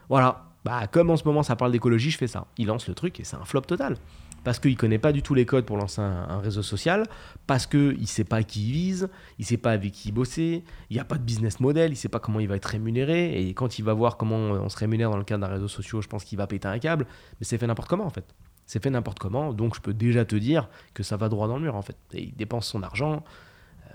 Voilà. 0.08 0.44
Bah, 0.64 0.86
comme 0.86 1.08
en 1.08 1.16
ce 1.16 1.24
moment 1.24 1.42
ça 1.42 1.56
parle 1.56 1.72
d'écologie, 1.72 2.10
je 2.10 2.18
fais 2.18 2.26
ça. 2.26 2.46
Il 2.58 2.66
lance 2.66 2.86
le 2.86 2.94
truc 2.94 3.18
et 3.18 3.24
c'est 3.24 3.36
un 3.36 3.44
flop 3.44 3.62
total 3.62 3.96
parce 4.44 4.58
qu'il 4.58 4.76
connaît 4.76 4.98
pas 4.98 5.12
du 5.12 5.22
tout 5.22 5.34
les 5.34 5.44
codes 5.46 5.64
pour 5.64 5.76
lancer 5.76 6.00
un, 6.00 6.38
réseau 6.38 6.62
social, 6.62 7.04
parce 7.46 7.66
qu'il 7.66 8.06
sait 8.06 8.24
pas 8.24 8.42
qui 8.42 8.68
il 8.68 8.72
vise, 8.72 9.08
il 9.38 9.44
sait 9.44 9.56
pas 9.56 9.72
avec 9.72 9.92
qui 9.92 10.12
bosser, 10.12 10.64
il 10.88 10.94
n'y 10.94 11.00
a 11.00 11.04
pas 11.04 11.16
de 11.16 11.22
business 11.22 11.60
model, 11.60 11.92
il 11.92 11.96
sait 11.96 12.08
pas 12.08 12.20
comment 12.20 12.40
il 12.40 12.48
va 12.48 12.56
être 12.56 12.66
rémunéré, 12.66 13.42
et 13.42 13.54
quand 13.54 13.78
il 13.78 13.82
va 13.82 13.92
voir 13.92 14.16
comment 14.16 14.36
on 14.36 14.68
se 14.68 14.76
rémunère 14.76 15.10
dans 15.10 15.18
le 15.18 15.24
cadre 15.24 15.46
d'un 15.46 15.52
réseau 15.52 15.68
social, 15.68 16.00
je 16.02 16.08
pense 16.08 16.24
qu'il 16.24 16.38
va 16.38 16.46
péter 16.46 16.68
un 16.68 16.78
câble, 16.78 17.06
mais 17.38 17.44
c'est 17.44 17.58
fait 17.58 17.66
n'importe 17.66 17.88
comment 17.88 18.06
en 18.06 18.10
fait. 18.10 18.24
C'est 18.70 18.80
fait 18.80 18.90
n'importe 18.90 19.18
comment, 19.18 19.52
donc 19.52 19.74
je 19.74 19.80
peux 19.80 19.92
déjà 19.92 20.24
te 20.24 20.36
dire 20.36 20.68
que 20.94 21.02
ça 21.02 21.16
va 21.16 21.28
droit 21.28 21.48
dans 21.48 21.56
le 21.56 21.62
mur 21.62 21.74
en 21.74 21.82
fait. 21.82 21.96
Et 22.12 22.22
il 22.22 22.36
dépense 22.36 22.68
son 22.68 22.84
argent 22.84 23.24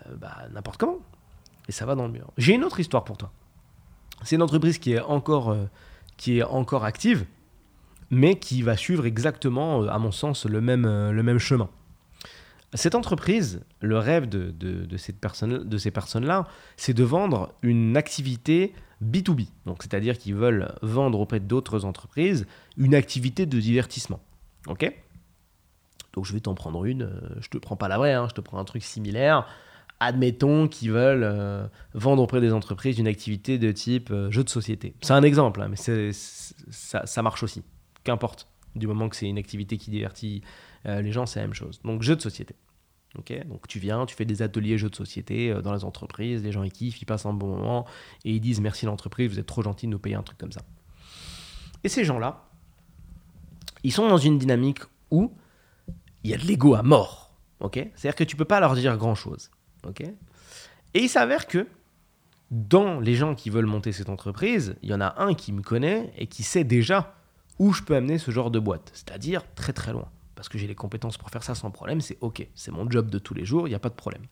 euh, 0.05 0.15
bah, 0.17 0.35
n'importe 0.51 0.75
comment, 0.75 0.99
et 1.69 1.71
ça 1.71 1.85
va 1.85 1.95
dans 1.95 2.07
le 2.07 2.11
mur. 2.11 2.29
J'ai 2.37 2.55
une 2.55 2.65
autre 2.65 2.81
histoire 2.81 3.05
pour 3.05 3.15
toi. 3.15 3.31
C'est 4.23 4.35
une 4.35 4.41
entreprise 4.41 4.77
qui 4.77 4.91
est 4.91 4.99
encore, 4.99 5.51
euh, 5.51 5.63
qui 6.17 6.39
est 6.39 6.43
encore 6.43 6.83
active, 6.83 7.25
mais 8.11 8.37
qui 8.37 8.63
va 8.63 8.75
suivre 8.75 9.05
exactement, 9.05 9.81
euh, 9.81 9.87
à 9.87 9.97
mon 9.97 10.11
sens, 10.11 10.45
le 10.45 10.59
même, 10.59 10.83
le 10.83 11.23
même 11.23 11.39
chemin. 11.39 11.69
Cette 12.73 12.95
entreprise, 12.95 13.61
le 13.79 13.97
rêve 13.97 14.27
de, 14.27 14.51
de, 14.51 14.97
cette 14.97 15.21
personne, 15.21 15.63
de 15.63 15.77
ces 15.77 15.91
personnes-là, 15.91 16.49
c'est 16.75 16.93
de 16.93 17.05
vendre 17.05 17.53
une 17.61 17.95
activité 17.95 18.73
B2B. 19.01 19.47
Donc, 19.65 19.83
c'est-à-dire 19.83 20.17
qu'ils 20.17 20.35
veulent 20.35 20.75
vendre 20.81 21.21
auprès 21.21 21.39
d'autres 21.39 21.85
entreprises 21.85 22.45
une 22.75 22.93
activité 22.93 23.45
de 23.45 23.57
divertissement. 23.57 24.19
Ok 24.67 24.91
Donc, 26.13 26.25
je 26.25 26.33
vais 26.33 26.39
t'en 26.39 26.55
prendre 26.55 26.85
une. 26.85 27.03
Euh, 27.03 27.41
je 27.41 27.49
te 27.49 27.57
prends 27.57 27.75
pas 27.75 27.87
la 27.87 27.97
vraie, 27.97 28.13
hein, 28.13 28.27
je 28.29 28.33
te 28.33 28.41
prends 28.41 28.59
un 28.59 28.65
truc 28.65 28.83
similaire. 28.83 29.47
Admettons 30.01 30.67
qu'ils 30.67 30.91
veulent 30.91 31.69
vendre 31.93 32.21
auprès 32.21 32.41
des 32.41 32.51
entreprises 32.51 32.99
une 32.99 33.07
activité 33.07 33.57
de 33.57 33.71
type 33.71 34.13
jeu 34.29 34.43
de 34.43 34.49
société. 34.49 34.93
C'est 35.01 35.13
un 35.13 35.23
exemple, 35.23 35.61
hein, 35.61 35.69
mais 35.69 36.11
ça, 36.11 37.05
ça 37.05 37.21
marche 37.21 37.43
aussi 37.43 37.63
qu'importe. 38.03 38.49
Du 38.75 38.87
moment 38.87 39.07
que 39.07 39.15
c'est 39.15 39.27
une 39.27 39.37
activité 39.37 39.77
qui 39.77 39.89
divertit 39.89 40.41
euh, 40.85 41.01
les 41.01 41.11
gens, 41.11 41.25
c'est 41.25 41.39
la 41.39 41.47
même 41.47 41.53
chose. 41.53 41.81
Donc, 41.83 42.01
jeux 42.01 42.15
de 42.15 42.21
société. 42.21 42.55
ok 43.17 43.45
Donc, 43.47 43.67
tu 43.67 43.79
viens, 43.79 44.05
tu 44.05 44.15
fais 44.15 44.25
des 44.25 44.41
ateliers 44.41 44.77
jeux 44.77 44.89
de 44.89 44.95
société 44.95 45.51
euh, 45.51 45.61
dans 45.61 45.73
les 45.73 45.83
entreprises, 45.83 46.43
les 46.43 46.51
gens 46.51 46.63
ils 46.63 46.71
kiffent, 46.71 47.01
ils 47.01 47.05
passent 47.05 47.25
un 47.25 47.33
bon 47.33 47.47
moment 47.47 47.85
et 48.23 48.31
ils 48.31 48.39
disent 48.39 48.61
merci 48.61 48.85
l'entreprise, 48.85 49.31
vous 49.31 49.39
êtes 49.39 49.45
trop 49.45 49.61
gentil 49.61 49.87
de 49.87 49.91
nous 49.91 49.99
payer 49.99 50.15
un 50.15 50.23
truc 50.23 50.37
comme 50.37 50.51
ça. 50.51 50.61
Et 51.83 51.89
ces 51.89 52.03
gens-là, 52.03 52.45
ils 53.85 53.91
sont 53.91 54.07
dans 54.07 54.17
une 54.17 54.39
dynamique 54.39 54.79
où 55.11 55.31
il 56.23 56.31
y 56.31 56.33
a 56.33 56.37
de 56.37 56.43
l'ego 56.43 56.73
à 56.73 56.81
mort. 56.81 57.35
ok? 57.59 57.75
C'est-à-dire 57.95 58.15
que 58.15 58.23
tu 58.23 58.35
peux 58.35 58.45
pas 58.45 58.59
leur 58.59 58.73
dire 58.73 58.97
grand-chose. 58.97 59.51
ok? 59.87 60.01
Et 60.01 60.99
il 60.99 61.07
s'avère 61.09 61.45
que 61.45 61.67
dans 62.49 62.99
les 62.99 63.13
gens 63.13 63.35
qui 63.35 63.51
veulent 63.51 63.67
monter 63.67 63.91
cette 63.91 64.09
entreprise, 64.09 64.75
il 64.81 64.89
y 64.89 64.93
en 64.93 65.01
a 65.01 65.21
un 65.21 65.35
qui 65.35 65.51
me 65.51 65.61
connaît 65.61 66.11
et 66.17 66.25
qui 66.25 66.41
sait 66.41 66.63
déjà 66.63 67.13
où 67.59 67.73
je 67.73 67.83
peux 67.83 67.95
amener 67.95 68.17
ce 68.17 68.31
genre 68.31 68.49
de 68.49 68.59
boîte, 68.59 68.89
c'est-à-dire 68.93 69.43
très 69.53 69.71
très 69.71 69.93
loin. 69.93 70.09
Parce 70.33 70.49
que 70.49 70.57
j'ai 70.57 70.67
les 70.67 70.75
compétences 70.75 71.17
pour 71.17 71.29
faire 71.29 71.43
ça 71.43 71.53
sans 71.53 71.69
problème, 71.69 72.01
c'est 72.01 72.17
ok, 72.21 72.47
c'est 72.55 72.71
mon 72.71 72.89
job 72.89 73.11
de 73.11 73.19
tous 73.19 73.35
les 73.35 73.45
jours, 73.45 73.67
il 73.67 73.71
n'y 73.71 73.75
a 73.75 73.79
pas 73.79 73.89
de 73.89 73.95
problème. 73.95 74.23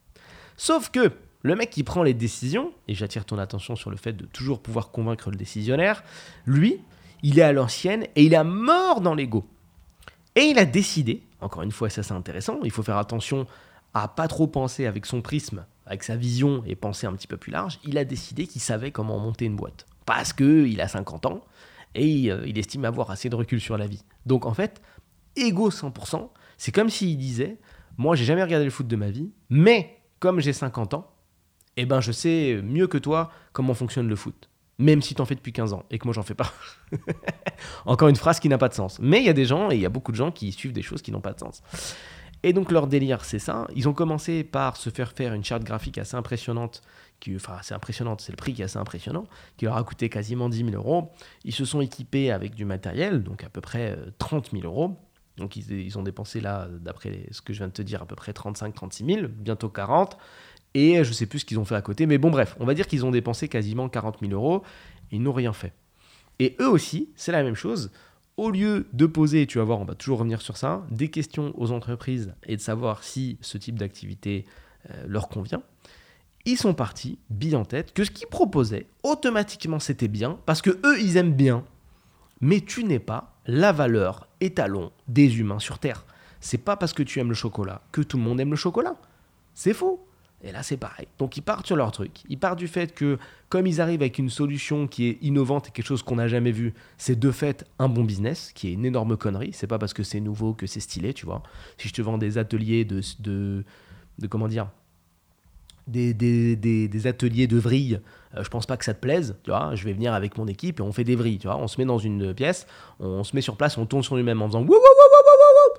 Sauf 0.57 0.89
que 0.89 1.11
le 1.43 1.55
mec 1.55 1.69
qui 1.69 1.83
prend 1.83 2.01
les 2.01 2.15
décisions, 2.15 2.73
et 2.87 2.95
j'attire 2.95 3.25
ton 3.25 3.37
attention 3.37 3.75
sur 3.75 3.91
le 3.91 3.97
fait 3.97 4.13
de 4.13 4.25
toujours 4.25 4.61
pouvoir 4.61 4.89
convaincre 4.89 5.29
le 5.29 5.37
décisionnaire, 5.37 6.03
lui, 6.45 6.81
il 7.23 7.39
est 7.39 7.43
à 7.43 7.53
l'ancienne 7.53 8.03
et 8.15 8.23
il 8.23 8.33
est 8.33 8.43
mort 8.43 9.01
dans 9.01 9.15
l'ego. 9.15 9.45
Et 10.35 10.41
il 10.41 10.59
a 10.59 10.65
décidé, 10.65 11.23
encore 11.41 11.63
une 11.63 11.71
fois, 11.71 11.89
ça 11.89 12.03
c'est 12.03 12.13
intéressant, 12.13 12.59
il 12.63 12.71
faut 12.71 12.83
faire 12.83 12.97
attention 12.97 13.47
à 13.93 14.07
pas 14.07 14.27
trop 14.27 14.47
penser 14.47 14.85
avec 14.85 15.05
son 15.05 15.21
prisme, 15.21 15.65
avec 15.85 16.03
sa 16.03 16.15
vision 16.15 16.63
et 16.65 16.75
penser 16.75 17.07
un 17.07 17.13
petit 17.13 17.27
peu 17.27 17.37
plus 17.37 17.51
large, 17.51 17.79
il 17.83 17.97
a 17.97 18.05
décidé 18.05 18.47
qu'il 18.47 18.61
savait 18.61 18.91
comment 18.91 19.19
monter 19.19 19.45
une 19.45 19.55
boîte. 19.55 19.85
Parce 20.05 20.33
qu'il 20.33 20.79
a 20.81 20.87
50 20.87 21.25
ans, 21.27 21.43
et 21.95 22.31
euh, 22.31 22.45
il 22.47 22.57
estime 22.57 22.85
avoir 22.85 23.11
assez 23.11 23.29
de 23.29 23.35
recul 23.35 23.61
sur 23.61 23.77
la 23.77 23.87
vie. 23.87 24.03
Donc 24.25 24.45
en 24.45 24.53
fait, 24.53 24.81
égo 25.35 25.69
100%, 25.69 26.29
c'est 26.57 26.71
comme 26.71 26.89
s'il 26.89 27.17
disait, 27.17 27.57
moi 27.97 28.15
j'ai 28.15 28.25
jamais 28.25 28.43
regardé 28.43 28.65
le 28.65 28.71
foot 28.71 28.87
de 28.87 28.95
ma 28.95 29.09
vie, 29.09 29.31
mais 29.49 29.99
comme 30.19 30.39
j'ai 30.39 30.53
50 30.53 30.95
ans, 30.95 31.11
eh 31.77 31.85
ben 31.85 32.01
je 32.01 32.11
sais 32.11 32.61
mieux 32.63 32.87
que 32.87 32.97
toi 32.97 33.31
comment 33.51 33.73
fonctionne 33.73 34.07
le 34.07 34.15
foot. 34.15 34.49
Même 34.79 35.01
si 35.01 35.13
tu 35.13 35.21
en 35.21 35.25
fais 35.25 35.35
depuis 35.35 35.53
15 35.53 35.73
ans 35.73 35.83
et 35.91 35.99
que 35.99 36.05
moi 36.05 36.13
j'en 36.13 36.23
fais 36.23 36.33
pas. 36.33 36.51
Encore 37.85 38.07
une 38.07 38.15
phrase 38.15 38.39
qui 38.39 38.49
n'a 38.49 38.57
pas 38.57 38.69
de 38.69 38.73
sens. 38.73 38.99
Mais 38.99 39.19
il 39.19 39.25
y 39.25 39.29
a 39.29 39.33
des 39.33 39.45
gens, 39.45 39.69
et 39.71 39.75
il 39.75 39.81
y 39.81 39.85
a 39.85 39.89
beaucoup 39.89 40.11
de 40.11 40.17
gens 40.17 40.31
qui 40.31 40.51
suivent 40.51 40.73
des 40.73 40.81
choses 40.81 41.01
qui 41.01 41.11
n'ont 41.11 41.21
pas 41.21 41.33
de 41.33 41.39
sens. 41.39 41.61
Et 42.43 42.51
donc 42.51 42.71
leur 42.71 42.87
délire, 42.87 43.23
c'est 43.23 43.39
ça. 43.39 43.67
Ils 43.75 43.87
ont 43.87 43.93
commencé 43.93 44.43
par 44.43 44.75
se 44.75 44.89
faire 44.89 45.13
faire 45.13 45.33
une 45.33 45.43
charte 45.43 45.63
graphique 45.63 45.97
assez 45.97 46.15
impressionnante 46.15 46.81
qui, 47.21 47.33
enfin, 47.35 47.57
c'est 47.61 47.73
impressionnant, 47.73 48.17
c'est 48.19 48.33
le 48.33 48.35
prix 48.35 48.53
qui 48.53 48.61
est 48.61 48.65
assez 48.65 48.77
impressionnant, 48.77 49.25
qui 49.55 49.63
leur 49.63 49.77
a 49.77 49.83
coûté 49.83 50.09
quasiment 50.09 50.49
10 50.49 50.65
000 50.65 50.71
euros. 50.71 51.11
Ils 51.45 51.53
se 51.53 51.63
sont 51.63 51.79
équipés 51.79 52.31
avec 52.31 52.53
du 52.53 52.65
matériel, 52.65 53.23
donc 53.23 53.45
à 53.45 53.49
peu 53.49 53.61
près 53.61 53.97
30 54.17 54.47
euh, 54.47 54.59
000 54.59 54.65
euros. 54.65 54.97
Donc 55.37 55.55
ils, 55.55 55.97
ont 55.97 56.03
dépensé 56.03 56.41
là, 56.41 56.67
d'après 56.69 57.27
ce 57.31 57.41
que 57.41 57.53
je 57.53 57.59
viens 57.59 57.67
de 57.67 57.73
te 57.73 57.81
dire, 57.81 58.01
à 58.03 58.05
peu 58.05 58.15
près 58.15 58.33
35-36 58.33 59.15
000, 59.15 59.27
bientôt 59.29 59.69
40. 59.69 60.17
Et 60.75 61.03
je 61.03 61.13
sais 61.13 61.25
plus 61.25 61.39
ce 61.39 61.45
qu'ils 61.45 61.59
ont 61.59 61.65
fait 61.65 61.75
à 61.75 61.81
côté, 61.81 62.05
mais 62.07 62.17
bon 62.17 62.31
bref, 62.31 62.55
on 62.59 62.65
va 62.65 62.73
dire 62.73 62.87
qu'ils 62.87 63.05
ont 63.05 63.11
dépensé 63.11 63.47
quasiment 63.47 63.89
40 63.89 64.17
000 64.21 64.31
euros 64.33 64.63
ils 65.13 65.21
n'ont 65.21 65.33
rien 65.33 65.53
fait. 65.53 65.73
Et 66.39 66.55
eux 66.59 66.67
aussi, 66.67 67.09
c'est 67.15 67.31
la 67.31 67.43
même 67.43 67.55
chose. 67.55 67.91
Au 68.35 68.49
lieu 68.49 68.87
de 68.93 69.05
poser, 69.05 69.45
tu 69.45 69.59
vas 69.59 69.63
voir, 69.63 69.79
on 69.79 69.85
va 69.85 69.93
toujours 69.93 70.17
revenir 70.17 70.41
sur 70.41 70.57
ça, 70.57 70.85
des 70.89 71.09
questions 71.09 71.53
aux 71.55 71.71
entreprises 71.71 72.33
et 72.47 72.57
de 72.57 72.61
savoir 72.61 73.03
si 73.03 73.37
ce 73.41 73.59
type 73.59 73.77
d'activité 73.77 74.45
euh, 74.89 75.05
leur 75.07 75.29
convient, 75.29 75.61
ils 76.45 76.57
sont 76.57 76.73
partis, 76.73 77.19
bille 77.29 77.55
en 77.55 77.63
tête, 77.63 77.93
que 77.93 78.03
ce 78.03 78.11
qu'ils 78.11 78.27
proposaient, 78.27 78.87
automatiquement 79.03 79.79
c'était 79.79 80.07
bien, 80.07 80.39
parce 80.45 80.61
que 80.61 80.71
eux, 80.83 80.99
ils 80.99 81.15
aiment 81.15 81.33
bien. 81.33 81.63
Mais 82.41 82.59
tu 82.59 82.83
n'es 82.83 82.99
pas 82.99 83.35
la 83.45 83.71
valeur 83.71 84.27
étalon 84.41 84.91
des 85.07 85.39
humains 85.39 85.59
sur 85.59 85.77
Terre. 85.77 86.05
C'est 86.41 86.57
pas 86.57 86.75
parce 86.75 86.91
que 86.91 87.03
tu 87.03 87.19
aimes 87.19 87.29
le 87.29 87.35
chocolat 87.35 87.81
que 87.91 88.01
tout 88.01 88.17
le 88.17 88.23
monde 88.23 88.41
aime 88.41 88.49
le 88.49 88.57
chocolat. 88.57 88.95
C'est 89.53 89.73
faux. 89.73 90.05
Et 90.45 90.51
là, 90.51 90.61
c'est 90.61 90.77
pareil. 90.77 91.07
Donc, 91.19 91.37
ils 91.37 91.41
partent 91.41 91.65
sur 91.65 91.77
leur 91.77 91.91
truc. 91.93 92.23
Ils 92.27 92.37
partent 92.37 92.59
du 92.59 92.67
fait 92.67 92.93
que, 92.93 93.17
comme 93.47 93.65
ils 93.65 93.79
arrivent 93.79 94.01
avec 94.01 94.19
une 94.19 94.29
solution 94.29 94.87
qui 94.87 95.07
est 95.07 95.17
innovante 95.21 95.69
et 95.69 95.71
quelque 95.71 95.85
chose 95.85 96.03
qu'on 96.03 96.17
n'a 96.17 96.27
jamais 96.27 96.51
vu, 96.51 96.73
c'est 96.97 97.17
de 97.17 97.31
fait 97.31 97.65
un 97.79 97.87
bon 97.87 98.03
business, 98.03 98.51
qui 98.53 98.67
est 98.67 98.73
une 98.73 98.85
énorme 98.85 99.15
connerie. 99.15 99.51
C'est 99.53 99.67
pas 99.67 99.79
parce 99.79 99.93
que 99.93 100.03
c'est 100.03 100.19
nouveau 100.19 100.53
que 100.53 100.67
c'est 100.67 100.81
stylé, 100.81 101.13
tu 101.13 101.25
vois. 101.25 101.43
Si 101.77 101.87
je 101.87 101.93
te 101.93 102.01
vends 102.01 102.17
des 102.17 102.37
ateliers 102.37 102.83
de, 102.83 103.01
de, 103.19 103.63
comment 104.27 104.49
dire, 104.49 104.69
des, 105.87 106.13
des, 106.13 106.57
des, 106.57 107.07
ateliers 107.07 107.47
de 107.47 107.57
vrille, 107.57 108.01
euh, 108.35 108.43
je 108.43 108.49
pense 108.49 108.65
pas 108.65 108.75
que 108.75 108.83
ça 108.83 108.93
te 108.93 108.99
plaise, 108.99 109.37
tu 109.43 109.51
vois, 109.51 109.75
je 109.75 109.85
vais 109.85 109.93
venir 109.93 110.13
avec 110.13 110.37
mon 110.37 110.47
équipe 110.47 110.79
et 110.79 110.83
on 110.83 110.91
fait 110.91 111.03
des 111.03 111.15
vrilles, 111.15 111.39
tu 111.39 111.47
vois, 111.47 111.57
on 111.57 111.67
se 111.67 111.79
met 111.79 111.85
dans 111.85 111.97
une 111.97 112.33
pièce, 112.33 112.67
on 113.01 113.25
se 113.25 113.35
met 113.35 113.41
sur 113.41 113.57
place, 113.57 113.77
on 113.77 113.85
tourne 113.85 114.01
sur 114.01 114.15
lui-même 114.15 114.41
en 114.41 114.47
faisant 114.47 114.63
wouh, 114.63 114.77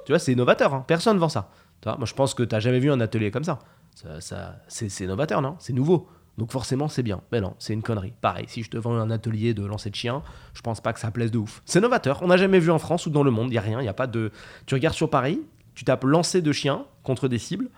tu 0.05 0.13
vois, 0.13 0.19
c'est 0.19 0.35
novateur, 0.35 0.75
hein. 0.75 0.85
personne 0.87 1.17
vend 1.17 1.31
ça. 1.31 1.51
Tu 1.81 1.89
vois, 1.89 1.97
moi 1.97 2.07
je 2.07 2.13
pense 2.13 2.35
que 2.35 2.43
tu 2.43 2.55
n'as 2.55 2.61
jamais 2.61 2.81
vu 2.81 2.91
un 2.93 3.01
atelier 3.01 3.31
comme 3.31 3.45
ça. 3.45 3.61
Ça, 3.95 4.57
c'est 4.69 5.07
novateur, 5.07 5.41
non? 5.43 5.57
C'est 5.59 5.73
nouveau. 5.73 6.09
Donc 6.37 6.51
forcément 6.51 6.89
c'est 6.89 7.03
bien. 7.03 7.21
Mais 7.31 7.41
non, 7.41 7.55
c'est 7.59 7.73
une 7.73 7.83
connerie. 7.83 8.13
Pareil, 8.21 8.47
si 8.49 8.63
je 8.63 8.71
te 8.71 8.77
vends 8.77 8.97
un 8.97 9.11
atelier 9.11 9.55
de 9.55 9.65
lancer 9.65 9.91
de 9.91 9.95
chien, 9.95 10.23
je 10.53 10.63
pense 10.63 10.81
pas 10.81 10.93
que 10.93 10.99
ça 10.99 11.11
plaise 11.11 11.31
de 11.31 11.39
ouf. 11.39 11.63
C'est 11.65 11.81
novateur, 11.81 12.23
on 12.23 12.27
n'a 12.27 12.37
jamais 12.37 12.59
vu 12.59 12.71
en 12.71 12.79
France 12.79 13.07
ou 13.07 13.11
dans 13.11 13.23
le 13.23 13.31
monde, 13.31 13.51
il 13.51 13.55
y 13.55 13.59
a 13.59 13.61
rien, 13.61 13.81
il 13.81 13.85
y 13.85 13.89
a 13.89 13.95
pas 13.95 14.09
de... 14.09 14.33
Tu 14.67 14.75
regardes 14.75 14.97
sur 14.97 15.11
Paris, 15.11 15.41
tu 15.75 15.85
tapes 15.85 16.05
lancer 16.05 16.43
de 16.43 16.51
chien 16.51 16.87
contre 17.05 17.29
des 17.29 17.39
cibles, 17.39 17.69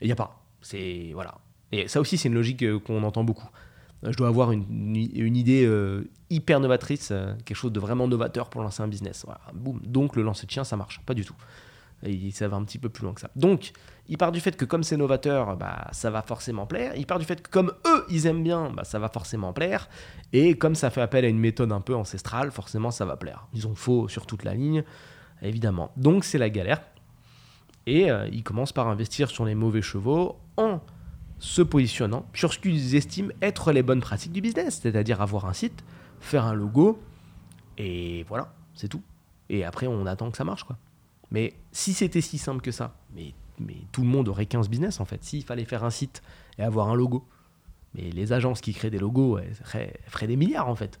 il 0.00 0.06
n'y 0.06 0.12
a 0.12 0.16
pas. 0.16 0.44
C'est... 0.60 1.10
Voilà, 1.12 1.34
et 1.74 1.88
ça 1.88 2.00
aussi, 2.00 2.16
c'est 2.16 2.28
une 2.28 2.34
logique 2.34 2.62
euh, 2.62 2.78
qu'on 2.78 3.02
entend 3.02 3.24
beaucoup. 3.24 3.48
Euh, 4.04 4.12
je 4.12 4.16
dois 4.16 4.28
avoir 4.28 4.52
une, 4.52 4.94
idée 4.96 5.64
euh, 5.66 6.04
hyper 6.30 6.60
novatrice, 6.60 7.12
quelque 7.44 7.56
chose 7.56 7.72
de 7.72 7.80
vraiment 7.80 8.06
novateur 8.06 8.48
pour 8.48 8.62
lancer 8.62 8.82
un 8.82 8.88
business. 8.88 9.26
boum. 9.52 9.80
Donc 9.84 10.14
le 10.14 10.22
lancer 10.22 10.46
de 10.46 10.52
chien, 10.52 10.62
ça 10.62 10.76
marche. 10.76 11.00
Pas 11.04 11.14
du 11.14 11.24
tout. 11.24 11.34
Et 12.02 12.30
ça 12.32 12.48
va 12.48 12.56
un 12.56 12.64
petit 12.64 12.78
peu 12.78 12.88
plus 12.88 13.04
loin 13.04 13.14
que 13.14 13.20
ça. 13.20 13.30
Donc, 13.34 13.72
il 14.08 14.18
part 14.18 14.32
du 14.32 14.40
fait 14.40 14.56
que 14.56 14.64
comme 14.64 14.82
c'est 14.82 14.96
novateur, 14.96 15.56
bah, 15.56 15.88
ça 15.92 16.10
va 16.10 16.20
forcément 16.20 16.66
plaire. 16.66 16.92
Il 16.96 17.06
part 17.06 17.18
du 17.18 17.24
fait 17.24 17.40
que 17.42 17.48
comme 17.48 17.72
eux, 17.86 18.04
ils 18.10 18.26
aiment 18.26 18.42
bien, 18.42 18.70
bah, 18.70 18.84
ça 18.84 18.98
va 18.98 19.08
forcément 19.08 19.52
plaire. 19.52 19.88
Et 20.32 20.58
comme 20.58 20.74
ça 20.74 20.90
fait 20.90 21.00
appel 21.00 21.24
à 21.24 21.28
une 21.28 21.38
méthode 21.38 21.72
un 21.72 21.80
peu 21.80 21.94
ancestrale, 21.94 22.50
forcément, 22.50 22.90
ça 22.90 23.04
va 23.06 23.16
plaire. 23.16 23.46
Ils 23.54 23.66
ont 23.66 23.74
faux 23.74 24.08
sur 24.08 24.26
toute 24.26 24.44
la 24.44 24.54
ligne, 24.54 24.84
évidemment. 25.40 25.92
Donc, 25.96 26.24
c'est 26.24 26.38
la 26.38 26.50
galère. 26.50 26.82
Et 27.86 28.10
euh, 28.10 28.28
ils 28.32 28.42
commencent 28.42 28.72
par 28.72 28.88
investir 28.88 29.30
sur 29.30 29.44
les 29.44 29.54
mauvais 29.54 29.82
chevaux 29.82 30.36
en 30.56 30.80
se 31.38 31.62
positionnant 31.62 32.26
sur 32.32 32.52
ce 32.52 32.58
qu'ils 32.58 32.94
estiment 32.94 33.32
être 33.42 33.72
les 33.72 33.82
bonnes 33.82 34.00
pratiques 34.00 34.32
du 34.32 34.40
business, 34.40 34.80
c'est-à-dire 34.82 35.20
avoir 35.20 35.46
un 35.46 35.52
site, 35.52 35.84
faire 36.20 36.44
un 36.44 36.54
logo, 36.54 36.98
et 37.76 38.24
voilà, 38.28 38.54
c'est 38.74 38.88
tout. 38.88 39.02
Et 39.48 39.64
après, 39.64 39.86
on 39.86 40.06
attend 40.06 40.30
que 40.30 40.36
ça 40.36 40.44
marche, 40.44 40.64
quoi. 40.64 40.78
Mais 41.34 41.52
si 41.72 41.94
c'était 41.94 42.20
si 42.20 42.38
simple 42.38 42.60
que 42.60 42.70
ça, 42.70 42.94
mais, 43.12 43.34
tout 43.90 44.02
le 44.02 44.06
monde 44.06 44.28
aurait 44.28 44.46
15 44.46 44.68
business, 44.68 45.00
en 45.00 45.04
fait. 45.04 45.24
S'il 45.24 45.42
fallait 45.42 45.64
faire 45.64 45.82
un 45.82 45.90
site 45.90 46.22
et 46.58 46.62
avoir 46.62 46.88
un 46.88 46.94
logo, 46.94 47.26
mais 47.94 48.02
les 48.12 48.32
agences 48.32 48.60
qui 48.60 48.72
créent 48.72 48.90
des 48.90 49.00
logos 49.00 49.38
elles 49.38 49.54
feraient 50.06 50.26
des 50.28 50.36
milliards, 50.36 50.68
en 50.68 50.76
fait. 50.76 51.00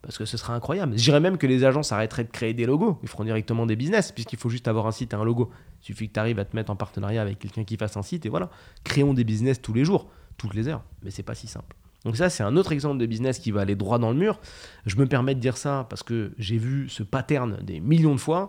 Parce 0.00 0.16
que 0.16 0.24
ce 0.24 0.38
serait 0.38 0.54
incroyable. 0.54 0.96
Je 0.96 1.02
dirais 1.02 1.20
même 1.20 1.36
que 1.36 1.46
les 1.46 1.62
agences 1.64 1.92
arrêteraient 1.92 2.24
de 2.24 2.30
créer 2.30 2.54
des 2.54 2.64
logos. 2.64 2.98
Ils 3.02 3.08
feront 3.08 3.24
directement 3.24 3.66
des 3.66 3.76
business, 3.76 4.12
puisqu'il 4.12 4.38
faut 4.38 4.48
juste 4.48 4.66
avoir 4.66 4.86
un 4.86 4.92
site 4.92 5.12
et 5.12 5.16
un 5.16 5.24
logo. 5.24 5.50
Il 5.82 5.84
suffit 5.84 6.08
que 6.08 6.14
tu 6.14 6.20
arrives 6.20 6.38
à 6.38 6.46
te 6.46 6.56
mettre 6.56 6.70
en 6.70 6.76
partenariat 6.76 7.20
avec 7.20 7.38
quelqu'un 7.38 7.64
qui 7.64 7.76
fasse 7.76 7.98
un 7.98 8.02
site, 8.02 8.24
et 8.24 8.30
voilà. 8.30 8.48
Créons 8.82 9.12
des 9.12 9.24
business 9.24 9.60
tous 9.60 9.74
les 9.74 9.84
jours, 9.84 10.08
toutes 10.38 10.54
les 10.54 10.68
heures. 10.68 10.84
Mais 11.02 11.10
c'est 11.10 11.22
pas 11.22 11.34
si 11.34 11.48
simple. 11.48 11.76
Donc 12.06 12.16
ça, 12.16 12.30
c'est 12.30 12.42
un 12.42 12.56
autre 12.56 12.72
exemple 12.72 12.96
de 12.96 13.04
business 13.04 13.38
qui 13.38 13.50
va 13.50 13.60
aller 13.60 13.76
droit 13.76 13.98
dans 13.98 14.10
le 14.10 14.16
mur. 14.16 14.40
Je 14.86 14.96
me 14.96 15.06
permets 15.06 15.34
de 15.34 15.40
dire 15.40 15.58
ça 15.58 15.86
parce 15.90 16.02
que 16.02 16.32
j'ai 16.38 16.56
vu 16.56 16.88
ce 16.88 17.02
pattern 17.02 17.58
des 17.62 17.80
millions 17.80 18.14
de 18.14 18.20
fois. 18.20 18.48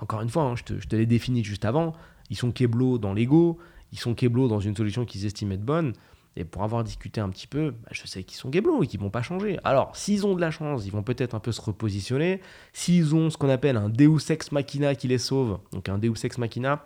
Encore 0.00 0.22
une 0.22 0.28
fois, 0.28 0.44
hein, 0.44 0.54
je 0.56 0.64
te, 0.74 0.96
l'ai 0.96 1.06
défini 1.06 1.44
juste 1.44 1.64
avant. 1.64 1.94
Ils 2.30 2.36
sont 2.36 2.52
keblo 2.52 2.98
dans 2.98 3.12
l'ego, 3.12 3.58
ils 3.92 3.98
sont 3.98 4.14
keblo 4.14 4.48
dans 4.48 4.60
une 4.60 4.76
solution 4.76 5.04
qu'ils 5.04 5.26
estiment 5.26 5.52
être 5.52 5.64
bonne. 5.64 5.92
Et 6.36 6.44
pour 6.44 6.62
avoir 6.62 6.84
discuté 6.84 7.20
un 7.20 7.28
petit 7.28 7.48
peu, 7.48 7.72
bah, 7.72 7.88
je 7.90 8.06
sais 8.06 8.22
qu'ils 8.22 8.38
sont 8.38 8.50
guéblos 8.50 8.84
et 8.84 8.86
qu'ils 8.86 9.00
vont 9.00 9.10
pas 9.10 9.22
changer. 9.22 9.58
Alors, 9.64 9.96
s'ils 9.96 10.24
ont 10.26 10.34
de 10.34 10.40
la 10.40 10.52
chance, 10.52 10.86
ils 10.86 10.92
vont 10.92 11.02
peut-être 11.02 11.34
un 11.34 11.40
peu 11.40 11.50
se 11.50 11.60
repositionner. 11.60 12.40
S'ils 12.72 13.14
ont 13.14 13.30
ce 13.30 13.36
qu'on 13.36 13.48
appelle 13.48 13.76
un 13.76 13.88
Deus 13.88 14.30
Ex 14.30 14.52
Machina 14.52 14.94
qui 14.94 15.08
les 15.08 15.18
sauve, 15.18 15.58
donc 15.72 15.88
un 15.88 15.98
Deus 15.98 16.14
Ex 16.22 16.38
Machina, 16.38 16.84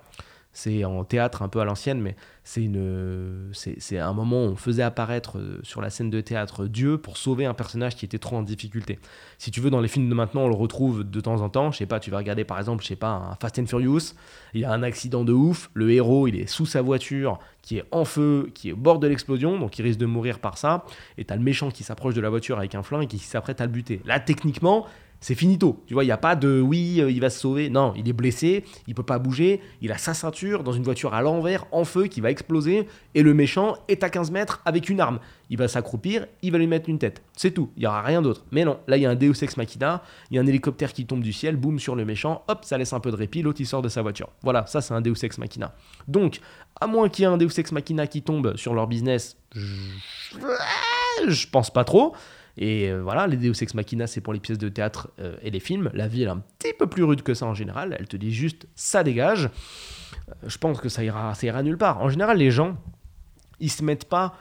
c'est 0.54 0.84
en 0.84 1.04
théâtre 1.04 1.42
un 1.42 1.48
peu 1.48 1.60
à 1.60 1.64
l'ancienne, 1.64 2.00
mais 2.00 2.16
c'est 2.44 2.62
une, 2.62 3.50
c'est 3.52 3.98
un 3.98 4.12
moment 4.12 4.44
où 4.44 4.50
on 4.50 4.56
faisait 4.56 4.82
apparaître 4.84 5.38
euh, 5.38 5.58
sur 5.64 5.80
la 5.80 5.90
scène 5.90 6.10
de 6.10 6.20
théâtre 6.20 6.66
Dieu 6.66 6.96
pour 6.96 7.16
sauver 7.16 7.44
un 7.44 7.54
personnage 7.54 7.96
qui 7.96 8.04
était 8.04 8.18
trop 8.18 8.36
en 8.36 8.42
difficulté. 8.42 9.00
Si 9.38 9.50
tu 9.50 9.60
veux, 9.60 9.70
dans 9.70 9.80
les 9.80 9.88
films 9.88 10.08
de 10.08 10.14
maintenant, 10.14 10.42
on 10.42 10.48
le 10.48 10.54
retrouve 10.54 11.02
de 11.02 11.20
temps 11.20 11.40
en 11.40 11.48
temps. 11.48 11.72
Je 11.72 11.78
sais 11.78 11.86
pas, 11.86 11.98
tu 11.98 12.10
vas 12.10 12.18
regarder 12.18 12.44
par 12.44 12.58
exemple, 12.58 12.84
je 12.84 12.88
sais 12.88 12.96
pas, 12.96 13.36
Fast 13.40 13.58
and 13.58 13.66
Furious. 13.66 14.14
Il 14.54 14.60
y 14.60 14.64
a 14.64 14.70
un 14.70 14.84
accident 14.84 15.24
de 15.24 15.32
ouf. 15.32 15.70
Le 15.74 15.90
héros, 15.90 16.28
il 16.28 16.36
est 16.36 16.46
sous 16.46 16.66
sa 16.66 16.82
voiture, 16.82 17.40
qui 17.60 17.78
est 17.78 17.84
en 17.90 18.04
feu, 18.04 18.50
qui 18.54 18.68
est 18.68 18.72
au 18.72 18.76
bord 18.76 19.00
de 19.00 19.08
l'explosion, 19.08 19.58
donc 19.58 19.78
il 19.78 19.82
risque 19.82 19.98
de 19.98 20.06
mourir 20.06 20.38
par 20.38 20.56
ça. 20.56 20.84
Et 21.18 21.24
t'as 21.24 21.36
le 21.36 21.42
méchant 21.42 21.70
qui 21.70 21.82
s'approche 21.82 22.14
de 22.14 22.20
la 22.20 22.30
voiture 22.30 22.58
avec 22.58 22.76
un 22.76 22.82
flingue 22.84 23.04
et 23.04 23.06
qui 23.08 23.18
s'apprête 23.18 23.60
à 23.60 23.66
le 23.66 23.72
buter. 23.72 24.02
Là, 24.04 24.20
techniquement, 24.20 24.86
c'est 25.24 25.34
finito. 25.34 25.82
Tu 25.86 25.94
vois, 25.94 26.04
il 26.04 26.08
n'y 26.08 26.12
a 26.12 26.18
pas 26.18 26.36
de 26.36 26.60
oui, 26.60 27.00
euh, 27.00 27.10
il 27.10 27.18
va 27.18 27.30
se 27.30 27.40
sauver. 27.40 27.70
Non, 27.70 27.94
il 27.96 28.06
est 28.06 28.12
blessé, 28.12 28.62
il 28.86 28.94
peut 28.94 29.02
pas 29.02 29.18
bouger, 29.18 29.62
il 29.80 29.90
a 29.90 29.96
sa 29.96 30.12
ceinture 30.12 30.62
dans 30.62 30.72
une 30.72 30.82
voiture 30.82 31.14
à 31.14 31.22
l'envers, 31.22 31.64
en 31.72 31.86
feu, 31.86 32.08
qui 32.08 32.20
va 32.20 32.30
exploser, 32.30 32.86
et 33.14 33.22
le 33.22 33.32
méchant 33.32 33.78
est 33.88 34.04
à 34.04 34.10
15 34.10 34.30
mètres 34.30 34.60
avec 34.66 34.90
une 34.90 35.00
arme. 35.00 35.20
Il 35.48 35.56
va 35.56 35.66
s'accroupir, 35.66 36.26
il 36.42 36.52
va 36.52 36.58
lui 36.58 36.66
mettre 36.66 36.90
une 36.90 36.98
tête. 36.98 37.22
C'est 37.38 37.52
tout, 37.52 37.70
il 37.78 37.80
n'y 37.80 37.86
aura 37.86 38.02
rien 38.02 38.20
d'autre. 38.20 38.44
Mais 38.52 38.66
non, 38.66 38.78
là, 38.86 38.98
il 38.98 39.02
y 39.02 39.06
a 39.06 39.10
un 39.10 39.14
Deus 39.14 39.42
Ex 39.42 39.56
Machina, 39.56 40.02
il 40.30 40.36
y 40.36 40.38
a 40.38 40.42
un 40.42 40.46
hélicoptère 40.46 40.92
qui 40.92 41.06
tombe 41.06 41.22
du 41.22 41.32
ciel, 41.32 41.56
boum, 41.56 41.78
sur 41.78 41.96
le 41.96 42.04
méchant, 42.04 42.44
hop, 42.48 42.62
ça 42.62 42.76
laisse 42.76 42.92
un 42.92 43.00
peu 43.00 43.10
de 43.10 43.16
répit, 43.16 43.40
l'autre 43.40 43.62
il 43.62 43.66
sort 43.66 43.80
de 43.80 43.88
sa 43.88 44.02
voiture. 44.02 44.28
Voilà, 44.42 44.66
ça 44.66 44.82
c'est 44.82 44.92
un 44.92 45.00
Deus 45.00 45.24
Ex 45.24 45.38
Machina. 45.38 45.74
Donc, 46.06 46.40
à 46.78 46.86
moins 46.86 47.08
qu'il 47.08 47.22
y 47.22 47.24
ait 47.24 47.30
un 47.30 47.38
Deus 47.38 47.58
Ex 47.58 47.72
Machina 47.72 48.06
qui 48.06 48.20
tombe 48.20 48.58
sur 48.58 48.74
leur 48.74 48.88
business, 48.88 49.38
je, 49.54 49.64
je 51.28 51.46
pense 51.48 51.70
pas 51.70 51.84
trop. 51.84 52.14
Et 52.56 52.88
euh, 52.88 53.02
voilà, 53.02 53.26
les 53.26 53.36
Deus 53.36 53.62
Ex 53.62 53.74
Machina, 53.74 54.06
c'est 54.06 54.20
pour 54.20 54.32
les 54.32 54.40
pièces 54.40 54.58
de 54.58 54.68
théâtre 54.68 55.08
euh, 55.18 55.36
et 55.42 55.50
les 55.50 55.60
films. 55.60 55.90
La 55.92 56.06
vie, 56.06 56.22
est 56.22 56.28
un 56.28 56.42
petit 56.58 56.72
peu 56.72 56.86
plus 56.86 57.02
rude 57.02 57.22
que 57.22 57.34
ça 57.34 57.46
en 57.46 57.54
général. 57.54 57.96
Elle 57.98 58.08
te 58.08 58.16
dit 58.16 58.32
juste, 58.32 58.66
ça 58.74 59.02
dégage. 59.02 59.46
Euh, 60.28 60.32
je 60.46 60.58
pense 60.58 60.80
que 60.80 60.88
ça 60.88 61.02
ira, 61.02 61.34
ça 61.34 61.46
ira 61.46 61.62
nulle 61.62 61.78
part. 61.78 62.00
En 62.00 62.08
général, 62.08 62.38
les 62.38 62.50
gens, 62.50 62.76
ils 63.58 63.70
se 63.70 63.82
mettent 63.82 64.08
pas 64.08 64.34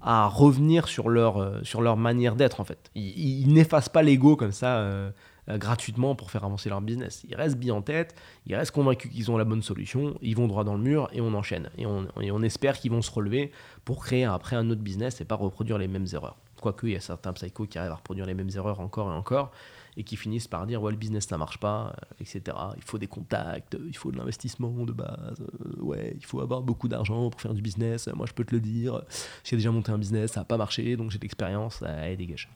à 0.00 0.26
revenir 0.26 0.88
sur 0.88 1.10
leur, 1.10 1.60
sur 1.62 1.82
leur 1.82 1.98
manière 1.98 2.34
d'être, 2.34 2.60
en 2.60 2.64
fait. 2.64 2.90
Ils, 2.94 3.42
ils 3.42 3.52
n'effacent 3.52 3.90
pas 3.90 4.02
l'ego 4.02 4.34
comme 4.34 4.52
ça 4.52 5.12
gratuitement 5.46 6.14
pour 6.14 6.30
faire 6.30 6.44
avancer 6.44 6.70
leur 6.70 6.80
business. 6.80 7.26
Ils 7.28 7.34
restent 7.34 7.58
bien 7.58 7.74
en 7.74 7.82
tête, 7.82 8.14
ils 8.46 8.54
restent 8.54 8.70
convaincus 8.70 9.12
qu'ils 9.12 9.30
ont 9.30 9.36
la 9.36 9.44
bonne 9.44 9.62
solution, 9.62 10.16
ils 10.22 10.34
vont 10.34 10.46
droit 10.46 10.64
dans 10.64 10.74
le 10.74 10.80
mur 10.80 11.10
et 11.12 11.20
on 11.20 11.34
enchaîne. 11.34 11.68
Et 11.76 11.84
on, 11.84 12.06
et 12.18 12.30
on 12.30 12.40
espère 12.40 12.78
qu'ils 12.78 12.92
vont 12.92 13.02
se 13.02 13.10
relever 13.10 13.52
pour 13.84 14.02
créer 14.02 14.24
après 14.24 14.56
un 14.56 14.70
autre 14.70 14.80
business 14.80 15.20
et 15.20 15.26
pas 15.26 15.34
reproduire 15.34 15.76
les 15.76 15.88
mêmes 15.88 16.06
erreurs. 16.14 16.38
Quoique, 16.60 16.86
il 16.86 16.92
y 16.92 16.96
a 16.96 17.00
certains 17.00 17.32
psychos 17.32 17.66
qui 17.66 17.78
arrivent 17.78 17.92
à 17.92 17.96
reproduire 17.96 18.26
les 18.26 18.34
mêmes 18.34 18.50
erreurs 18.54 18.80
encore 18.80 19.10
et 19.10 19.14
encore 19.14 19.50
et 19.96 20.04
qui 20.04 20.16
finissent 20.16 20.46
par 20.46 20.66
dire 20.66 20.80
ouais 20.80 20.92
le 20.92 20.96
business 20.96 21.26
ça 21.26 21.36
marche 21.36 21.58
pas 21.58 21.96
etc 22.20 22.56
il 22.76 22.82
faut 22.82 22.96
des 22.96 23.08
contacts 23.08 23.76
il 23.84 23.96
faut 23.96 24.12
de 24.12 24.18
l'investissement 24.18 24.70
de 24.70 24.92
base 24.92 25.40
euh, 25.40 25.82
ouais 25.82 26.14
il 26.16 26.24
faut 26.24 26.40
avoir 26.40 26.62
beaucoup 26.62 26.86
d'argent 26.86 27.28
pour 27.28 27.40
faire 27.40 27.54
du 27.54 27.60
business 27.60 28.08
moi 28.14 28.26
je 28.28 28.32
peux 28.32 28.44
te 28.44 28.54
le 28.54 28.60
dire 28.60 29.02
j'ai 29.42 29.56
déjà 29.56 29.72
monté 29.72 29.90
un 29.90 29.98
business 29.98 30.30
ça 30.30 30.40
n'a 30.40 30.44
pas 30.44 30.56
marché 30.56 30.96
donc 30.96 31.10
j'ai 31.10 31.18
de 31.18 31.24
l'expérience 31.24 31.82
allez 31.82 32.16
dégage 32.16 32.48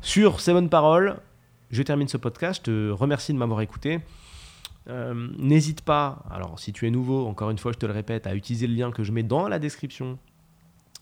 sur 0.00 0.40
ces 0.40 0.52
bonnes 0.52 0.68
paroles 0.68 1.20
je 1.70 1.82
termine 1.82 2.08
ce 2.08 2.16
podcast 2.16 2.60
je 2.64 2.70
te 2.70 2.90
remercie 2.90 3.32
de 3.32 3.38
m'avoir 3.38 3.60
écouté. 3.60 4.00
Euh, 4.88 5.28
N'hésite 5.38 5.82
pas, 5.82 6.24
alors 6.30 6.58
si 6.60 6.72
tu 6.72 6.86
es 6.86 6.90
nouveau, 6.90 7.26
encore 7.26 7.50
une 7.50 7.58
fois 7.58 7.72
je 7.72 7.78
te 7.78 7.86
le 7.86 7.92
répète, 7.92 8.26
à 8.26 8.34
utiliser 8.34 8.66
le 8.66 8.74
lien 8.74 8.92
que 8.92 9.02
je 9.02 9.12
mets 9.12 9.24
dans 9.24 9.48
la 9.48 9.58
description 9.58 10.18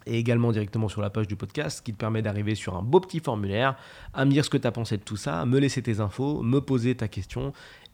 et 0.07 0.19
également 0.19 0.53
directement 0.53 0.89
sur 0.89 1.01
la 1.01 1.11
page 1.11 1.29
du 1.29 1.37
podcast, 1.37 1.85
qui 1.85 1.93
te 1.93 1.99
permet 1.99 2.23
d'arriver 2.23 2.55
sur 2.55 2.77
un 2.77 2.83
beau 2.83 3.01
petit 3.01 3.21
formulaire, 3.21 3.77
à 4.13 4.25
me 4.25 4.31
dire 4.31 4.45
ce 4.45 4.51
que 4.51 4.57
tu 4.57 4.67
as 4.67 4.73
pensé 4.73 4.97
de 4.97 5.03
tout 5.03 5.17
ça, 5.17 5.45
me 5.47 5.59
laisser 5.59 5.83
tes 5.83 6.01
infos, 6.01 6.43
me 6.43 6.61
poser 6.61 6.95
ta 6.95 7.09
question 7.09 7.53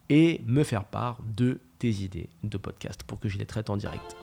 et 0.09 0.41
me 0.47 0.65
faire 0.65 0.85
part 0.85 1.19
de 1.37 1.61
tes 1.79 1.91
idées 1.91 2.29
de 2.43 2.59
podcast 2.59 3.03
pour 3.05 3.21
que 3.21 3.29
je 3.29 3.39
les 3.39 3.47
traite 3.47 3.71
en 3.71 3.77
direct. 3.77 4.17